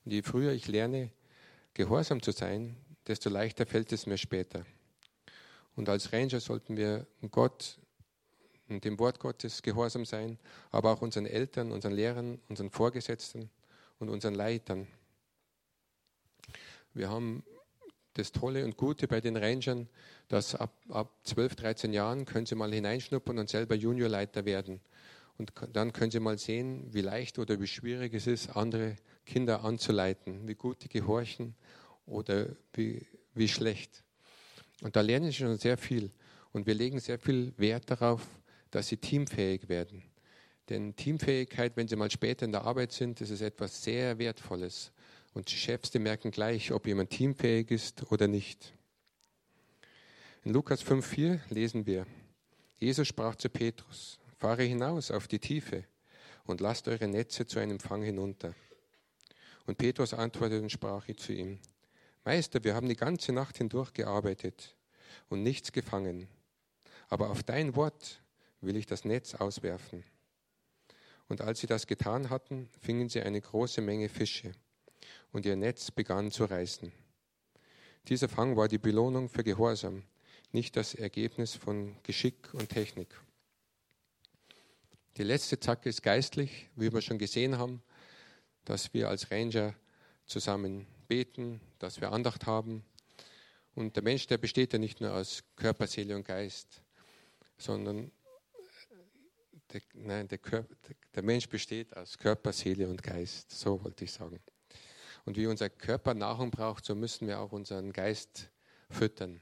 Und 0.05 0.11
je 0.13 0.21
früher 0.21 0.53
ich 0.53 0.69
lerne, 0.69 1.11
gehorsam 1.73 2.21
zu 2.21 2.32
sein, 2.32 2.78
desto 3.05 3.30
leichter 3.30 3.65
fällt 3.65 3.91
es 3.91 4.05
mir 4.05 4.17
später. 4.17 4.65
Und 5.76 5.89
als 5.89 6.13
Ranger 6.13 6.39
sollten 6.39 6.78
wir 6.78 7.05
Gott 7.32 7.78
und 8.69 8.86
dem 8.86 8.97
Wort 8.97 9.19
Gottes 9.19 9.61
gehorsam 9.61 10.05
sein, 10.05 10.39
aber 10.71 10.93
auch 10.93 11.01
unseren 11.01 11.26
Eltern, 11.26 11.73
unseren 11.73 11.95
Lehrern, 11.95 12.39
unseren 12.47 12.69
Vorgesetzten 12.69 13.49
und 13.99 14.07
unseren 14.07 14.36
Leitern. 14.36 14.88
Wir 16.93 17.09
haben 17.09 17.43
das 18.16 18.32
Tolle 18.32 18.66
und 18.66 18.78
Gute 18.78 19.07
bei 19.07 19.22
den 19.22 19.38
Rangern, 19.38 19.88
dass 20.28 20.55
ab, 20.55 20.74
ab 20.89 21.11
12, 21.24 21.55
13 21.55 21.93
Jahren 21.93 22.26
können 22.26 22.45
sie 22.45 22.55
mal 22.55 22.74
hineinschnuppern 22.74 23.38
und 23.38 23.49
selber 23.49 23.76
Juniorleiter 23.76 24.45
werden. 24.45 24.82
Und 25.38 25.51
dann 25.74 25.93
können 25.93 26.11
sie 26.11 26.20
mal 26.20 26.38
sehen, 26.38 26.88
wie 26.93 27.01
leicht 27.01 27.38
oder 27.39 27.59
wie 27.59 27.68
schwierig 27.68 28.13
es 28.13 28.26
ist, 28.26 28.55
andere 28.55 28.95
Kinder 29.26 29.63
anzuleiten, 29.63 30.47
wie 30.47 30.55
gut 30.55 30.84
die 30.84 30.89
gehorchen 30.89 31.55
oder 32.05 32.47
wie, 32.74 33.05
wie 33.34 33.47
schlecht. 33.47 34.03
Und 34.82 34.95
da 34.95 35.01
lernen 35.01 35.28
sie 35.28 35.38
schon 35.38 35.57
sehr 35.57 35.78
viel. 35.78 36.11
Und 36.53 36.68
wir 36.68 36.74
legen 36.74 36.99
sehr 36.99 37.20
viel 37.20 37.53
Wert 37.57 37.91
darauf, 37.91 38.26
dass 38.72 38.88
sie 38.88 38.97
teamfähig 38.97 39.68
werden. 39.68 40.03
Denn 40.70 40.95
Teamfähigkeit, 40.95 41.76
wenn 41.76 41.88
sie 41.88 41.95
mal 41.95 42.09
später 42.09 42.45
in 42.45 42.51
der 42.51 42.63
Arbeit 42.63 42.91
sind, 42.91 43.20
das 43.20 43.30
ist 43.30 43.41
etwas 43.41 43.84
sehr 43.84 44.18
Wertvolles. 44.18 44.91
Und 45.36 45.51
die 45.51 45.57
Chefs, 45.57 45.91
die 45.91 45.99
merken 45.99 46.31
gleich, 46.31 46.71
ob 46.71 46.88
jemand 46.88 47.09
teamfähig 47.09 47.69
ist 47.69 48.09
oder 48.09 48.25
nicht. 48.25 48.73
In 50.45 50.53
Lukas 50.53 50.81
5,4 50.81 51.41
lesen 51.49 51.86
wir, 51.86 52.07
Jesus 52.77 53.09
sprach 53.09 53.36
zu 53.36 53.49
Petrus, 53.49 54.17
fahre 54.38 54.63
hinaus 54.63 55.11
auf 55.11 55.27
die 55.27 55.39
Tiefe 55.39 55.83
und 56.45 56.61
lasst 56.61 56.88
eure 56.88 57.09
Netze 57.09 57.45
zu 57.45 57.59
einem 57.59 57.81
Fang 57.81 58.01
hinunter. 58.01 58.55
Und 59.65 59.77
Petrus 59.77 60.13
antwortete 60.13 60.61
und 60.61 60.71
sprach 60.71 61.05
zu 61.17 61.33
ihm, 61.33 61.59
Meister, 62.23 62.63
wir 62.63 62.73
haben 62.73 62.88
die 62.88 62.95
ganze 62.95 63.33
Nacht 63.33 63.57
hindurch 63.57 63.91
gearbeitet 63.91 64.77
und 65.27 65.43
nichts 65.43 65.73
gefangen. 65.73 66.29
Aber 67.09 67.29
auf 67.29 67.43
dein 67.43 67.75
Wort 67.75 68.21
will 68.61 68.77
ich 68.77 68.86
das 68.86 69.03
Netz 69.03 69.36
auswerfen. 69.36 70.05
Und 71.27 71.41
als 71.41 71.59
sie 71.59 71.67
das 71.67 71.88
getan 71.88 72.29
hatten, 72.29 72.69
fingen 72.79 73.09
sie 73.09 73.21
eine 73.21 73.41
große 73.41 73.81
Menge 73.81 74.07
Fische 74.07 74.53
und 75.36 75.45
ihr 75.45 75.57
Netz 75.57 75.91
begann 75.91 76.31
zu 76.31 76.45
reißen. 76.45 76.93
Dieser 78.07 78.29
Fang 78.29 78.55
war 78.55 78.69
die 78.69 78.77
Belohnung 78.77 79.27
für 79.27 79.43
Gehorsam, 79.43 80.03
nicht 80.53 80.77
das 80.77 80.95
Ergebnis 80.95 81.55
von 81.55 81.97
Geschick 82.03 82.53
und 82.53 82.69
Technik. 82.69 83.13
Die 85.17 85.23
letzte 85.23 85.59
Zacke 85.59 85.89
ist 85.89 86.01
geistlich, 86.03 86.69
wie 86.77 86.93
wir 86.93 87.01
schon 87.01 87.17
gesehen 87.17 87.57
haben, 87.57 87.83
dass 88.63 88.93
wir 88.93 89.09
als 89.09 89.29
Ranger 89.29 89.75
zusammen 90.25 90.88
beten, 91.09 91.59
dass 91.79 91.99
wir 91.99 92.13
Andacht 92.13 92.45
haben. 92.45 92.86
Und 93.73 93.97
der 93.97 94.03
Mensch, 94.03 94.27
der 94.27 94.38
besteht 94.38 94.71
ja 94.71 94.79
nicht 94.79 95.01
nur 95.01 95.13
aus 95.13 95.43
Körper, 95.57 95.86
Seele 95.88 96.15
und 96.15 96.25
Geist, 96.25 96.81
sondern 97.57 98.09
der, 99.73 99.81
nein, 99.95 100.29
der, 100.29 100.38
Körper, 100.38 100.73
der 101.13 101.23
Mensch 101.23 101.49
besteht 101.49 101.93
aus 101.97 102.17
Körper, 102.17 102.53
Seele 102.53 102.88
und 102.88 103.03
Geist. 103.03 103.51
So 103.51 103.83
wollte 103.83 104.05
ich 104.05 104.13
sagen. 104.13 104.39
Und 105.26 105.38
wie 105.38 105.47
unser 105.47 105.69
Körper 105.69 106.13
Nahrung 106.13 106.51
braucht, 106.51 106.86
so 106.86 106.95
müssen 106.95 107.28
wir 107.28 107.39
auch 107.39 107.51
unseren 107.51 107.91
Geist 107.91 108.49
füttern. 108.89 109.41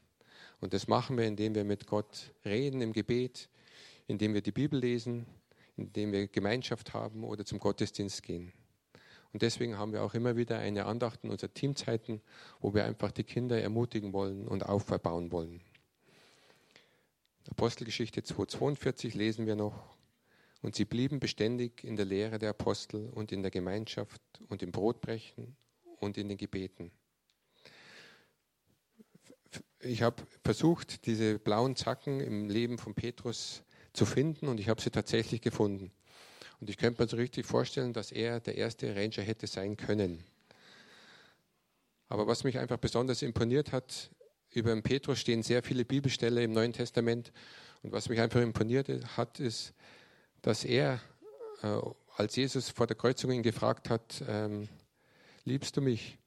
Und 0.61 0.73
das 0.73 0.87
machen 0.87 1.17
wir, 1.17 1.25
indem 1.25 1.55
wir 1.55 1.65
mit 1.65 1.87
Gott 1.87 2.33
reden 2.45 2.81
im 2.81 2.93
Gebet, 2.93 3.49
indem 4.07 4.33
wir 4.33 4.41
die 4.41 4.53
Bibel 4.53 4.79
lesen, 4.79 5.25
indem 5.75 6.13
wir 6.13 6.27
Gemeinschaft 6.27 6.93
haben 6.93 7.25
oder 7.25 7.45
zum 7.45 7.59
Gottesdienst 7.59 8.23
gehen. 8.23 8.53
Und 9.33 9.41
deswegen 9.41 9.77
haben 9.77 9.91
wir 9.91 10.03
auch 10.03 10.13
immer 10.13 10.37
wieder 10.37 10.59
eine 10.59 10.85
Andacht 10.85 11.23
in 11.23 11.31
unseren 11.31 11.53
Teamzeiten, 11.53 12.21
wo 12.61 12.73
wir 12.73 12.85
einfach 12.85 13.11
die 13.11 13.23
Kinder 13.23 13.59
ermutigen 13.59 14.13
wollen 14.13 14.47
und 14.47 14.63
aufbauen 14.65 15.31
wollen. 15.31 15.61
Apostelgeschichte 17.49 18.21
2,42 18.21 19.17
lesen 19.17 19.47
wir 19.47 19.55
noch. 19.55 19.97
Und 20.61 20.75
sie 20.75 20.85
blieben 20.85 21.19
beständig 21.19 21.83
in 21.83 21.97
der 21.97 22.05
Lehre 22.05 22.39
der 22.39 22.51
Apostel 22.51 23.09
und 23.09 23.33
in 23.33 23.41
der 23.41 23.51
Gemeinschaft 23.51 24.21
und 24.47 24.63
im 24.63 24.71
Brotbrechen 24.71 25.57
und 26.03 26.17
in 26.17 26.29
den 26.29 26.37
Gebeten. 26.37 26.91
Ich 29.79 30.01
habe 30.01 30.23
versucht, 30.43 31.05
diese 31.05 31.39
blauen 31.39 31.75
Zacken 31.75 32.19
im 32.21 32.49
Leben 32.49 32.77
von 32.77 32.93
Petrus 32.93 33.63
zu 33.91 34.05
finden 34.05 34.47
und 34.47 34.59
ich 34.59 34.69
habe 34.69 34.81
sie 34.81 34.89
tatsächlich 34.89 35.41
gefunden. 35.41 35.91
Und 36.59 36.69
ich 36.69 36.77
könnte 36.77 37.01
mir 37.01 37.09
so 37.09 37.17
richtig 37.17 37.45
vorstellen, 37.45 37.91
dass 37.91 38.11
er 38.11 38.39
der 38.39 38.55
erste 38.55 38.95
Ranger 38.95 39.21
hätte 39.23 39.47
sein 39.47 39.75
können. 39.75 40.23
Aber 42.07 42.27
was 42.27 42.43
mich 42.43 42.57
einfach 42.57 42.77
besonders 42.77 43.21
imponiert 43.21 43.71
hat, 43.71 44.11
über 44.51 44.79
Petrus 44.81 45.19
stehen 45.19 45.43
sehr 45.43 45.63
viele 45.63 45.83
Bibelstellen 45.83 46.43
im 46.43 46.51
Neuen 46.51 46.73
Testament. 46.73 47.33
Und 47.81 47.91
was 47.91 48.07
mich 48.07 48.21
einfach 48.21 48.39
imponiert 48.39 48.87
hat, 49.17 49.39
ist, 49.39 49.73
dass 50.41 50.63
er, 50.63 51.01
äh, 51.63 51.79
als 52.15 52.35
Jesus 52.35 52.69
vor 52.69 52.87
der 52.87 52.95
Kreuzung 52.95 53.31
ihn 53.31 53.43
gefragt 53.43 53.89
hat, 53.89 54.23
ähm, 54.27 54.69
liebst 55.45 55.77
du 55.77 55.81
mich? 55.81 56.17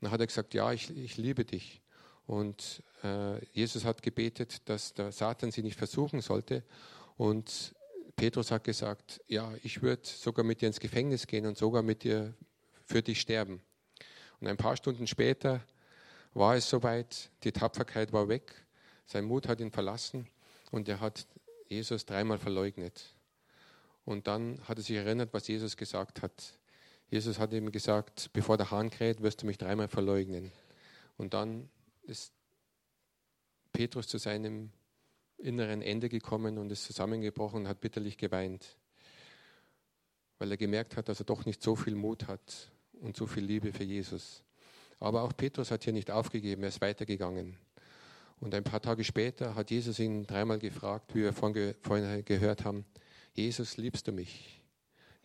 Dann 0.00 0.10
hat 0.10 0.20
er 0.20 0.26
gesagt, 0.26 0.54
ja, 0.54 0.72
ich, 0.72 0.90
ich 0.96 1.16
liebe 1.16 1.44
dich. 1.44 1.80
Und 2.26 2.82
äh, 3.02 3.44
Jesus 3.52 3.84
hat 3.84 4.02
gebetet, 4.02 4.68
dass 4.68 4.94
der 4.94 5.12
Satan 5.12 5.50
sie 5.50 5.62
nicht 5.62 5.78
versuchen 5.78 6.20
sollte. 6.20 6.64
Und 7.16 7.74
Petrus 8.16 8.50
hat 8.50 8.64
gesagt, 8.64 9.20
ja, 9.28 9.52
ich 9.62 9.82
würde 9.82 10.02
sogar 10.04 10.44
mit 10.44 10.60
dir 10.60 10.66
ins 10.66 10.80
Gefängnis 10.80 11.26
gehen 11.26 11.46
und 11.46 11.58
sogar 11.58 11.82
mit 11.82 12.04
dir 12.04 12.34
für 12.84 13.02
dich 13.02 13.20
sterben. 13.20 13.60
Und 14.40 14.48
ein 14.48 14.56
paar 14.56 14.76
Stunden 14.76 15.06
später 15.06 15.60
war 16.32 16.56
es 16.56 16.68
soweit, 16.68 17.30
die 17.44 17.52
Tapferkeit 17.52 18.12
war 18.12 18.28
weg, 18.28 18.54
sein 19.06 19.24
Mut 19.24 19.48
hat 19.48 19.60
ihn 19.60 19.70
verlassen 19.70 20.28
und 20.70 20.88
er 20.88 21.00
hat 21.00 21.26
Jesus 21.68 22.06
dreimal 22.06 22.38
verleugnet. 22.38 23.14
Und 24.04 24.26
dann 24.26 24.60
hat 24.68 24.78
er 24.78 24.82
sich 24.82 24.96
erinnert, 24.96 25.32
was 25.32 25.48
Jesus 25.48 25.76
gesagt 25.76 26.22
hat. 26.22 26.58
Jesus 27.14 27.38
hat 27.38 27.52
ihm 27.52 27.70
gesagt, 27.70 28.30
bevor 28.32 28.56
der 28.56 28.72
Hahn 28.72 28.90
kräht, 28.90 29.22
wirst 29.22 29.40
du 29.40 29.46
mich 29.46 29.56
dreimal 29.56 29.86
verleugnen. 29.86 30.50
Und 31.16 31.32
dann 31.32 31.68
ist 32.02 32.32
Petrus 33.72 34.08
zu 34.08 34.18
seinem 34.18 34.72
inneren 35.38 35.80
Ende 35.80 36.08
gekommen 36.08 36.58
und 36.58 36.72
ist 36.72 36.82
zusammengebrochen 36.82 37.60
und 37.60 37.68
hat 37.68 37.80
bitterlich 37.80 38.18
geweint, 38.18 38.76
weil 40.40 40.50
er 40.50 40.56
gemerkt 40.56 40.96
hat, 40.96 41.08
dass 41.08 41.20
er 41.20 41.24
doch 41.24 41.46
nicht 41.46 41.62
so 41.62 41.76
viel 41.76 41.94
Mut 41.94 42.26
hat 42.26 42.72
und 42.94 43.16
so 43.16 43.28
viel 43.28 43.44
Liebe 43.44 43.72
für 43.72 43.84
Jesus. 43.84 44.42
Aber 44.98 45.22
auch 45.22 45.36
Petrus 45.36 45.70
hat 45.70 45.84
hier 45.84 45.92
nicht 45.92 46.10
aufgegeben, 46.10 46.64
er 46.64 46.70
ist 46.70 46.80
weitergegangen. 46.80 47.56
Und 48.40 48.56
ein 48.56 48.64
paar 48.64 48.82
Tage 48.82 49.04
später 49.04 49.54
hat 49.54 49.70
Jesus 49.70 50.00
ihn 50.00 50.26
dreimal 50.26 50.58
gefragt, 50.58 51.14
wie 51.14 51.22
wir 51.22 51.32
vorhin 51.32 52.24
gehört 52.24 52.64
haben, 52.64 52.84
Jesus, 53.34 53.76
liebst 53.76 54.08
du 54.08 54.10
mich? 54.10 54.63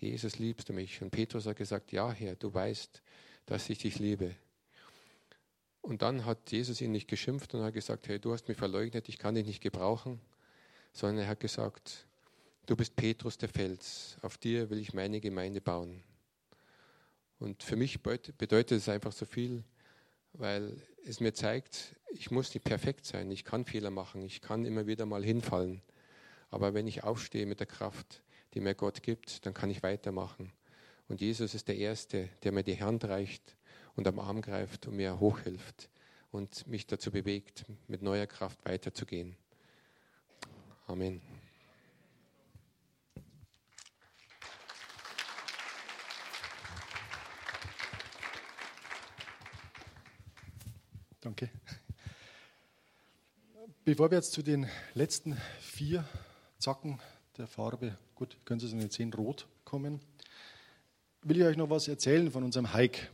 Jesus, 0.01 0.39
liebst 0.39 0.69
du 0.69 0.73
mich? 0.73 1.01
Und 1.01 1.11
Petrus 1.11 1.45
hat 1.45 1.57
gesagt, 1.57 1.91
ja 1.91 2.11
Herr, 2.11 2.35
du 2.35 2.53
weißt, 2.53 3.01
dass 3.45 3.69
ich 3.69 3.79
dich 3.79 3.99
liebe. 3.99 4.35
Und 5.81 6.01
dann 6.01 6.25
hat 6.25 6.51
Jesus 6.51 6.81
ihn 6.81 6.91
nicht 6.91 7.07
geschimpft 7.07 7.53
und 7.53 7.63
hat 7.63 7.73
gesagt, 7.73 8.07
hey, 8.07 8.19
du 8.19 8.31
hast 8.31 8.47
mich 8.47 8.57
verleugnet, 8.57 9.09
ich 9.09 9.17
kann 9.17 9.35
dich 9.35 9.45
nicht 9.45 9.61
gebrauchen, 9.61 10.19
sondern 10.93 11.23
er 11.23 11.29
hat 11.29 11.39
gesagt, 11.39 12.05
du 12.65 12.75
bist 12.75 12.95
Petrus 12.95 13.37
der 13.37 13.49
Fels, 13.49 14.17
auf 14.21 14.37
dir 14.37 14.69
will 14.69 14.79
ich 14.79 14.93
meine 14.93 15.19
Gemeinde 15.19 15.61
bauen. 15.61 16.03
Und 17.39 17.63
für 17.63 17.75
mich 17.75 18.01
bedeutet 18.01 18.71
es 18.71 18.89
einfach 18.89 19.13
so 19.13 19.25
viel, 19.25 19.63
weil 20.33 20.81
es 21.05 21.19
mir 21.19 21.33
zeigt, 21.33 21.95
ich 22.11 22.31
muss 22.31 22.53
nicht 22.53 22.63
perfekt 22.63 23.05
sein, 23.05 23.31
ich 23.31 23.45
kann 23.45 23.65
Fehler 23.65 23.91
machen, 23.91 24.21
ich 24.21 24.41
kann 24.41 24.65
immer 24.65 24.87
wieder 24.87 25.05
mal 25.05 25.23
hinfallen. 25.23 25.81
Aber 26.51 26.73
wenn 26.73 26.87
ich 26.87 27.03
aufstehe 27.03 27.45
mit 27.45 27.59
der 27.59 27.67
Kraft, 27.67 28.21
die 28.53 28.59
mir 28.59 28.75
Gott 28.75 29.03
gibt, 29.03 29.45
dann 29.45 29.53
kann 29.53 29.69
ich 29.69 29.83
weitermachen. 29.83 30.51
Und 31.07 31.21
Jesus 31.21 31.53
ist 31.53 31.67
der 31.67 31.77
Erste, 31.77 32.29
der 32.43 32.51
mir 32.51 32.63
die 32.63 32.81
Hand 32.81 33.05
reicht 33.05 33.55
und 33.95 34.07
am 34.07 34.19
Arm 34.19 34.41
greift 34.41 34.87
und 34.87 34.95
mir 34.95 35.19
hochhilft 35.19 35.89
und 36.31 36.67
mich 36.67 36.87
dazu 36.87 37.11
bewegt, 37.11 37.65
mit 37.87 38.01
neuer 38.01 38.27
Kraft 38.27 38.63
weiterzugehen. 38.65 39.35
Amen. 40.87 41.21
Danke. 51.21 51.49
Bevor 53.83 54.09
wir 54.09 54.17
jetzt 54.17 54.31
zu 54.31 54.41
den 54.41 54.69
letzten 54.93 55.35
vier 55.59 56.07
Zacken 56.59 56.99
der 57.37 57.47
Farbe, 57.47 57.97
gut, 58.19 58.35
können 58.43 58.59
Sie 58.59 58.65
es 58.65 58.73
in 58.73 59.11
den 59.11 59.13
rot 59.13 59.47
kommen, 59.63 60.01
will 61.21 61.37
ich 61.37 61.43
euch 61.45 61.55
noch 61.55 61.69
was 61.69 61.87
erzählen 61.87 62.29
von 62.29 62.43
unserem 62.43 62.73
Hike. 62.73 63.07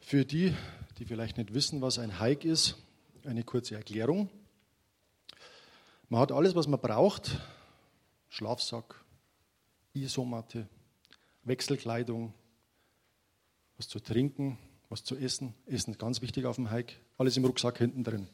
Für 0.00 0.26
die, 0.26 0.54
die 0.98 1.06
vielleicht 1.06 1.38
nicht 1.38 1.54
wissen, 1.54 1.80
was 1.80 1.98
ein 1.98 2.20
Hike 2.20 2.46
ist, 2.46 2.76
eine 3.24 3.42
kurze 3.42 3.74
Erklärung. 3.74 4.28
Man 6.10 6.20
hat 6.20 6.30
alles, 6.30 6.54
was 6.54 6.66
man 6.66 6.78
braucht: 6.78 7.38
Schlafsack, 8.28 9.02
Isomatte, 9.94 10.68
Wechselkleidung, 11.44 12.34
was 13.78 13.88
zu 13.88 13.98
trinken, 13.98 14.58
was 14.90 15.04
zu 15.04 15.16
essen. 15.16 15.54
Essen 15.64 15.92
ist 15.92 15.98
ganz 15.98 16.20
wichtig 16.20 16.44
auf 16.44 16.56
dem 16.56 16.70
Hike. 16.70 16.96
Alles 17.16 17.38
im 17.38 17.46
Rucksack 17.46 17.78
hinten 17.78 18.04
drin. 18.04 18.28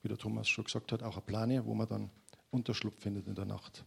Wie 0.00 0.08
der 0.08 0.16
Thomas 0.16 0.48
schon 0.48 0.64
gesagt 0.64 0.90
hat, 0.90 1.02
auch 1.02 1.16
eine 1.16 1.26
Plane, 1.26 1.66
wo 1.66 1.74
man 1.74 1.86
dann 1.86 2.10
Unterschlupf 2.54 3.02
findet 3.02 3.26
in 3.26 3.34
der 3.34 3.44
Nacht. 3.44 3.84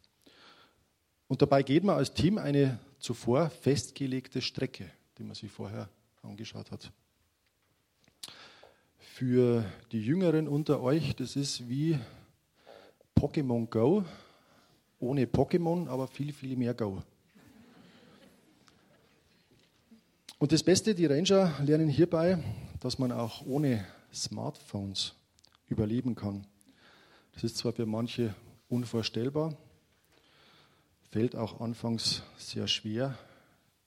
Und 1.28 1.42
dabei 1.42 1.64
geht 1.64 1.84
man 1.84 1.98
als 1.98 2.14
Team 2.14 2.38
eine 2.38 2.80
zuvor 3.00 3.50
festgelegte 3.50 4.42
Strecke, 4.42 4.92
die 5.18 5.24
man 5.24 5.36
sich 5.36 5.52
vorher 5.52 5.90
angeschaut 6.22 6.72
hat. 6.72 6.92
Für 8.98 9.66
die 9.92 10.02
Jüngeren 10.02 10.48
unter 10.48 10.82
euch, 10.82 11.16
das 11.16 11.36
ist 11.36 11.68
wie 11.68 11.98
Pokémon 13.16 13.68
Go, 13.68 14.06
ohne 15.00 15.26
Pokémon, 15.26 15.88
aber 15.88 16.08
viel, 16.08 16.32
viel 16.32 16.56
mehr 16.56 16.74
Go. 16.74 17.02
Und 20.40 20.52
das 20.52 20.62
Beste, 20.62 20.94
die 20.94 21.08
Ranger 21.08 21.52
lernen 21.66 21.90
hierbei, 21.90 22.38
dass 22.80 23.00
man 23.00 23.12
auch 23.12 23.44
ohne 23.46 23.88
Smartphones 24.14 25.16
überleben 25.68 26.14
kann. 26.14 26.46
Das 27.34 27.44
ist 27.44 27.58
zwar 27.58 27.74
für 27.74 27.86
manche 27.86 28.36
unvorstellbar, 28.70 29.56
fällt 31.12 31.36
auch 31.36 31.62
anfangs 31.62 32.24
sehr 32.38 32.68
schwer, 32.68 33.18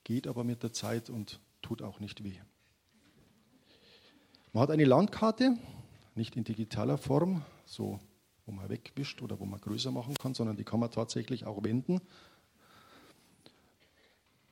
geht 0.04 0.26
aber 0.26 0.44
mit 0.44 0.62
der 0.62 0.72
Zeit 0.72 1.10
und 1.10 1.40
tut 1.62 1.82
auch 1.82 2.00
nicht 2.00 2.24
weh. 2.24 2.38
Man 4.52 4.62
hat 4.62 4.70
eine 4.70 4.84
Landkarte, 4.84 5.56
nicht 6.14 6.36
in 6.36 6.44
digitaler 6.44 6.98
Form, 6.98 7.44
so 7.66 8.00
wo 8.46 8.52
man 8.52 8.68
wegwischt 8.68 9.22
oder 9.22 9.38
wo 9.38 9.44
man 9.44 9.60
größer 9.60 9.92
machen 9.92 10.14
kann, 10.14 10.34
sondern 10.34 10.56
die 10.56 10.64
kann 10.64 10.80
man 10.80 10.90
tatsächlich 10.90 11.44
auch 11.46 11.62
wenden 11.62 12.00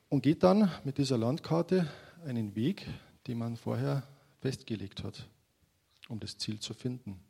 und 0.08 0.22
geht 0.22 0.42
dann 0.42 0.70
mit 0.84 0.98
dieser 0.98 1.18
Landkarte 1.18 1.90
einen 2.24 2.54
Weg, 2.54 2.86
den 3.26 3.38
man 3.38 3.56
vorher 3.56 4.06
festgelegt 4.40 5.02
hat, 5.02 5.28
um 6.08 6.20
das 6.20 6.38
Ziel 6.38 6.60
zu 6.60 6.74
finden. 6.74 7.20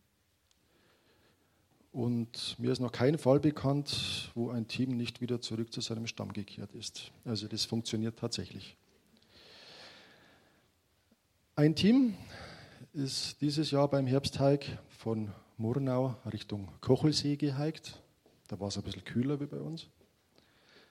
Und 1.92 2.58
mir 2.58 2.70
ist 2.70 2.80
noch 2.80 2.92
kein 2.92 3.18
Fall 3.18 3.40
bekannt, 3.40 4.30
wo 4.34 4.50
ein 4.50 4.68
Team 4.68 4.96
nicht 4.96 5.20
wieder 5.20 5.40
zurück 5.40 5.72
zu 5.72 5.80
seinem 5.80 6.06
Stamm 6.06 6.32
gekehrt 6.32 6.74
ist. 6.74 7.10
Also 7.24 7.48
das 7.48 7.64
funktioniert 7.64 8.18
tatsächlich. 8.18 8.76
Ein 11.56 11.74
Team 11.74 12.14
ist 12.92 13.40
dieses 13.40 13.70
Jahr 13.70 13.88
beim 13.88 14.06
Herbsthike 14.06 14.78
von 14.88 15.32
Murnau 15.56 16.14
Richtung 16.32 16.68
Kochelsee 16.80 17.36
gehiked. 17.36 18.00
Da 18.46 18.60
war 18.60 18.68
es 18.68 18.76
ein 18.76 18.84
bisschen 18.84 19.04
kühler 19.04 19.40
wie 19.40 19.46
bei 19.46 19.58
uns. 19.58 19.86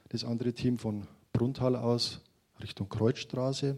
Das 0.09 0.23
andere 0.23 0.53
Team 0.53 0.77
von 0.77 1.07
Bruntal 1.31 1.75
aus 1.75 2.21
Richtung 2.59 2.89
Kreuzstraße. 2.89 3.77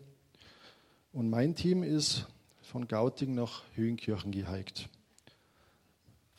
Und 1.11 1.29
mein 1.29 1.55
Team 1.55 1.83
ist 1.83 2.27
von 2.61 2.87
Gauting 2.87 3.35
nach 3.35 3.63
Höhenkirchen 3.75 4.31
gehiked. 4.31 4.89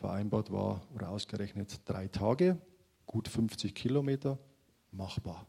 Vereinbart 0.01 0.51
war 0.51 0.81
oder 0.95 1.11
ausgerechnet 1.11 1.83
drei 1.85 2.09
Tage, 2.09 2.57
gut 3.05 3.29
50 3.29 3.75
Kilometer, 3.75 4.39
machbar. 4.93 5.47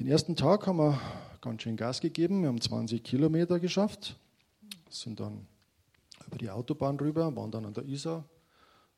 Den 0.00 0.08
ersten 0.08 0.34
Tag 0.34 0.66
haben 0.66 0.78
wir 0.78 1.00
ganz 1.40 1.62
schön 1.62 1.76
Gas 1.76 2.00
gegeben. 2.00 2.42
Wir 2.42 2.48
haben 2.48 2.60
20 2.60 3.04
Kilometer 3.04 3.60
geschafft, 3.60 4.18
sind 4.90 5.20
dann 5.20 5.46
über 6.26 6.36
die 6.36 6.50
Autobahn 6.50 6.98
rüber, 6.98 7.34
waren 7.36 7.52
dann 7.52 7.64
an 7.64 7.74
der 7.74 7.84
Isar, 7.84 8.24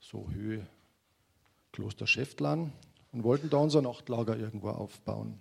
so 0.00 0.30
Höhe 0.30 0.66
Kloster 1.72 2.06
Schäftlan, 2.06 2.72
und 3.12 3.24
wollten 3.24 3.50
da 3.50 3.58
unser 3.58 3.82
Nachtlager 3.82 4.38
irgendwo 4.38 4.70
aufbauen. 4.70 5.38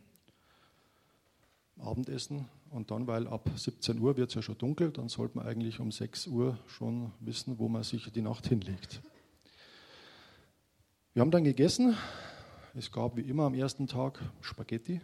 Abendessen 1.80 2.50
und 2.72 2.92
dann, 2.92 3.08
weil 3.08 3.28
ab 3.28 3.50
17 3.56 4.00
Uhr 4.00 4.18
wird 4.18 4.30
es 4.30 4.36
ja 4.36 4.42
schon 4.42 4.58
dunkel, 4.58 4.92
dann 4.92 5.10
sollte 5.10 5.38
man 5.38 5.48
eigentlich 5.48 5.80
um 5.80 5.92
6 5.92 6.28
Uhr 6.28 6.58
schon 6.68 7.12
wissen, 7.20 7.60
wo 7.60 7.68
man 7.68 7.84
sich 7.84 8.12
die 8.12 8.22
Nacht 8.22 8.48
hinlegt. 8.48 9.02
Wir 11.14 11.22
haben 11.22 11.32
dann 11.32 11.46
gegessen. 11.46 11.96
Es 12.74 12.92
gab 12.92 13.16
wie 13.16 13.22
immer 13.22 13.44
am 13.44 13.54
ersten 13.54 13.88
Tag 13.88 14.20
Spaghetti. 14.42 15.00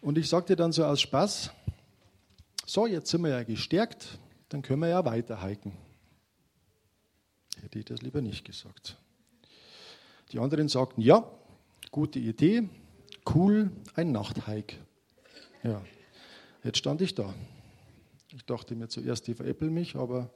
Und 0.00 0.18
ich 0.18 0.28
sagte 0.28 0.56
dann 0.56 0.72
so 0.72 0.84
aus 0.84 1.00
Spaß, 1.00 1.52
so, 2.66 2.86
jetzt 2.86 3.10
sind 3.10 3.22
wir 3.22 3.30
ja 3.30 3.42
gestärkt, 3.42 4.18
dann 4.48 4.62
können 4.62 4.80
wir 4.80 4.88
ja 4.88 5.04
weiter 5.04 5.44
hiken. 5.44 5.72
Hätte 7.60 7.78
ich 7.78 7.84
das 7.84 8.02
lieber 8.02 8.22
nicht 8.22 8.44
gesagt. 8.44 8.96
Die 10.32 10.38
anderen 10.38 10.68
sagten, 10.68 11.00
ja, 11.00 11.30
gute 11.90 12.18
Idee, 12.18 12.68
cool, 13.34 13.70
ein 13.94 14.12
Nachthike. 14.12 14.78
Ja. 15.62 15.82
jetzt 16.64 16.78
stand 16.78 17.02
ich 17.02 17.14
da. 17.14 17.34
Ich 18.32 18.44
dachte 18.44 18.74
mir 18.74 18.88
zuerst, 18.88 19.26
die 19.26 19.34
veräppeln 19.34 19.74
mich, 19.74 19.96
aber 19.96 20.30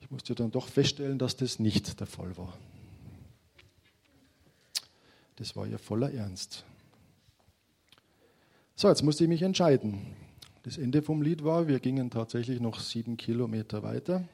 ich 0.00 0.10
musste 0.10 0.34
dann 0.34 0.50
doch 0.50 0.68
feststellen, 0.68 1.18
dass 1.18 1.36
das 1.36 1.58
nicht 1.58 1.98
der 1.98 2.06
Fall 2.06 2.36
war. 2.36 2.56
Das 5.36 5.56
war 5.56 5.66
ja 5.66 5.78
voller 5.78 6.12
Ernst. 6.12 6.64
So, 8.76 8.88
jetzt 8.88 9.02
musste 9.02 9.24
ich 9.24 9.28
mich 9.28 9.42
entscheiden. 9.42 10.14
Das 10.62 10.76
Ende 10.76 11.02
vom 11.02 11.22
Lied 11.22 11.42
war, 11.42 11.68
wir 11.68 11.80
gingen 11.80 12.10
tatsächlich 12.10 12.60
noch 12.60 12.80
sieben 12.80 13.16
Kilometer 13.16 13.82
weiter, 13.82 14.28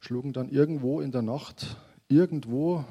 schlugen 0.00 0.32
dann 0.32 0.48
irgendwo 0.50 1.00
in 1.00 1.12
der 1.12 1.22
Nacht, 1.22 1.76
irgendwo, 2.08 2.84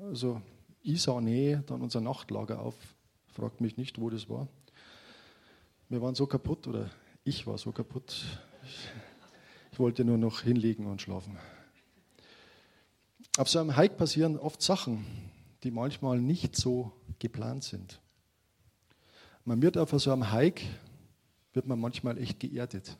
also 0.00 0.40
Isar-Nähe, 0.82 1.62
dann 1.66 1.82
unser 1.82 2.00
Nachtlager 2.00 2.60
auf. 2.60 2.74
Fragt 3.26 3.60
mich 3.60 3.76
nicht, 3.76 4.00
wo 4.00 4.08
das 4.08 4.28
war. 4.28 4.48
Wir 5.90 6.02
waren 6.02 6.14
so 6.14 6.26
kaputt, 6.26 6.66
oder 6.66 6.90
ich 7.24 7.46
war 7.46 7.56
so 7.56 7.72
kaputt. 7.72 8.22
Ich 9.72 9.78
wollte 9.78 10.04
nur 10.04 10.18
noch 10.18 10.42
hinlegen 10.42 10.86
und 10.86 11.00
schlafen. 11.00 11.38
Auf 13.38 13.48
so 13.48 13.58
einem 13.58 13.74
Hike 13.74 13.94
passieren 13.94 14.38
oft 14.38 14.60
Sachen, 14.60 15.06
die 15.62 15.70
manchmal 15.70 16.20
nicht 16.20 16.56
so 16.56 16.92
geplant 17.18 17.64
sind. 17.64 18.00
Man 19.46 19.62
wird 19.62 19.78
auf 19.78 19.90
so 19.90 20.12
einem 20.12 20.30
Hike, 20.30 20.62
wird 21.54 21.66
man 21.66 21.80
manchmal 21.80 22.18
echt 22.18 22.38
geerdet. 22.38 22.98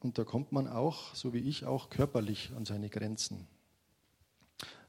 Und 0.00 0.18
da 0.18 0.24
kommt 0.24 0.52
man 0.52 0.68
auch, 0.68 1.14
so 1.14 1.32
wie 1.32 1.38
ich, 1.38 1.64
auch 1.64 1.88
körperlich 1.88 2.50
an 2.54 2.66
seine 2.66 2.90
Grenzen. 2.90 3.46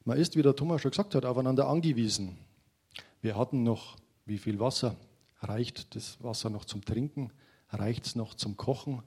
Man 0.05 0.17
ist, 0.17 0.35
wie 0.35 0.41
der 0.41 0.55
Thomas 0.55 0.81
schon 0.81 0.91
gesagt 0.91 1.15
hat, 1.15 1.25
aufeinander 1.25 1.67
angewiesen. 1.67 2.37
Wir 3.21 3.37
hatten 3.37 3.63
noch 3.63 3.97
wie 4.25 4.37
viel 4.37 4.59
Wasser? 4.59 4.95
Reicht 5.39 5.95
das 5.95 6.21
Wasser 6.23 6.49
noch 6.49 6.65
zum 6.65 6.83
Trinken? 6.83 7.31
Reicht 7.69 8.05
es 8.05 8.15
noch 8.15 8.33
zum 8.33 8.57
Kochen? 8.57 9.01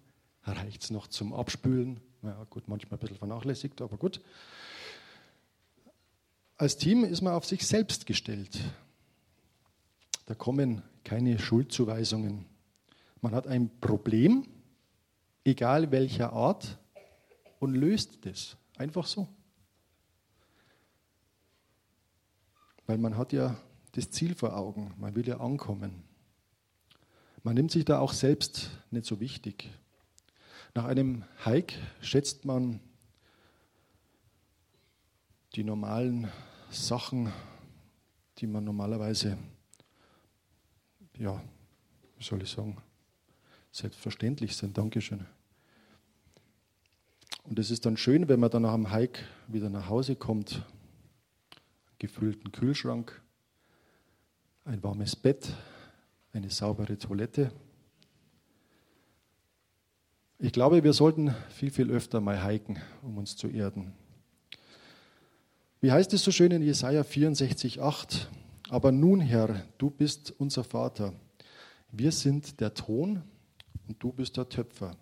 Reicht 0.44 0.82
es 0.84 0.90
noch 0.90 1.06
zum 1.06 1.32
Abspülen? 1.32 2.00
Ja, 2.22 2.44
gut, 2.50 2.68
manchmal 2.68 2.98
ein 2.98 3.00
bisschen 3.00 3.16
vernachlässigt, 3.16 3.80
aber 3.80 3.96
gut. 3.96 4.20
Als 6.56 6.76
Team 6.76 7.04
ist 7.04 7.20
man 7.20 7.34
auf 7.34 7.44
sich 7.44 7.66
selbst 7.66 8.06
gestellt. 8.06 8.58
Da 10.24 10.34
kommen 10.34 10.82
keine 11.04 11.38
Schuldzuweisungen. 11.38 12.46
Man 13.20 13.34
hat 13.34 13.46
ein 13.46 13.70
Problem, 13.80 14.46
egal 15.44 15.90
welcher 15.90 16.32
Art, 16.32 16.78
und 17.58 17.74
löst 17.74 18.24
das. 18.26 18.56
Einfach 18.76 19.06
so. 19.06 19.28
Weil 22.86 22.98
man 22.98 23.16
hat 23.16 23.32
ja 23.32 23.56
das 23.92 24.10
Ziel 24.10 24.34
vor 24.34 24.56
Augen, 24.56 24.94
man 24.98 25.14
will 25.14 25.26
ja 25.26 25.40
ankommen. 25.40 26.04
Man 27.42 27.54
nimmt 27.54 27.70
sich 27.70 27.84
da 27.84 27.98
auch 27.98 28.12
selbst 28.12 28.70
nicht 28.90 29.06
so 29.06 29.20
wichtig. 29.20 29.70
Nach 30.74 30.84
einem 30.84 31.24
Hike 31.44 31.74
schätzt 32.00 32.44
man 32.44 32.80
die 35.54 35.64
normalen 35.64 36.30
Sachen, 36.70 37.32
die 38.38 38.46
man 38.46 38.64
normalerweise, 38.64 39.38
ja, 41.18 41.42
wie 42.18 42.24
soll 42.24 42.42
ich 42.42 42.50
sagen, 42.50 42.76
selbstverständlich 43.72 44.56
sind. 44.56 44.76
Dankeschön. 44.76 45.24
Und 47.44 47.58
es 47.58 47.70
ist 47.70 47.86
dann 47.86 47.96
schön, 47.96 48.28
wenn 48.28 48.40
man 48.40 48.50
dann 48.50 48.62
nach 48.62 48.74
dem 48.74 48.92
Hike 48.92 49.20
wieder 49.46 49.70
nach 49.70 49.88
Hause 49.88 50.16
kommt 50.16 50.66
gefüllten 51.98 52.52
Kühlschrank, 52.52 53.22
ein 54.64 54.82
warmes 54.82 55.16
Bett, 55.16 55.52
eine 56.32 56.50
saubere 56.50 56.98
Toilette. 56.98 57.52
Ich 60.38 60.52
glaube, 60.52 60.84
wir 60.84 60.92
sollten 60.92 61.34
viel, 61.48 61.70
viel 61.70 61.90
öfter 61.90 62.20
mal 62.20 62.46
hiken, 62.46 62.78
um 63.02 63.16
uns 63.16 63.36
zu 63.36 63.48
erden. 63.48 63.94
Wie 65.80 65.92
heißt 65.92 66.12
es 66.12 66.24
so 66.24 66.30
schön 66.30 66.52
in 66.52 66.62
Jesaja 66.62 67.02
64,8? 67.02 68.26
Aber 68.68 68.92
nun, 68.92 69.20
Herr, 69.20 69.64
du 69.78 69.90
bist 69.90 70.34
unser 70.38 70.64
Vater. 70.64 71.14
Wir 71.90 72.12
sind 72.12 72.60
der 72.60 72.74
Ton 72.74 73.22
und 73.86 74.02
du 74.02 74.12
bist 74.12 74.36
der 74.36 74.48
Töpfer. 74.48 74.96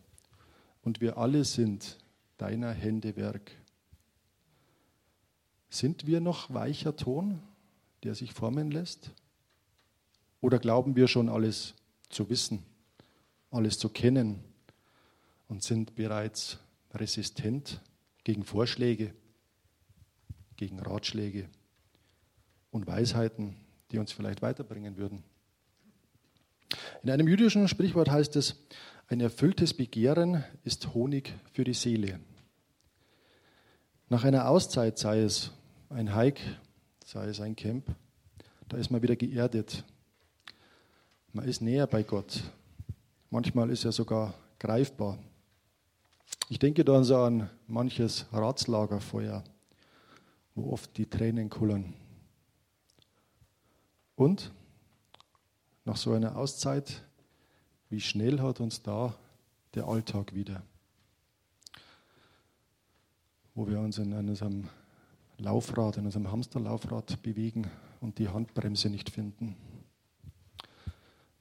Und 0.83 1.01
wir 1.01 1.17
alle 1.17 1.45
sind 1.45 1.99
deiner 2.37 2.73
Hände 2.73 3.17
Werk. 3.17 3.51
Sind 5.75 6.07
wir 6.07 6.21
noch 6.21 6.55
weicher 6.55 6.95
Ton, 6.95 7.41
der 8.05 8.15
sich 8.15 8.33
formen 8.33 8.71
lässt? 8.71 9.11
Oder 10.41 10.61
glauben 10.61 10.95
wir 10.95 11.09
schon 11.09 11.29
alles 11.29 11.75
zu 12.11 12.31
wissen, 12.31 12.63
alles 13.51 13.77
zu 13.81 13.89
kennen 13.89 14.45
und 15.49 15.65
sind 15.65 15.97
bereits 15.97 16.61
resistent 16.93 17.81
gegen 18.23 18.45
Vorschläge, 18.45 19.15
gegen 20.55 20.79
Ratschläge 20.79 21.49
und 22.71 22.87
Weisheiten, 22.87 23.57
die 23.91 23.99
uns 23.99 24.13
vielleicht 24.13 24.43
weiterbringen 24.43 24.97
würden? 24.97 25.25
In 27.03 27.11
einem 27.11 27.27
jüdischen 27.27 27.67
Sprichwort 27.67 28.13
heißt 28.13 28.37
es, 28.37 28.65
ein 29.09 29.19
erfülltes 29.19 29.75
Begehren 29.75 30.45
ist 30.63 30.95
Honig 30.95 31.35
für 31.53 31.65
die 31.65 31.75
Seele. 31.75 32.21
Nach 34.09 34.23
einer 34.23 34.49
Auszeit 34.49 35.01
sei 35.01 35.19
es 35.23 35.51
ein 35.91 36.15
Hike, 36.15 36.43
sei 37.05 37.27
es 37.29 37.41
ein 37.41 37.57
Camp, 37.57 37.95
da 38.69 38.77
ist 38.77 38.91
man 38.91 39.03
wieder 39.03 39.17
geerdet. 39.17 39.85
Man 41.33 41.47
ist 41.47 41.61
näher 41.63 41.87
bei 41.87 42.03
Gott. 42.03 42.43
Manchmal 43.31 43.71
ist 43.71 43.85
er 43.85 43.93
sogar 43.93 44.35
greifbar. 44.59 45.19
Ich 46.49 46.59
denke 46.59 46.85
dann 46.85 47.05
so 47.05 47.17
an 47.17 47.51
manches 47.67 48.27
Ratslagerfeuer, 48.33 49.45
wo 50.55 50.73
oft 50.73 50.97
die 50.97 51.07
Tränen 51.07 51.51
kullern. 51.51 51.95
Und 54.17 54.53
nach 55.85 55.97
so 55.97 56.13
einer 56.13 56.37
Auszeit, 56.37 57.03
wie 57.91 58.01
schnell 58.01 58.41
hat 58.41 58.61
uns 58.61 58.83
da 58.83 59.15
der 59.75 59.87
Alltag 59.87 60.35
wieder, 60.35 60.63
wo 63.55 63.67
wir 63.67 63.81
uns 63.81 63.99
in 63.99 64.15
einem 64.15 64.37
Laufrad, 65.39 65.97
in 65.97 66.07
unserem 66.07 66.31
Hamsterlaufrad 66.31 67.23
bewegen 67.23 67.67
und 68.01 68.19
die 68.19 68.29
Handbremse 68.29 68.89
nicht 68.89 69.11
finden. 69.11 69.57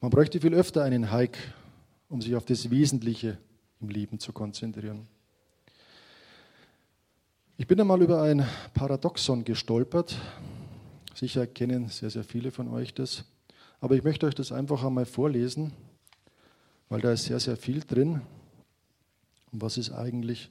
Man 0.01 0.09
bräuchte 0.09 0.41
viel 0.41 0.53
öfter 0.53 0.83
einen 0.83 1.11
Hike, 1.11 1.37
um 2.09 2.21
sich 2.21 2.35
auf 2.35 2.45
das 2.45 2.69
Wesentliche 2.69 3.37
im 3.79 3.89
Leben 3.89 4.19
zu 4.19 4.33
konzentrieren. 4.33 5.07
Ich 7.57 7.67
bin 7.67 7.79
einmal 7.79 8.01
über 8.01 8.21
ein 8.21 8.45
Paradoxon 8.73 9.45
gestolpert. 9.45 10.19
Sicher 11.13 11.45
kennen 11.45 11.87
sehr, 11.87 12.09
sehr 12.09 12.23
viele 12.23 12.51
von 12.51 12.67
euch 12.67 12.93
das. 12.93 13.25
Aber 13.79 13.95
ich 13.95 14.03
möchte 14.03 14.25
euch 14.25 14.35
das 14.35 14.51
einfach 14.51 14.83
einmal 14.83 15.05
vorlesen, 15.05 15.71
weil 16.89 17.01
da 17.01 17.11
ist 17.11 17.25
sehr, 17.25 17.39
sehr 17.39 17.57
viel 17.57 17.81
drin, 17.81 18.21
um 19.51 19.61
was 19.61 19.77
es 19.77 19.91
eigentlich 19.91 20.49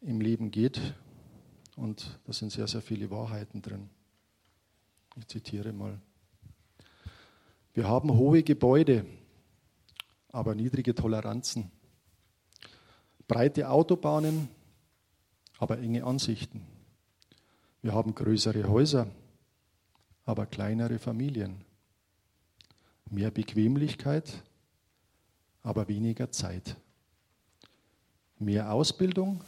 im 0.00 0.20
Leben 0.20 0.50
geht 0.50 0.80
und 1.78 2.18
da 2.24 2.32
sind 2.32 2.50
sehr, 2.50 2.66
sehr 2.66 2.82
viele 2.82 3.10
Wahrheiten 3.10 3.62
drin. 3.62 3.88
Ich 5.16 5.28
zitiere 5.28 5.72
mal. 5.72 6.00
Wir 7.72 7.86
haben 7.86 8.12
hohe 8.12 8.42
Gebäude, 8.42 9.06
aber 10.30 10.54
niedrige 10.54 10.94
Toleranzen. 10.94 11.70
Breite 13.28 13.70
Autobahnen, 13.70 14.48
aber 15.58 15.78
enge 15.78 16.04
Ansichten. 16.04 16.66
Wir 17.80 17.94
haben 17.94 18.14
größere 18.14 18.68
Häuser, 18.68 19.06
aber 20.24 20.46
kleinere 20.46 20.98
Familien. 20.98 21.64
Mehr 23.08 23.30
Bequemlichkeit, 23.30 24.42
aber 25.62 25.86
weniger 25.86 26.32
Zeit. 26.32 26.76
Mehr 28.38 28.72
Ausbildung, 28.72 29.44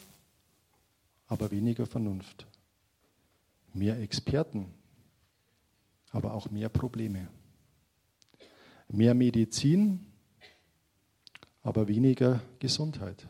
aber 1.30 1.52
weniger 1.52 1.86
Vernunft. 1.86 2.44
Mehr 3.72 3.98
Experten, 4.00 4.74
aber 6.10 6.34
auch 6.34 6.50
mehr 6.50 6.68
Probleme. 6.68 7.28
Mehr 8.88 9.14
Medizin, 9.14 10.04
aber 11.62 11.86
weniger 11.86 12.42
Gesundheit. 12.58 13.28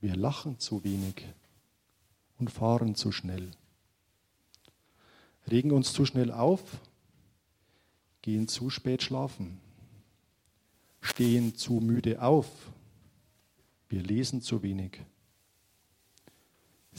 Wir 0.00 0.14
lachen 0.14 0.60
zu 0.60 0.84
wenig 0.84 1.26
und 2.38 2.52
fahren 2.52 2.94
zu 2.94 3.10
schnell. 3.10 3.50
Regen 5.50 5.72
uns 5.72 5.92
zu 5.92 6.06
schnell 6.06 6.30
auf, 6.30 6.80
gehen 8.22 8.46
zu 8.46 8.70
spät 8.70 9.02
schlafen, 9.02 9.60
stehen 11.00 11.56
zu 11.56 11.80
müde 11.80 12.22
auf, 12.22 12.46
wir 13.88 14.04
lesen 14.04 14.40
zu 14.40 14.62
wenig 14.62 15.00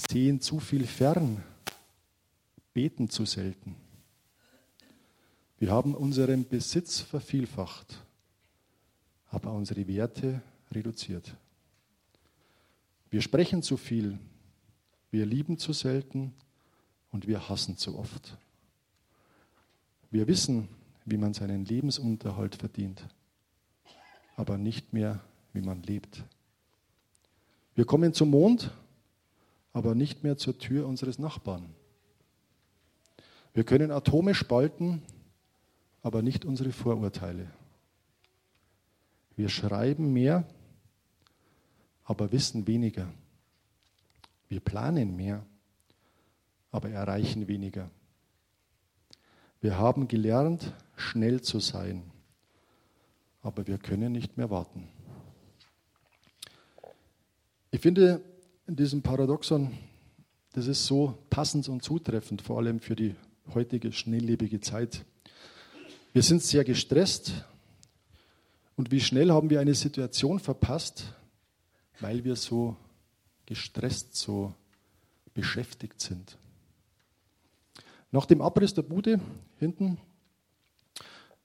sehen 0.09 0.41
zu 0.41 0.59
viel 0.59 0.85
fern, 0.85 1.43
beten 2.73 3.09
zu 3.09 3.25
selten, 3.25 3.75
Wir 5.61 5.69
haben 5.69 5.93
unseren 5.93 6.47
Besitz 6.47 7.01
vervielfacht, 7.01 8.03
aber 9.29 9.53
unsere 9.53 9.87
Werte 9.87 10.41
reduziert. 10.71 11.37
Wir 13.11 13.21
sprechen 13.21 13.61
zu 13.61 13.77
viel, 13.77 14.17
wir 15.11 15.27
lieben 15.27 15.59
zu 15.59 15.71
selten 15.71 16.33
und 17.11 17.27
wir 17.27 17.47
hassen 17.47 17.77
zu 17.77 17.95
oft. 17.95 18.39
Wir 20.09 20.25
wissen, 20.27 20.67
wie 21.05 21.17
man 21.17 21.35
seinen 21.35 21.63
Lebensunterhalt 21.63 22.55
verdient, 22.55 23.07
aber 24.35 24.57
nicht 24.57 24.93
mehr, 24.93 25.23
wie 25.53 25.61
man 25.61 25.83
lebt. 25.83 26.23
Wir 27.75 27.85
kommen 27.85 28.15
zum 28.15 28.31
Mond, 28.31 28.71
aber 29.73 29.95
nicht 29.95 30.23
mehr 30.23 30.37
zur 30.37 30.57
Tür 30.57 30.87
unseres 30.87 31.19
Nachbarn. 31.19 31.73
Wir 33.53 33.63
können 33.63 33.91
Atome 33.91 34.33
spalten, 34.33 35.01
aber 36.01 36.21
nicht 36.21 36.45
unsere 36.45 36.71
Vorurteile. 36.71 37.47
Wir 39.35 39.49
schreiben 39.49 40.13
mehr, 40.13 40.45
aber 42.03 42.31
wissen 42.31 42.67
weniger. 42.67 43.07
Wir 44.49 44.59
planen 44.59 45.15
mehr, 45.15 45.45
aber 46.71 46.89
erreichen 46.89 47.47
weniger. 47.47 47.89
Wir 49.61 49.77
haben 49.77 50.07
gelernt, 50.07 50.73
schnell 50.95 51.41
zu 51.41 51.59
sein, 51.59 52.03
aber 53.41 53.67
wir 53.67 53.77
können 53.77 54.11
nicht 54.11 54.37
mehr 54.37 54.49
warten. 54.49 54.87
Ich 57.69 57.79
finde 57.79 58.21
in 58.67 58.75
diesem 58.75 59.01
Paradoxon, 59.01 59.71
das 60.53 60.67
ist 60.67 60.85
so 60.85 61.17
passend 61.29 61.67
und 61.69 61.83
zutreffend, 61.83 62.41
vor 62.41 62.57
allem 62.57 62.79
für 62.79 62.95
die 62.95 63.15
heutige 63.53 63.91
schnelllebige 63.91 64.59
Zeit. 64.59 65.05
Wir 66.13 66.23
sind 66.23 66.41
sehr 66.43 66.63
gestresst 66.63 67.45
und 68.75 68.91
wie 68.91 68.99
schnell 68.99 69.31
haben 69.31 69.49
wir 69.49 69.59
eine 69.59 69.75
Situation 69.75 70.39
verpasst, 70.39 71.13
weil 71.99 72.23
wir 72.23 72.35
so 72.35 72.75
gestresst, 73.45 74.15
so 74.15 74.53
beschäftigt 75.33 76.01
sind. 76.01 76.37
Nach 78.11 78.25
dem 78.25 78.41
Abriss 78.41 78.73
der 78.73 78.81
Bude 78.81 79.19
hinten 79.57 79.97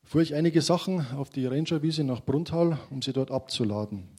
fuhr 0.03 0.23
ich 0.23 0.35
einige 0.35 0.63
Sachen 0.63 1.07
auf 1.17 1.31
die 1.31 1.47
Rangerwiese 1.47 2.03
nach 2.05 2.25
Brunthal, 2.25 2.79
um 2.91 3.03
sie 3.03 3.13
dort 3.13 3.31
abzuladen. 3.31 4.16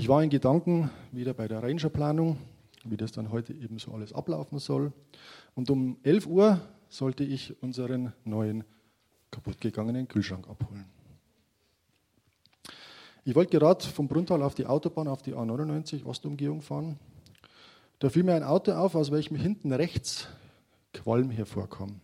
Ich 0.00 0.08
war 0.08 0.22
in 0.22 0.30
Gedanken 0.30 0.88
wieder 1.12 1.34
bei 1.34 1.46
der 1.46 1.62
Rangerplanung, 1.62 2.38
wie 2.84 2.96
das 2.96 3.12
dann 3.12 3.30
heute 3.30 3.52
eben 3.52 3.78
so 3.78 3.92
alles 3.92 4.14
ablaufen 4.14 4.58
soll. 4.58 4.94
Und 5.54 5.68
um 5.68 5.98
11 6.04 6.26
Uhr 6.26 6.58
sollte 6.88 7.22
ich 7.22 7.62
unseren 7.62 8.14
neuen 8.24 8.64
kaputtgegangenen 9.30 10.08
Kühlschrank 10.08 10.48
abholen. 10.48 10.86
Ich 13.26 13.34
wollte 13.34 13.58
gerade 13.58 13.84
vom 13.84 14.08
Bruntal 14.08 14.42
auf 14.42 14.54
die 14.54 14.64
Autobahn, 14.64 15.06
auf 15.06 15.20
die 15.20 15.34
A99 15.34 16.06
Ostumgehung 16.06 16.62
fahren. 16.62 16.98
Da 17.98 18.08
fiel 18.08 18.22
mir 18.22 18.32
ein 18.32 18.42
Auto 18.42 18.72
auf, 18.72 18.94
aus 18.94 19.10
welchem 19.10 19.36
hinten 19.36 19.70
rechts 19.70 20.28
Qualm 20.94 21.28
hervorkam. 21.28 22.00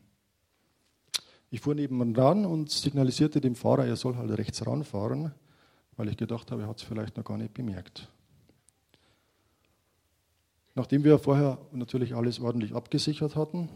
Ich 1.49 1.63
fuhr 1.63 1.75
nebenan 1.75 2.45
und 2.45 2.71
signalisierte 2.71 3.41
dem 3.41 3.55
Fahrer, 3.55 3.87
er 3.87 3.97
soll 3.97 4.17
halt 4.17 4.37
rechts 4.37 4.67
ranfahren 4.67 5.33
weil 5.97 6.09
ich 6.09 6.17
gedacht 6.17 6.51
habe, 6.51 6.63
er 6.63 6.69
hat 6.69 6.79
es 6.79 6.83
vielleicht 6.83 7.17
noch 7.17 7.25
gar 7.25 7.39
nicht 7.39 7.55
bemerkt. 7.55 8.09
Nachdem 10.75 11.05
wir 11.05 11.19
vorher 11.19 11.59
natürlich 11.73 12.15
alles 12.15 12.39
ordentlich 12.39 12.75
abgesichert 12.75 13.35
hatten, 13.35 13.71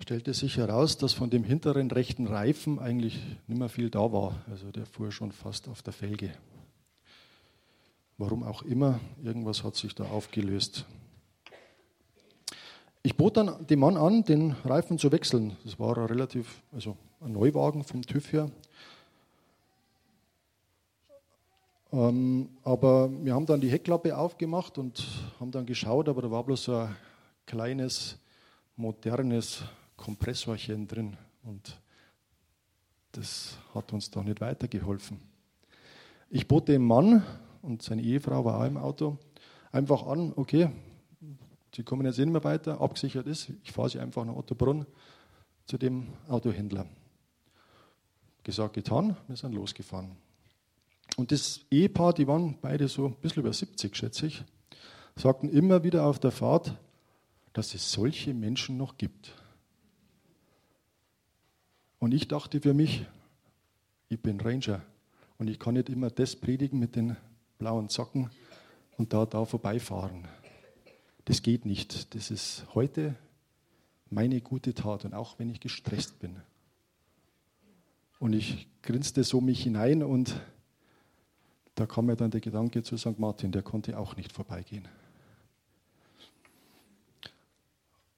stellte 0.00 0.34
sich 0.34 0.56
heraus, 0.56 0.96
dass 0.96 1.12
von 1.12 1.30
dem 1.30 1.44
hinteren 1.44 1.90
rechten 1.90 2.26
Reifen 2.26 2.78
eigentlich 2.78 3.20
nicht 3.46 3.58
mehr 3.58 3.68
viel 3.68 3.90
da 3.90 4.12
war. 4.12 4.42
Also 4.50 4.70
der 4.70 4.86
fuhr 4.86 5.12
schon 5.12 5.30
fast 5.30 5.68
auf 5.68 5.82
der 5.82 5.92
Felge. 5.92 6.32
Warum 8.18 8.42
auch 8.42 8.62
immer, 8.62 8.98
irgendwas 9.22 9.62
hat 9.64 9.76
sich 9.76 9.94
da 9.94 10.04
aufgelöst. 10.04 10.86
Ich 13.02 13.16
bot 13.16 13.36
dann 13.36 13.66
dem 13.66 13.80
Mann 13.80 13.96
an, 13.96 14.24
den 14.24 14.52
Reifen 14.64 14.98
zu 14.98 15.10
wechseln. 15.12 15.56
Das 15.64 15.78
war 15.78 15.96
relativ, 16.08 16.62
also 16.72 16.96
ein 17.24 17.32
Neuwagen 17.32 17.84
vom 17.84 18.02
TÜV 18.02 18.32
her. 18.32 18.50
Ähm, 21.92 22.48
aber 22.64 23.10
wir 23.22 23.34
haben 23.34 23.46
dann 23.46 23.60
die 23.60 23.70
Heckklappe 23.70 24.16
aufgemacht 24.16 24.78
und 24.78 25.06
haben 25.38 25.50
dann 25.50 25.66
geschaut, 25.66 26.08
aber 26.08 26.22
da 26.22 26.30
war 26.30 26.42
bloß 26.42 26.64
so 26.64 26.76
ein 26.76 26.96
kleines, 27.46 28.18
modernes 28.76 29.62
Kompressorchen 29.96 30.88
drin. 30.88 31.16
Und 31.44 31.78
das 33.12 33.56
hat 33.74 33.92
uns 33.92 34.10
doch 34.10 34.24
nicht 34.24 34.40
weitergeholfen. 34.40 35.20
Ich 36.30 36.48
bot 36.48 36.66
dem 36.68 36.86
Mann 36.86 37.22
und 37.60 37.82
seine 37.82 38.02
Ehefrau 38.02 38.44
war 38.44 38.60
auch 38.60 38.66
im 38.66 38.78
Auto 38.78 39.18
einfach 39.70 40.06
an, 40.06 40.32
okay, 40.36 40.70
Sie 41.74 41.84
kommen 41.84 42.04
jetzt 42.04 42.18
nicht 42.18 42.28
mehr 42.28 42.44
weiter, 42.44 42.80
abgesichert 42.80 43.26
ist. 43.26 43.50
Ich 43.64 43.72
fahre 43.72 43.88
Sie 43.88 43.98
einfach 43.98 44.24
nach 44.24 44.36
Ottobrunn 44.36 44.84
zu 45.64 45.78
dem 45.78 46.08
Autohändler. 46.28 46.86
Gesagt, 48.44 48.74
getan, 48.74 49.16
wir 49.28 49.36
sind 49.36 49.54
losgefahren. 49.54 50.16
Und 51.16 51.30
das 51.30 51.60
Ehepaar, 51.70 52.12
die 52.12 52.26
waren 52.26 52.56
beide 52.60 52.88
so 52.88 53.06
ein 53.06 53.14
bisschen 53.14 53.42
über 53.42 53.52
70, 53.52 53.94
schätze 53.94 54.26
ich, 54.26 54.44
sagten 55.16 55.48
immer 55.48 55.84
wieder 55.84 56.06
auf 56.06 56.18
der 56.18 56.30
Fahrt, 56.30 56.76
dass 57.52 57.74
es 57.74 57.92
solche 57.92 58.34
Menschen 58.34 58.76
noch 58.76 58.96
gibt. 58.96 59.34
Und 61.98 62.12
ich 62.12 62.28
dachte 62.28 62.60
für 62.60 62.74
mich, 62.74 63.04
ich 64.08 64.20
bin 64.20 64.40
Ranger 64.40 64.82
und 65.38 65.48
ich 65.48 65.58
kann 65.58 65.74
nicht 65.74 65.88
immer 65.88 66.10
das 66.10 66.34
predigen 66.34 66.78
mit 66.78 66.96
den 66.96 67.16
blauen 67.58 67.88
Zacken 67.88 68.30
und 68.96 69.12
da, 69.12 69.26
da 69.26 69.44
vorbeifahren. 69.44 70.26
Das 71.26 71.42
geht 71.42 71.64
nicht. 71.64 72.14
Das 72.14 72.30
ist 72.30 72.66
heute 72.74 73.14
meine 74.10 74.40
gute 74.40 74.74
Tat 74.74 75.04
und 75.04 75.14
auch 75.14 75.38
wenn 75.38 75.48
ich 75.48 75.60
gestresst 75.60 76.18
bin. 76.18 76.36
Und 78.22 78.34
ich 78.34 78.68
grinste 78.82 79.24
so 79.24 79.40
mich 79.40 79.64
hinein 79.64 80.04
und 80.04 80.40
da 81.74 81.86
kam 81.86 82.06
mir 82.06 82.14
dann 82.14 82.30
der 82.30 82.40
Gedanke 82.40 82.84
zu 82.84 82.96
St. 82.96 83.18
Martin, 83.18 83.50
der 83.50 83.62
konnte 83.62 83.98
auch 83.98 84.14
nicht 84.14 84.30
vorbeigehen. 84.30 84.86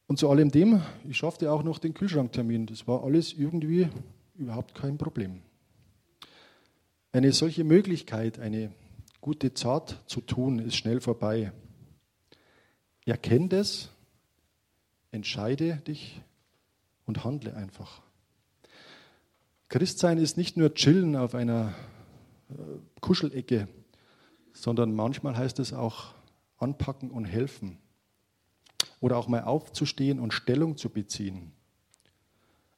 Und 0.07 0.19
zu 0.19 0.29
allem 0.29 0.51
dem, 0.51 0.83
ich 1.09 1.17
schaffte 1.17 1.51
auch 1.51 1.63
noch 1.63 1.79
den 1.79 1.95
Kühlschranktermin. 1.95 2.67
Das 2.67 2.87
war 2.87 3.03
alles 3.03 3.33
irgendwie 3.33 3.89
überhaupt 4.35 4.75
kein 4.75 4.99
Problem. 4.99 5.41
Eine 7.11 7.33
solche 7.33 7.65
Möglichkeit, 7.65 8.39
eine 8.39 8.73
gute 9.23 9.55
Tat 9.55 10.03
zu 10.07 10.21
tun, 10.21 10.59
ist 10.59 10.77
schnell 10.77 11.01
vorbei. 11.01 11.51
Erkenn 13.07 13.49
das, 13.49 13.89
entscheide 15.13 15.77
dich 15.79 16.21
und 17.07 17.25
handle 17.25 17.57
einfach. 17.57 18.04
Christsein 19.75 20.19
ist 20.19 20.37
nicht 20.37 20.57
nur 20.57 20.73
chillen 20.75 21.17
auf 21.17 21.35
einer 21.35 21.75
äh, 22.49 22.55
Kuschelecke, 23.01 23.67
sondern 24.53 24.95
manchmal 24.95 25.37
heißt 25.37 25.59
es 25.59 25.73
auch 25.73 26.15
anpacken 26.59 27.11
und 27.11 27.25
helfen. 27.25 27.79
Oder 29.01 29.17
auch 29.17 29.27
mal 29.27 29.43
aufzustehen 29.43 30.21
und 30.21 30.33
Stellung 30.33 30.77
zu 30.77 30.91
beziehen. 30.91 31.51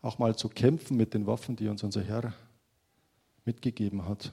Auch 0.00 0.18
mal 0.18 0.36
zu 0.36 0.48
kämpfen 0.48 0.96
mit 0.96 1.12
den 1.12 1.26
Waffen, 1.26 1.54
die 1.54 1.68
uns 1.68 1.82
unser 1.82 2.02
Herr 2.02 2.32
mitgegeben 3.44 4.08
hat. 4.08 4.32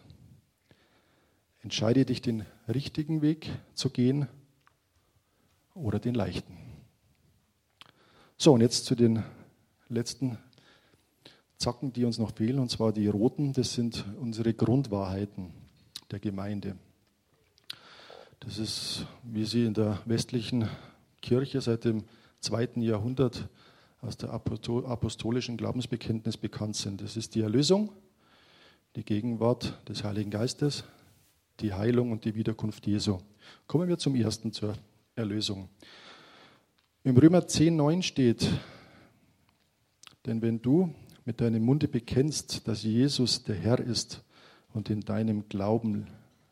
Entscheide 1.60 2.06
dich, 2.06 2.22
den 2.22 2.46
richtigen 2.70 3.22
Weg 3.22 3.52
zu 3.74 3.90
gehen 3.90 4.30
oder 5.74 6.00
den 6.00 6.16
leichten. 6.16 6.58
So, 8.38 8.54
und 8.54 8.62
jetzt 8.62 8.86
zu 8.86 8.96
den 8.96 9.22
letzten 9.90 10.38
Zacken, 11.64 11.94
die 11.94 12.04
uns 12.04 12.18
noch 12.18 12.36
fehlen, 12.36 12.60
und 12.60 12.70
zwar 12.70 12.92
die 12.92 13.08
roten. 13.08 13.54
Das 13.54 13.74
sind 13.74 14.04
unsere 14.20 14.54
Grundwahrheiten 14.54 15.54
der 16.12 16.20
Gemeinde. 16.20 16.76
Das 18.42 18.58
ist, 18.58 19.06
wie 19.24 19.46
sie 19.46 19.64
in 19.64 19.74
der 19.74 20.02
westlichen 20.04 20.68
Kirche 21.22 21.62
seit 21.62 21.86
dem 21.86 22.04
zweiten 22.42 22.82
Jahrhundert 22.82 23.48
aus 24.02 24.18
der 24.18 24.32
apostolischen 24.34 25.56
Glaubensbekenntnis 25.56 26.36
bekannt 26.36 26.76
sind. 26.76 27.02
Das 27.02 27.16
ist 27.16 27.34
die 27.34 27.40
Erlösung, 27.40 27.94
die 28.98 29.06
Gegenwart 29.06 29.80
des 29.88 30.04
Heiligen 30.04 30.32
Geistes, 30.32 30.84
die 31.62 31.74
Heilung 31.74 32.12
und 32.12 32.26
die 32.26 32.36
Wiederkunft 32.36 32.86
Jesu. 32.88 33.20
Kommen 33.68 33.88
wir 33.88 33.98
zum 33.98 34.16
ersten, 34.16 34.52
zur 34.52 34.74
Erlösung. 35.16 35.70
Im 37.06 37.16
Römer 37.16 37.48
10, 37.48 37.74
9 37.78 38.04
steht, 38.04 38.52
denn 40.26 40.42
wenn 40.42 40.62
du 40.62 40.94
mit 41.26 41.42
deinem 41.42 41.64
Munde 41.64 41.88
bekennst, 41.88 42.68
dass 42.68 42.84
Jesus 42.84 43.44
der 43.44 43.56
Herr 43.56 43.80
ist 43.80 44.24
und 44.74 44.90
in 44.90 45.02
deinem 45.02 45.48
Glauben, 45.50 46.08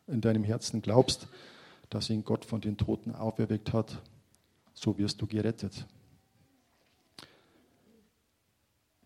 in 0.07 0.21
deinem 0.21 0.43
Herzen 0.43 0.81
glaubst, 0.81 1.27
dass 1.89 2.09
ihn 2.09 2.23
Gott 2.23 2.45
von 2.45 2.61
den 2.61 2.77
Toten 2.77 3.13
auferweckt 3.13 3.73
hat, 3.73 4.01
so 4.73 4.97
wirst 4.97 5.21
du 5.21 5.27
gerettet. 5.27 5.85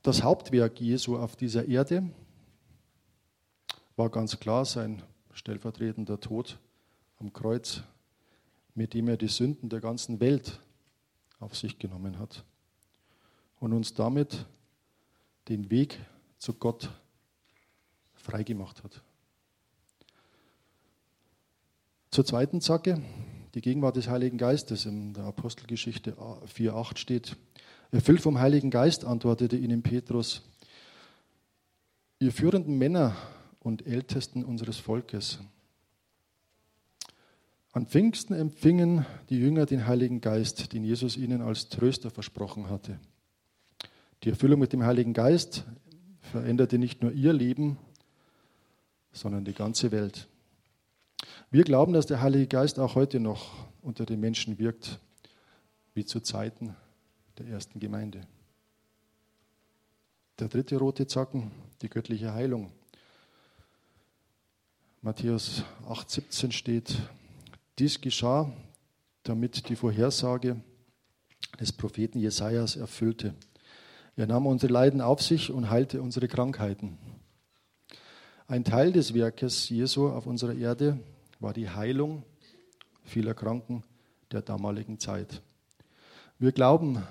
Das 0.03 0.22
Hauptwerk 0.22 0.80
Jesu 0.80 1.18
auf 1.18 1.36
dieser 1.36 1.68
Erde 1.68 2.07
war 3.95 4.09
ganz 4.09 4.39
klar 4.39 4.66
sein 4.66 5.01
stellvertretender 5.34 6.20
Tod 6.20 6.59
am 7.20 7.34
Kreuz, 7.34 7.82
mit 8.76 8.93
dem 8.93 9.07
er 9.07 9.18
die 9.18 9.28
Sünden 9.28 9.70
der 9.70 9.80
ganzen 9.80 10.20
Welt 10.20 10.59
auf 11.39 11.55
sich 11.55 11.80
genommen 11.80 12.20
hat 12.20 12.43
und 13.59 13.74
uns 13.74 13.93
damit 13.93 14.45
den 15.47 15.69
Weg 15.69 15.99
zu 16.37 16.53
Gott 16.53 16.89
freigemacht 18.13 18.83
hat. 18.83 19.01
Zur 22.11 22.25
zweiten 22.25 22.61
Zacke, 22.61 23.01
die 23.55 23.61
Gegenwart 23.61 23.95
des 23.95 24.07
Heiligen 24.07 24.37
Geistes. 24.37 24.85
In 24.85 25.13
der 25.13 25.25
Apostelgeschichte 25.25 26.13
4.8 26.13 26.97
steht, 26.97 27.37
erfüllt 27.91 28.21
vom 28.21 28.39
Heiligen 28.39 28.69
Geist 28.69 29.05
antwortete 29.05 29.57
ihnen 29.57 29.81
Petrus, 29.83 30.41
ihr 32.19 32.31
führenden 32.31 32.77
Männer 32.77 33.15
und 33.59 33.85
Ältesten 33.85 34.43
unseres 34.43 34.77
Volkes. 34.77 35.39
An 37.73 37.85
Pfingsten 37.85 38.33
empfingen 38.33 39.05
die 39.29 39.37
Jünger 39.37 39.65
den 39.65 39.85
Heiligen 39.85 40.21
Geist, 40.21 40.71
den 40.71 40.85
Jesus 40.85 41.17
ihnen 41.17 41.41
als 41.41 41.67
Tröster 41.67 42.09
versprochen 42.09 42.69
hatte. 42.69 42.99
Die 44.26 44.32
Erfüllung 44.32 44.59
mit 44.59 44.73
dem 44.73 44.84
Heiligen 44.84 45.13
Geist 45.13 45.65
veränderte 46.32 46.80
nicht 46.80 47.03
nur 47.03 47.11
ihr 47.11 47.32
Leben, 47.32 47.78
sondern 49.11 49.45
die 49.45 49.53
ganze 49.53 49.91
Welt. 49.91 50.28
Wir 51.51 51.63
glauben, 51.63 51.93
dass 51.93 52.07
der 52.07 52.21
Heilige 52.21 52.47
Geist 52.47 52.80
auch 52.80 52.95
heute 52.95 53.19
noch 53.19 53.67
unter 53.84 54.03
den 54.03 54.19
Menschen 54.19 54.57
wirkt, 54.57 54.99
wie 55.93 56.05
zu 56.05 56.21
Zeiten 56.21 56.76
der 57.38 57.45
ersten 57.45 57.80
Gemeinde. 57.80 58.21
Der 60.39 60.47
dritte 60.47 60.78
rote 60.78 61.05
Zacken, 61.05 61.51
die 61.84 61.89
göttliche 61.89 62.34
Heilung. 62.34 62.71
Matthäus 65.03 65.63
8,17 65.88 66.51
steht, 66.51 66.97
dies 67.78 68.01
geschah, 68.01 68.51
damit 69.21 69.69
die 69.69 69.76
Vorhersage 69.76 70.59
des 71.59 71.71
Propheten 71.71 72.17
Jesajas 72.17 72.76
erfüllte. 72.76 73.36
Er 74.18 74.28
nahm 74.28 74.47
unsere 74.47 74.72
Leiden 74.72 75.01
auf 75.01 75.22
sich 75.22 75.51
und 75.51 75.70
heilte 75.70 76.01
unsere 76.01 76.28
Krankheiten. 76.28 76.97
Ein 78.47 78.63
Teil 78.63 78.93
des 78.93 79.13
Werkes 79.13 79.68
Jesu 79.70 80.07
auf 80.07 80.26
unserer 80.26 80.53
Erde 80.53 80.99
war 81.39 81.51
die 81.51 81.70
Heilung 81.70 82.24
vieler 83.03 83.34
Kranken 83.34 83.84
der 84.32 84.41
damaligen 84.41 84.99
Zeit. 84.99 85.41
Wir 86.39 86.51
glauben, 86.51 87.03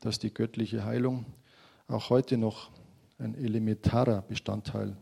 dass 0.00 0.18
die 0.18 0.32
göttliche 0.32 0.84
Heilung 0.84 1.24
auch 1.86 2.10
heute 2.10 2.36
noch 2.36 2.70
ein 3.18 3.34
elementarer 3.34 4.22
Bestandteil 4.22 4.96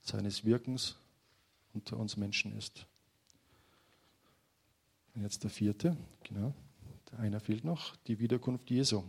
seines 0.00 0.44
Wirkens 0.44 0.96
unter 1.74 1.98
uns 1.98 2.16
Menschen 2.16 2.56
ist. 2.56 2.86
Und 5.14 5.22
jetzt 5.22 5.42
der 5.44 5.50
vierte, 5.50 5.96
genau, 6.22 6.54
einer 7.18 7.40
fehlt 7.40 7.64
noch, 7.64 7.94
die 8.06 8.18
Wiederkunft 8.18 8.70
Jesu. 8.70 9.02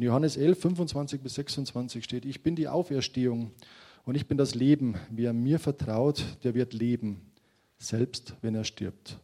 In 0.00 0.06
Johannes 0.06 0.38
11, 0.38 0.58
25 0.58 1.20
bis 1.20 1.34
26 1.34 2.02
steht, 2.02 2.24
ich 2.24 2.42
bin 2.42 2.56
die 2.56 2.68
Auferstehung 2.68 3.50
und 4.06 4.14
ich 4.14 4.26
bin 4.26 4.38
das 4.38 4.54
Leben. 4.54 4.94
Wer 5.10 5.34
mir 5.34 5.58
vertraut, 5.58 6.24
der 6.42 6.54
wird 6.54 6.72
leben, 6.72 7.30
selbst 7.76 8.34
wenn 8.40 8.54
er 8.54 8.64
stirbt. 8.64 9.18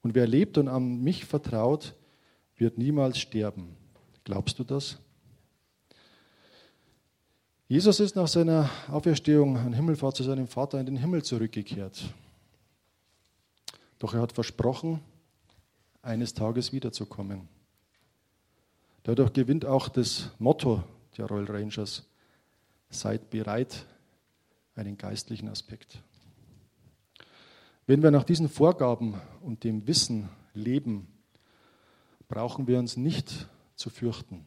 Und 0.00 0.14
wer 0.14 0.28
lebt 0.28 0.58
und 0.58 0.68
an 0.68 1.02
mich 1.02 1.24
vertraut, 1.24 1.96
wird 2.54 2.78
niemals 2.78 3.18
sterben. 3.18 3.74
Glaubst 4.22 4.60
du 4.60 4.62
das? 4.62 5.00
Jesus 7.66 7.98
ist 7.98 8.14
nach 8.14 8.28
seiner 8.28 8.70
Auferstehung 8.92 9.56
an 9.56 9.72
Himmelfahrt 9.72 10.14
zu 10.14 10.22
seinem 10.22 10.46
Vater 10.46 10.78
in 10.78 10.86
den 10.86 10.98
Himmel 10.98 11.24
zurückgekehrt. 11.24 12.14
Doch 13.98 14.14
er 14.14 14.20
hat 14.20 14.30
versprochen, 14.30 15.00
eines 16.00 16.32
Tages 16.32 16.72
wiederzukommen. 16.72 17.48
Dadurch 19.04 19.32
gewinnt 19.32 19.64
auch 19.64 19.88
das 19.88 20.30
Motto 20.38 20.84
der 21.16 21.26
Royal 21.26 21.46
Rangers, 21.46 22.04
seid 22.88 23.30
bereit, 23.30 23.86
einen 24.74 24.96
geistlichen 24.96 25.48
Aspekt. 25.48 26.02
Wenn 27.86 28.02
wir 28.02 28.10
nach 28.10 28.24
diesen 28.24 28.48
Vorgaben 28.48 29.20
und 29.42 29.64
dem 29.64 29.86
Wissen 29.86 30.28
leben, 30.54 31.08
brauchen 32.28 32.66
wir 32.66 32.78
uns 32.78 32.96
nicht 32.96 33.48
zu 33.74 33.90
fürchten 33.90 34.46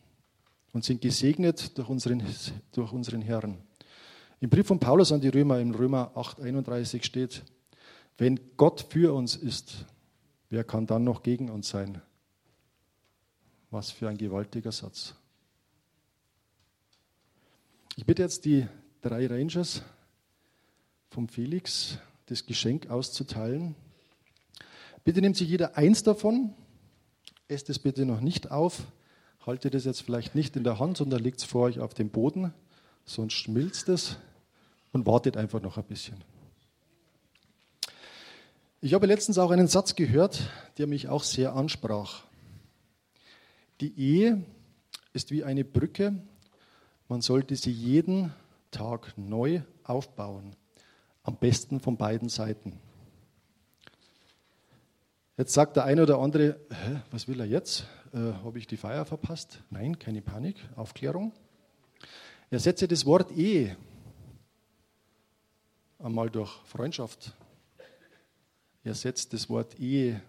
und 0.71 0.83
sind 0.83 1.01
gesegnet 1.01 1.77
durch 1.77 1.89
unseren, 1.89 2.23
durch 2.71 2.91
unseren 2.93 3.21
Herrn. 3.21 3.57
Im 4.39 4.49
Brief 4.49 4.67
von 4.67 4.79
Paulus 4.79 5.11
an 5.11 5.21
die 5.21 5.29
Römer, 5.29 5.59
im 5.59 5.75
Römer 5.75 6.11
8,31 6.15 7.03
steht, 7.03 7.43
wenn 8.17 8.39
Gott 8.55 8.85
für 8.89 9.13
uns 9.13 9.35
ist, 9.35 9.85
wer 10.49 10.63
kann 10.63 10.87
dann 10.87 11.03
noch 11.03 11.23
gegen 11.23 11.49
uns 11.49 11.69
sein? 11.69 12.01
Was 13.75 13.91
für 13.91 14.07
ein 14.07 14.17
gewaltiger 14.17 14.71
Satz. 14.71 15.15
Ich 17.97 18.05
bitte 18.05 18.21
jetzt 18.21 18.45
die 18.45 18.65
drei 19.01 19.27
Rangers 19.27 19.81
vom 21.09 21.27
Felix, 21.27 21.97
das 22.27 22.45
Geschenk 22.45 22.89
auszuteilen. 22.89 23.75
Bitte 25.03 25.19
nimmt 25.19 25.35
sich 25.35 25.49
jeder 25.49 25.75
eins 25.75 26.03
davon, 26.03 26.53
esst 27.49 27.69
es 27.69 27.77
bitte 27.77 28.05
noch 28.05 28.21
nicht 28.21 28.49
auf, 28.49 28.83
haltet 29.45 29.75
es 29.75 29.83
jetzt 29.83 30.03
vielleicht 30.03 30.35
nicht 30.35 30.55
in 30.55 30.63
der 30.63 30.79
Hand, 30.79 30.95
sondern 30.95 31.21
legt 31.21 31.39
es 31.39 31.43
vor 31.43 31.63
euch 31.63 31.81
auf 31.81 31.93
den 31.93 32.09
Boden, 32.09 32.53
sonst 33.03 33.33
schmilzt 33.33 33.89
es 33.89 34.15
und 34.93 35.05
wartet 35.05 35.35
einfach 35.35 35.61
noch 35.61 35.77
ein 35.77 35.83
bisschen. 35.83 36.23
Ich 38.79 38.93
habe 38.93 39.05
letztens 39.05 39.37
auch 39.37 39.51
einen 39.51 39.67
Satz 39.67 39.95
gehört, 39.95 40.49
der 40.77 40.87
mich 40.87 41.09
auch 41.09 41.23
sehr 41.23 41.57
ansprach. 41.57 42.24
Die 43.81 43.97
Ehe 43.99 44.43
ist 45.13 45.31
wie 45.31 45.43
eine 45.43 45.65
Brücke, 45.65 46.15
man 47.09 47.21
sollte 47.21 47.55
sie 47.55 47.71
jeden 47.71 48.33
Tag 48.71 49.17
neu 49.17 49.61
aufbauen. 49.83 50.55
Am 51.23 51.37
besten 51.37 51.79
von 51.79 51.97
beiden 51.97 52.29
Seiten. 52.29 52.79
Jetzt 55.37 55.53
sagt 55.53 55.75
der 55.75 55.83
eine 55.83 56.03
oder 56.03 56.19
andere, 56.19 56.59
Hä, 56.69 57.01
was 57.11 57.27
will 57.27 57.39
er 57.39 57.45
jetzt? 57.45 57.87
Äh, 58.13 58.33
Habe 58.43 58.57
ich 58.57 58.67
die 58.67 58.77
Feier 58.77 59.05
verpasst? 59.05 59.61
Nein, 59.69 59.99
keine 59.99 60.21
Panik, 60.21 60.55
Aufklärung. 60.75 61.33
Er 62.49 62.59
setze 62.59 62.87
das 62.87 63.05
Wort 63.05 63.31
Ehe 63.31 63.75
einmal 65.99 66.29
durch 66.29 66.51
Freundschaft. 66.65 67.33
Er 68.83 68.93
setzt 68.93 69.33
das 69.33 69.49
Wort 69.49 69.79
Ehe 69.79 70.21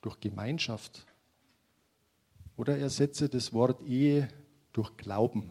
durch 0.00 0.18
Gemeinschaft. 0.20 1.04
Oder 2.60 2.76
er 2.76 2.90
setze 2.90 3.30
das 3.30 3.54
Wort 3.54 3.80
Ehe 3.86 4.28
durch 4.74 4.94
Glauben. 4.98 5.50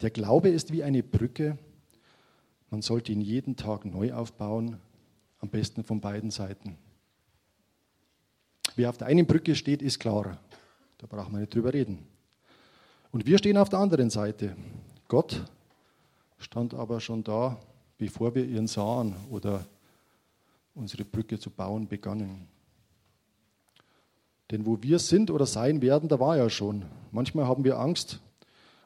Der 0.00 0.10
Glaube 0.10 0.48
ist 0.48 0.70
wie 0.70 0.84
eine 0.84 1.02
Brücke, 1.02 1.58
man 2.70 2.82
sollte 2.82 3.10
ihn 3.10 3.20
jeden 3.20 3.56
Tag 3.56 3.84
neu 3.84 4.12
aufbauen, 4.12 4.76
am 5.40 5.48
besten 5.48 5.82
von 5.82 6.00
beiden 6.00 6.30
Seiten. 6.30 6.78
Wer 8.76 8.88
auf 8.88 8.96
der 8.96 9.08
einen 9.08 9.26
Brücke 9.26 9.56
steht, 9.56 9.82
ist 9.82 9.98
klar. 9.98 10.38
Da 10.98 11.08
braucht 11.08 11.32
man 11.32 11.40
nicht 11.40 11.52
drüber 11.52 11.74
reden. 11.74 12.06
Und 13.10 13.26
wir 13.26 13.38
stehen 13.38 13.56
auf 13.56 13.70
der 13.70 13.80
anderen 13.80 14.10
Seite. 14.10 14.54
Gott 15.08 15.42
stand 16.38 16.74
aber 16.74 17.00
schon 17.00 17.24
da, 17.24 17.58
bevor 17.98 18.36
wir 18.36 18.44
ihn 18.44 18.68
sahen 18.68 19.16
oder 19.30 19.66
unsere 20.76 21.04
Brücke 21.04 21.40
zu 21.40 21.50
bauen 21.50 21.88
begannen. 21.88 22.53
Denn 24.50 24.66
wo 24.66 24.82
wir 24.82 24.98
sind 24.98 25.30
oder 25.30 25.46
sein 25.46 25.80
werden, 25.82 26.08
da 26.08 26.20
war 26.20 26.36
er 26.36 26.50
schon. 26.50 26.84
Manchmal 27.12 27.46
haben 27.46 27.64
wir 27.64 27.78
Angst 27.78 28.20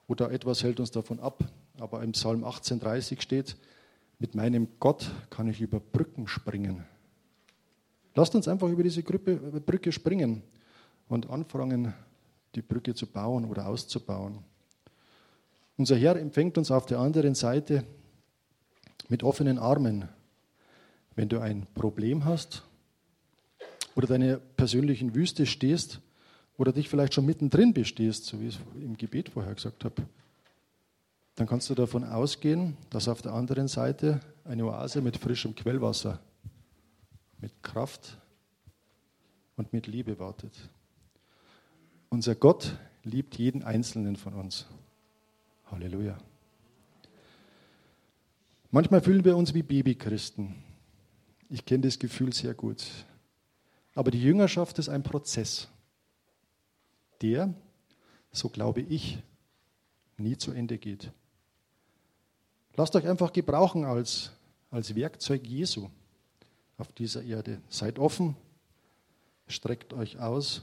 oder 0.06 0.30
etwas 0.30 0.62
hält 0.62 0.80
uns 0.80 0.90
davon 0.90 1.20
ab. 1.20 1.44
Aber 1.78 2.02
im 2.02 2.12
Psalm 2.12 2.44
18,30 2.44 3.20
steht, 3.20 3.56
mit 4.18 4.34
meinem 4.34 4.68
Gott 4.80 5.10
kann 5.30 5.48
ich 5.48 5.60
über 5.60 5.80
Brücken 5.80 6.26
springen. 6.26 6.84
Lasst 8.14 8.34
uns 8.34 8.48
einfach 8.48 8.68
über 8.68 8.82
diese 8.82 9.02
Brücke 9.02 9.92
springen 9.92 10.42
und 11.08 11.30
anfangen, 11.30 11.94
die 12.54 12.62
Brücke 12.62 12.94
zu 12.94 13.06
bauen 13.06 13.44
oder 13.44 13.68
auszubauen. 13.68 14.38
Unser 15.76 15.96
Herr 15.96 16.16
empfängt 16.16 16.58
uns 16.58 16.72
auf 16.72 16.86
der 16.86 16.98
anderen 16.98 17.36
Seite 17.36 17.84
mit 19.08 19.22
offenen 19.22 19.58
Armen. 19.58 20.08
Wenn 21.14 21.28
du 21.28 21.38
ein 21.38 21.66
Problem 21.74 22.24
hast 22.24 22.64
oder 23.98 24.06
deine 24.06 24.38
persönlichen 24.38 25.16
Wüste 25.16 25.44
stehst 25.44 26.00
oder 26.56 26.72
dich 26.72 26.88
vielleicht 26.88 27.14
schon 27.14 27.26
mittendrin 27.26 27.74
bestehst, 27.74 28.26
so 28.26 28.40
wie 28.40 28.46
ich 28.46 28.54
es 28.54 28.60
im 28.80 28.96
Gebet 28.96 29.30
vorher 29.30 29.52
gesagt 29.52 29.84
habe, 29.84 30.06
dann 31.34 31.48
kannst 31.48 31.68
du 31.68 31.74
davon 31.74 32.04
ausgehen, 32.04 32.76
dass 32.90 33.08
auf 33.08 33.22
der 33.22 33.32
anderen 33.32 33.66
Seite 33.66 34.20
eine 34.44 34.66
Oase 34.66 35.00
mit 35.00 35.16
frischem 35.16 35.52
Quellwasser, 35.56 36.20
mit 37.40 37.60
Kraft 37.60 38.18
und 39.56 39.72
mit 39.72 39.88
Liebe 39.88 40.20
wartet. 40.20 40.52
Unser 42.08 42.36
Gott 42.36 42.76
liebt 43.02 43.36
jeden 43.36 43.64
einzelnen 43.64 44.14
von 44.14 44.34
uns. 44.34 44.66
Halleluja. 45.72 46.16
Manchmal 48.70 49.00
fühlen 49.00 49.24
wir 49.24 49.36
uns 49.36 49.54
wie 49.54 49.64
Babychristen. 49.64 50.54
Ich 51.50 51.64
kenne 51.64 51.80
das 51.80 51.98
Gefühl 51.98 52.32
sehr 52.32 52.54
gut. 52.54 52.86
Aber 53.98 54.12
die 54.12 54.22
Jüngerschaft 54.22 54.78
ist 54.78 54.88
ein 54.88 55.02
Prozess, 55.02 55.66
der, 57.20 57.52
so 58.30 58.48
glaube 58.48 58.80
ich, 58.80 59.18
nie 60.16 60.36
zu 60.36 60.52
Ende 60.52 60.78
geht. 60.78 61.10
Lasst 62.76 62.94
euch 62.94 63.08
einfach 63.08 63.32
gebrauchen 63.32 63.84
als, 63.84 64.30
als 64.70 64.94
Werkzeug 64.94 65.44
Jesu 65.44 65.88
auf 66.76 66.92
dieser 66.92 67.24
Erde. 67.24 67.60
Seid 67.70 67.98
offen, 67.98 68.36
streckt 69.48 69.92
euch 69.92 70.20
aus, 70.20 70.62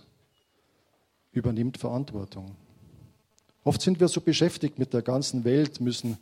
übernimmt 1.34 1.78
Verantwortung. 1.78 2.56
Oft 3.66 3.82
sind 3.82 4.00
wir 4.00 4.08
so 4.08 4.22
beschäftigt 4.22 4.80
mit 4.80 4.94
der 4.94 5.02
ganzen 5.02 5.44
Welt, 5.44 5.82
müssen 5.82 6.18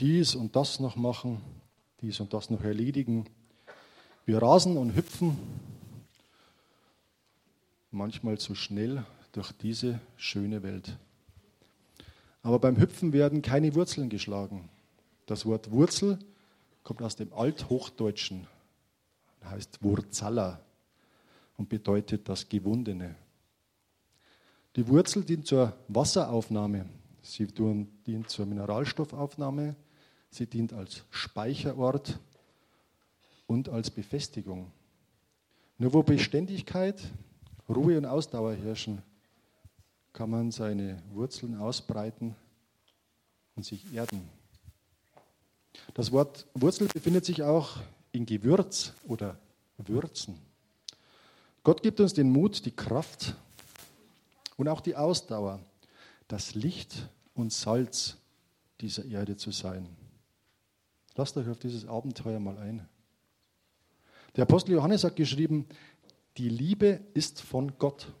dies 0.00 0.34
und 0.34 0.56
das 0.56 0.80
noch 0.80 0.96
machen, 0.96 1.40
dies 2.00 2.18
und 2.18 2.34
das 2.34 2.50
noch 2.50 2.64
erledigen. 2.64 3.26
Wir 4.26 4.42
rasen 4.42 4.76
und 4.76 4.96
hüpfen 4.96 5.38
manchmal 7.90 8.38
zu 8.38 8.54
schnell 8.54 9.04
durch 9.32 9.52
diese 9.52 10.00
schöne 10.16 10.62
Welt. 10.62 10.96
Aber 12.42 12.58
beim 12.58 12.78
Hüpfen 12.78 13.12
werden 13.12 13.42
keine 13.42 13.74
Wurzeln 13.74 14.08
geschlagen. 14.08 14.68
Das 15.26 15.44
Wort 15.46 15.70
Wurzel 15.70 16.18
kommt 16.82 17.02
aus 17.02 17.16
dem 17.16 17.32
Althochdeutschen, 17.32 18.46
heißt 19.44 19.82
Wurzala 19.82 20.60
und 21.56 21.68
bedeutet 21.68 22.28
das 22.28 22.48
Gewundene. 22.48 23.14
Die 24.76 24.86
Wurzel 24.88 25.24
dient 25.24 25.46
zur 25.46 25.76
Wasseraufnahme, 25.88 26.86
sie 27.22 27.46
dient 27.46 28.30
zur 28.30 28.46
Mineralstoffaufnahme, 28.46 29.76
sie 30.30 30.46
dient 30.46 30.72
als 30.72 31.04
Speicherort 31.10 32.18
und 33.46 33.68
als 33.68 33.90
Befestigung. 33.90 34.70
Nur 35.76 35.92
wo 35.92 36.02
Beständigkeit, 36.02 37.02
Ruhe 37.70 37.96
und 37.96 38.04
Ausdauer 38.06 38.54
herrschen, 38.54 39.02
kann 40.12 40.30
man 40.30 40.50
seine 40.50 41.02
Wurzeln 41.12 41.56
ausbreiten 41.56 42.34
und 43.54 43.64
sich 43.64 43.94
erden. 43.94 44.28
Das 45.94 46.10
Wort 46.10 46.46
Wurzel 46.54 46.88
befindet 46.88 47.24
sich 47.24 47.42
auch 47.42 47.78
in 48.12 48.26
Gewürz 48.26 48.92
oder 49.06 49.38
Würzen. 49.78 50.36
Gott 51.62 51.82
gibt 51.82 52.00
uns 52.00 52.12
den 52.12 52.30
Mut, 52.30 52.64
die 52.64 52.74
Kraft 52.74 53.36
und 54.56 54.68
auch 54.68 54.80
die 54.80 54.96
Ausdauer, 54.96 55.60
das 56.26 56.54
Licht 56.54 57.08
und 57.34 57.52
Salz 57.52 58.16
dieser 58.80 59.04
Erde 59.04 59.36
zu 59.36 59.52
sein. 59.52 59.88
Lasst 61.14 61.36
euch 61.36 61.48
auf 61.48 61.58
dieses 61.58 61.86
Abenteuer 61.86 62.40
mal 62.40 62.58
ein. 62.58 62.88
Der 64.36 64.42
Apostel 64.42 64.72
Johannes 64.72 65.04
hat 65.04 65.16
geschrieben, 65.16 65.66
die 66.36 66.48
Liebe 66.48 67.00
ist 67.14 67.40
von 67.42 67.78
Gott. 67.78 68.12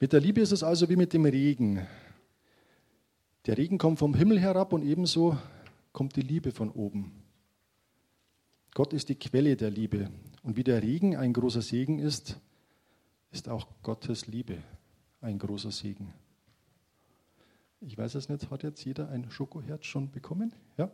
Mit 0.00 0.12
der 0.12 0.20
Liebe 0.20 0.40
ist 0.40 0.52
es 0.52 0.62
also 0.62 0.88
wie 0.88 0.96
mit 0.96 1.12
dem 1.12 1.24
Regen. 1.24 1.86
Der 3.46 3.58
Regen 3.58 3.78
kommt 3.78 3.98
vom 3.98 4.14
Himmel 4.14 4.38
herab 4.38 4.72
und 4.72 4.84
ebenso 4.84 5.36
kommt 5.92 6.16
die 6.16 6.22
Liebe 6.22 6.52
von 6.52 6.70
oben. 6.70 7.22
Gott 8.74 8.92
ist 8.92 9.08
die 9.08 9.16
Quelle 9.16 9.56
der 9.56 9.70
Liebe. 9.70 10.10
Und 10.42 10.56
wie 10.56 10.64
der 10.64 10.82
Regen 10.82 11.16
ein 11.16 11.32
großer 11.32 11.62
Segen 11.62 11.98
ist, 11.98 12.38
ist 13.32 13.48
auch 13.48 13.66
Gottes 13.82 14.26
Liebe 14.26 14.58
ein 15.20 15.38
großer 15.38 15.72
Segen. 15.72 16.12
Ich 17.80 17.98
weiß 17.98 18.14
es 18.14 18.28
nicht, 18.28 18.50
hat 18.50 18.62
jetzt 18.62 18.84
jeder 18.84 19.08
ein 19.08 19.30
Schokoherz 19.30 19.84
schon 19.84 20.10
bekommen? 20.10 20.52
Ja? 20.76 20.90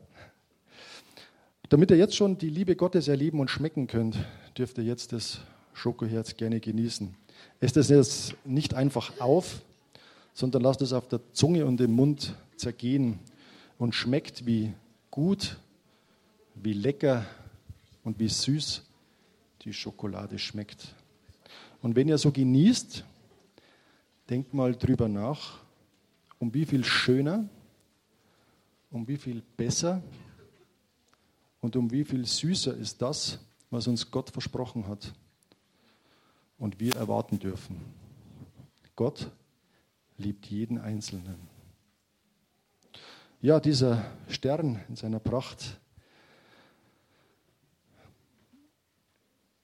Damit 1.68 1.90
ihr 1.90 1.96
jetzt 1.96 2.14
schon 2.14 2.36
die 2.38 2.50
Liebe 2.50 2.76
Gottes 2.76 3.08
erleben 3.08 3.40
und 3.40 3.50
schmecken 3.50 3.86
könnt, 3.86 4.18
dürft 4.56 4.78
ihr 4.78 4.84
jetzt 4.84 5.12
das 5.12 5.40
Schokoherz 5.74 6.36
gerne 6.36 6.60
genießen. 6.60 7.14
Esst 7.60 7.76
es 7.76 7.88
jetzt 7.88 8.34
nicht 8.44 8.74
einfach 8.74 9.20
auf, 9.20 9.60
sondern 10.32 10.62
lasst 10.62 10.82
es 10.82 10.92
auf 10.92 11.08
der 11.08 11.20
Zunge 11.32 11.66
und 11.66 11.80
im 11.80 11.92
Mund 11.92 12.34
zergehen 12.56 13.18
und 13.76 13.94
schmeckt, 13.94 14.46
wie 14.46 14.72
gut, 15.10 15.58
wie 16.54 16.72
lecker 16.72 17.26
und 18.04 18.18
wie 18.18 18.28
süß 18.28 18.82
die 19.62 19.72
Schokolade 19.72 20.38
schmeckt. 20.38 20.94
Und 21.82 21.96
wenn 21.96 22.08
ihr 22.08 22.18
so 22.18 22.30
genießt, 22.30 23.04
denkt 24.30 24.54
mal 24.54 24.74
drüber 24.74 25.08
nach, 25.08 25.58
um 26.38 26.54
wie 26.54 26.64
viel 26.64 26.84
schöner, 26.84 27.48
um 28.90 29.06
wie 29.08 29.16
viel 29.16 29.42
besser 29.56 30.02
und 31.60 31.76
um 31.76 31.90
wie 31.90 32.04
viel 32.04 32.24
süßer 32.24 32.74
ist 32.76 33.02
das, 33.02 33.38
was 33.70 33.86
uns 33.86 34.10
Gott 34.10 34.30
versprochen 34.30 34.86
hat 34.86 35.12
und 36.58 36.80
wir 36.80 36.94
erwarten 36.96 37.38
dürfen. 37.38 37.80
Gott 38.96 39.30
liebt 40.18 40.46
jeden 40.46 40.78
Einzelnen. 40.78 41.36
Ja, 43.40 43.60
dieser 43.60 44.04
Stern 44.28 44.80
in 44.88 44.96
seiner 44.96 45.18
Pracht. 45.18 45.78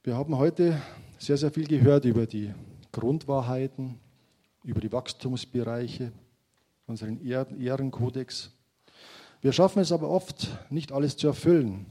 Wir 0.03 0.15
haben 0.15 0.37
heute 0.37 0.81
sehr, 1.17 1.37
sehr 1.37 1.51
viel 1.51 1.67
gehört 1.67 2.05
über 2.05 2.25
die 2.25 2.53
Grundwahrheiten, 2.91 3.99
über 4.63 4.81
die 4.81 4.91
Wachstumsbereiche, 4.91 6.11
unseren 6.87 7.19
Ehrenkodex. 7.25 8.51
Wir 9.41 9.53
schaffen 9.53 9.79
es 9.79 9.91
aber 9.91 10.09
oft, 10.09 10.49
nicht 10.69 10.91
alles 10.91 11.17
zu 11.17 11.27
erfüllen. 11.27 11.85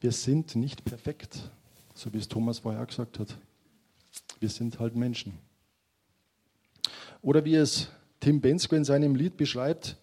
Wir 0.00 0.12
sind 0.12 0.54
nicht 0.54 0.84
perfekt, 0.84 1.50
so 1.94 2.12
wie 2.12 2.18
es 2.18 2.28
Thomas 2.28 2.60
vorher 2.60 2.86
gesagt 2.86 3.18
hat. 3.18 3.36
Wir 4.40 4.48
sind 4.48 4.78
halt 4.78 4.96
Menschen. 4.96 5.38
Oder 7.22 7.44
wie 7.44 7.54
es 7.54 7.88
Tim 8.20 8.40
Bensko 8.40 8.76
in 8.76 8.84
seinem 8.84 9.14
Lied 9.14 9.36
beschreibt, 9.36 9.96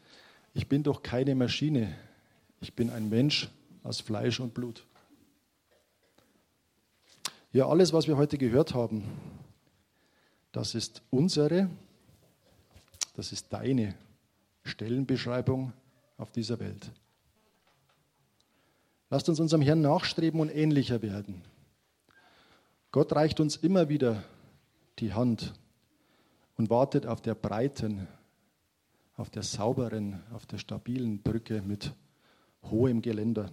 ich 0.54 0.68
bin 0.68 0.84
doch 0.84 1.04
keine 1.04 1.36
Maschine, 1.36 1.96
ich 2.60 2.74
bin 2.74 2.90
ein 2.90 3.10
Mensch 3.10 3.50
aus 3.84 4.02
Fleisch 4.02 4.40
und 4.40 4.54
Blut. 4.54 4.86
Ja, 7.54 7.68
alles, 7.68 7.94
was 7.94 8.08
wir 8.08 8.18
heute 8.18 8.38
gehört 8.38 8.74
haben, 8.74 9.04
das 10.52 10.76
ist 10.76 11.02
unsere, 11.10 11.70
das 13.16 13.32
ist 13.32 13.52
deine 13.52 13.96
Stellenbeschreibung 14.64 15.74
auf 16.18 16.32
dieser 16.32 16.60
Welt. 16.60 16.92
Lasst 19.10 19.28
uns 19.28 19.40
unserem 19.40 19.62
Herrn 19.62 19.82
nachstreben 19.82 20.40
und 20.40 20.50
ähnlicher 20.50 21.02
werden. 21.02 21.42
Gott 22.92 23.14
reicht 23.14 23.40
uns 23.40 23.56
immer 23.56 23.88
wieder 23.88 24.22
die 25.00 25.14
Hand 25.14 25.54
und 26.58 26.70
wartet 26.70 27.06
auf 27.06 27.22
der 27.22 27.36
breiten, 27.36 28.06
auf 29.16 29.30
der 29.30 29.44
sauberen, 29.44 30.22
auf 30.34 30.46
der 30.46 30.58
stabilen 30.58 31.22
Brücke 31.22 31.62
mit 31.62 31.94
hohem 32.64 33.02
Geländer, 33.02 33.50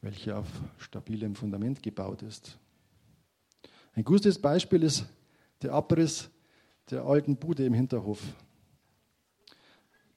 welche 0.00 0.36
auf 0.36 0.48
stabilem 0.78 1.36
Fundament 1.36 1.80
gebaut 1.80 2.22
ist. 2.22 2.58
Ein 3.94 4.02
gutes 4.02 4.40
Beispiel 4.40 4.82
ist 4.82 5.06
der 5.62 5.74
Abriss 5.74 6.28
der 6.90 7.04
alten 7.04 7.36
Bude 7.36 7.64
im 7.64 7.74
Hinterhof. 7.74 8.20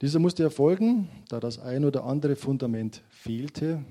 Dieser 0.00 0.18
musste 0.18 0.42
erfolgen, 0.42 1.08
da 1.28 1.38
das 1.38 1.60
ein 1.60 1.84
oder 1.84 2.02
andere 2.02 2.34
Fundament 2.34 3.00
fehlte 3.10 3.84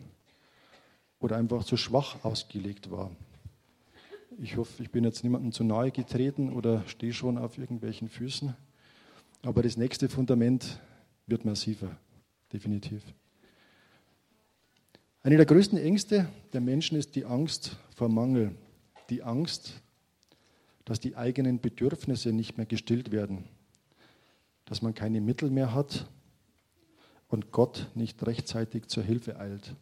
oder 1.19 1.37
einfach 1.37 1.63
zu 1.63 1.77
schwach 1.77 2.25
ausgelegt 2.25 2.91
war. 2.91 3.09
Ich 4.39 4.55
hoffe, 4.55 4.83
ich 4.83 4.91
bin 4.91 5.03
jetzt 5.03 5.23
niemandem 5.23 5.51
zu 5.51 5.63
nahe 5.63 5.89
getreten 5.89 6.53
oder 6.53 6.83
stehe 6.87 7.11
schon 7.11 7.39
auf 7.39 7.57
irgendwelchen 7.57 8.07
Füßen. 8.07 8.55
Aber 9.41 9.63
das 9.63 9.77
nächste 9.77 10.09
Fundament 10.09 10.79
wird 11.25 11.43
massiver, 11.43 11.97
definitiv. 12.53 13.01
Eine 15.23 15.37
der 15.37 15.47
größten 15.47 15.79
Ängste 15.79 16.29
der 16.53 16.61
Menschen 16.61 16.99
ist 16.99 17.15
die 17.15 17.25
Angst 17.25 17.77
vor 17.95 18.09
Mangel. 18.09 18.55
Die 19.09 19.23
Angst, 19.23 19.81
dass 20.85 20.99
die 20.99 21.15
eigenen 21.15 21.59
Bedürfnisse 21.59 22.31
nicht 22.31 22.57
mehr 22.57 22.67
gestillt 22.67 23.11
werden, 23.11 23.45
dass 24.65 24.83
man 24.83 24.93
keine 24.93 25.19
Mittel 25.19 25.49
mehr 25.49 25.73
hat 25.73 26.07
und 27.27 27.51
Gott 27.51 27.89
nicht 27.95 28.23
rechtzeitig 28.23 28.85
zur 28.85 29.01
Hilfe 29.01 29.39
eilt. 29.39 29.75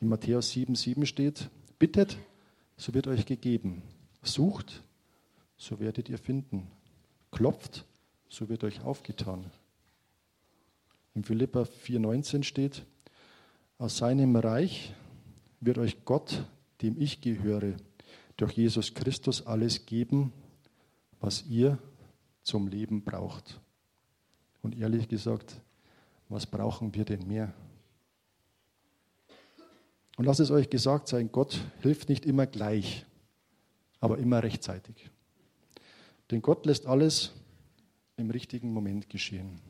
In 0.00 0.08
Matthäus 0.08 0.50
7,7 0.52 1.04
steht: 1.04 1.50
Bittet, 1.78 2.16
so 2.78 2.94
wird 2.94 3.06
euch 3.08 3.26
gegeben. 3.26 3.82
Sucht, 4.22 4.82
so 5.58 5.78
werdet 5.80 6.08
ihr 6.08 6.16
finden. 6.16 6.68
Klopft, 7.30 7.84
so 8.28 8.48
wird 8.48 8.64
euch 8.64 8.80
aufgetan. 8.80 9.44
In 11.14 11.24
Philippa 11.24 11.62
4,19 11.62 12.44
steht, 12.44 12.86
aus 13.76 13.98
seinem 13.98 14.36
Reich 14.36 14.94
wird 15.60 15.78
euch 15.78 16.04
Gott, 16.04 16.44
dem 16.80 16.98
ich 16.98 17.20
gehöre, 17.20 17.74
durch 18.36 18.52
Jesus 18.52 18.94
Christus 18.94 19.44
alles 19.44 19.84
geben, 19.84 20.32
was 21.20 21.44
ihr 21.46 21.78
zum 22.44 22.68
Leben 22.68 23.04
braucht. 23.04 23.60
Und 24.62 24.78
ehrlich 24.78 25.08
gesagt, 25.08 25.60
was 26.28 26.46
brauchen 26.46 26.94
wir 26.94 27.04
denn 27.04 27.26
mehr? 27.26 27.52
Und 30.18 30.24
lasst 30.24 30.40
es 30.40 30.50
euch 30.50 30.68
gesagt 30.68 31.06
sein, 31.06 31.30
Gott 31.30 31.60
hilft 31.80 32.08
nicht 32.08 32.26
immer 32.26 32.46
gleich, 32.46 33.06
aber 34.00 34.18
immer 34.18 34.42
rechtzeitig. 34.42 35.10
Denn 36.32 36.42
Gott 36.42 36.66
lässt 36.66 36.86
alles 36.86 37.32
im 38.16 38.30
richtigen 38.30 38.72
Moment 38.72 39.08
geschehen. 39.08 39.60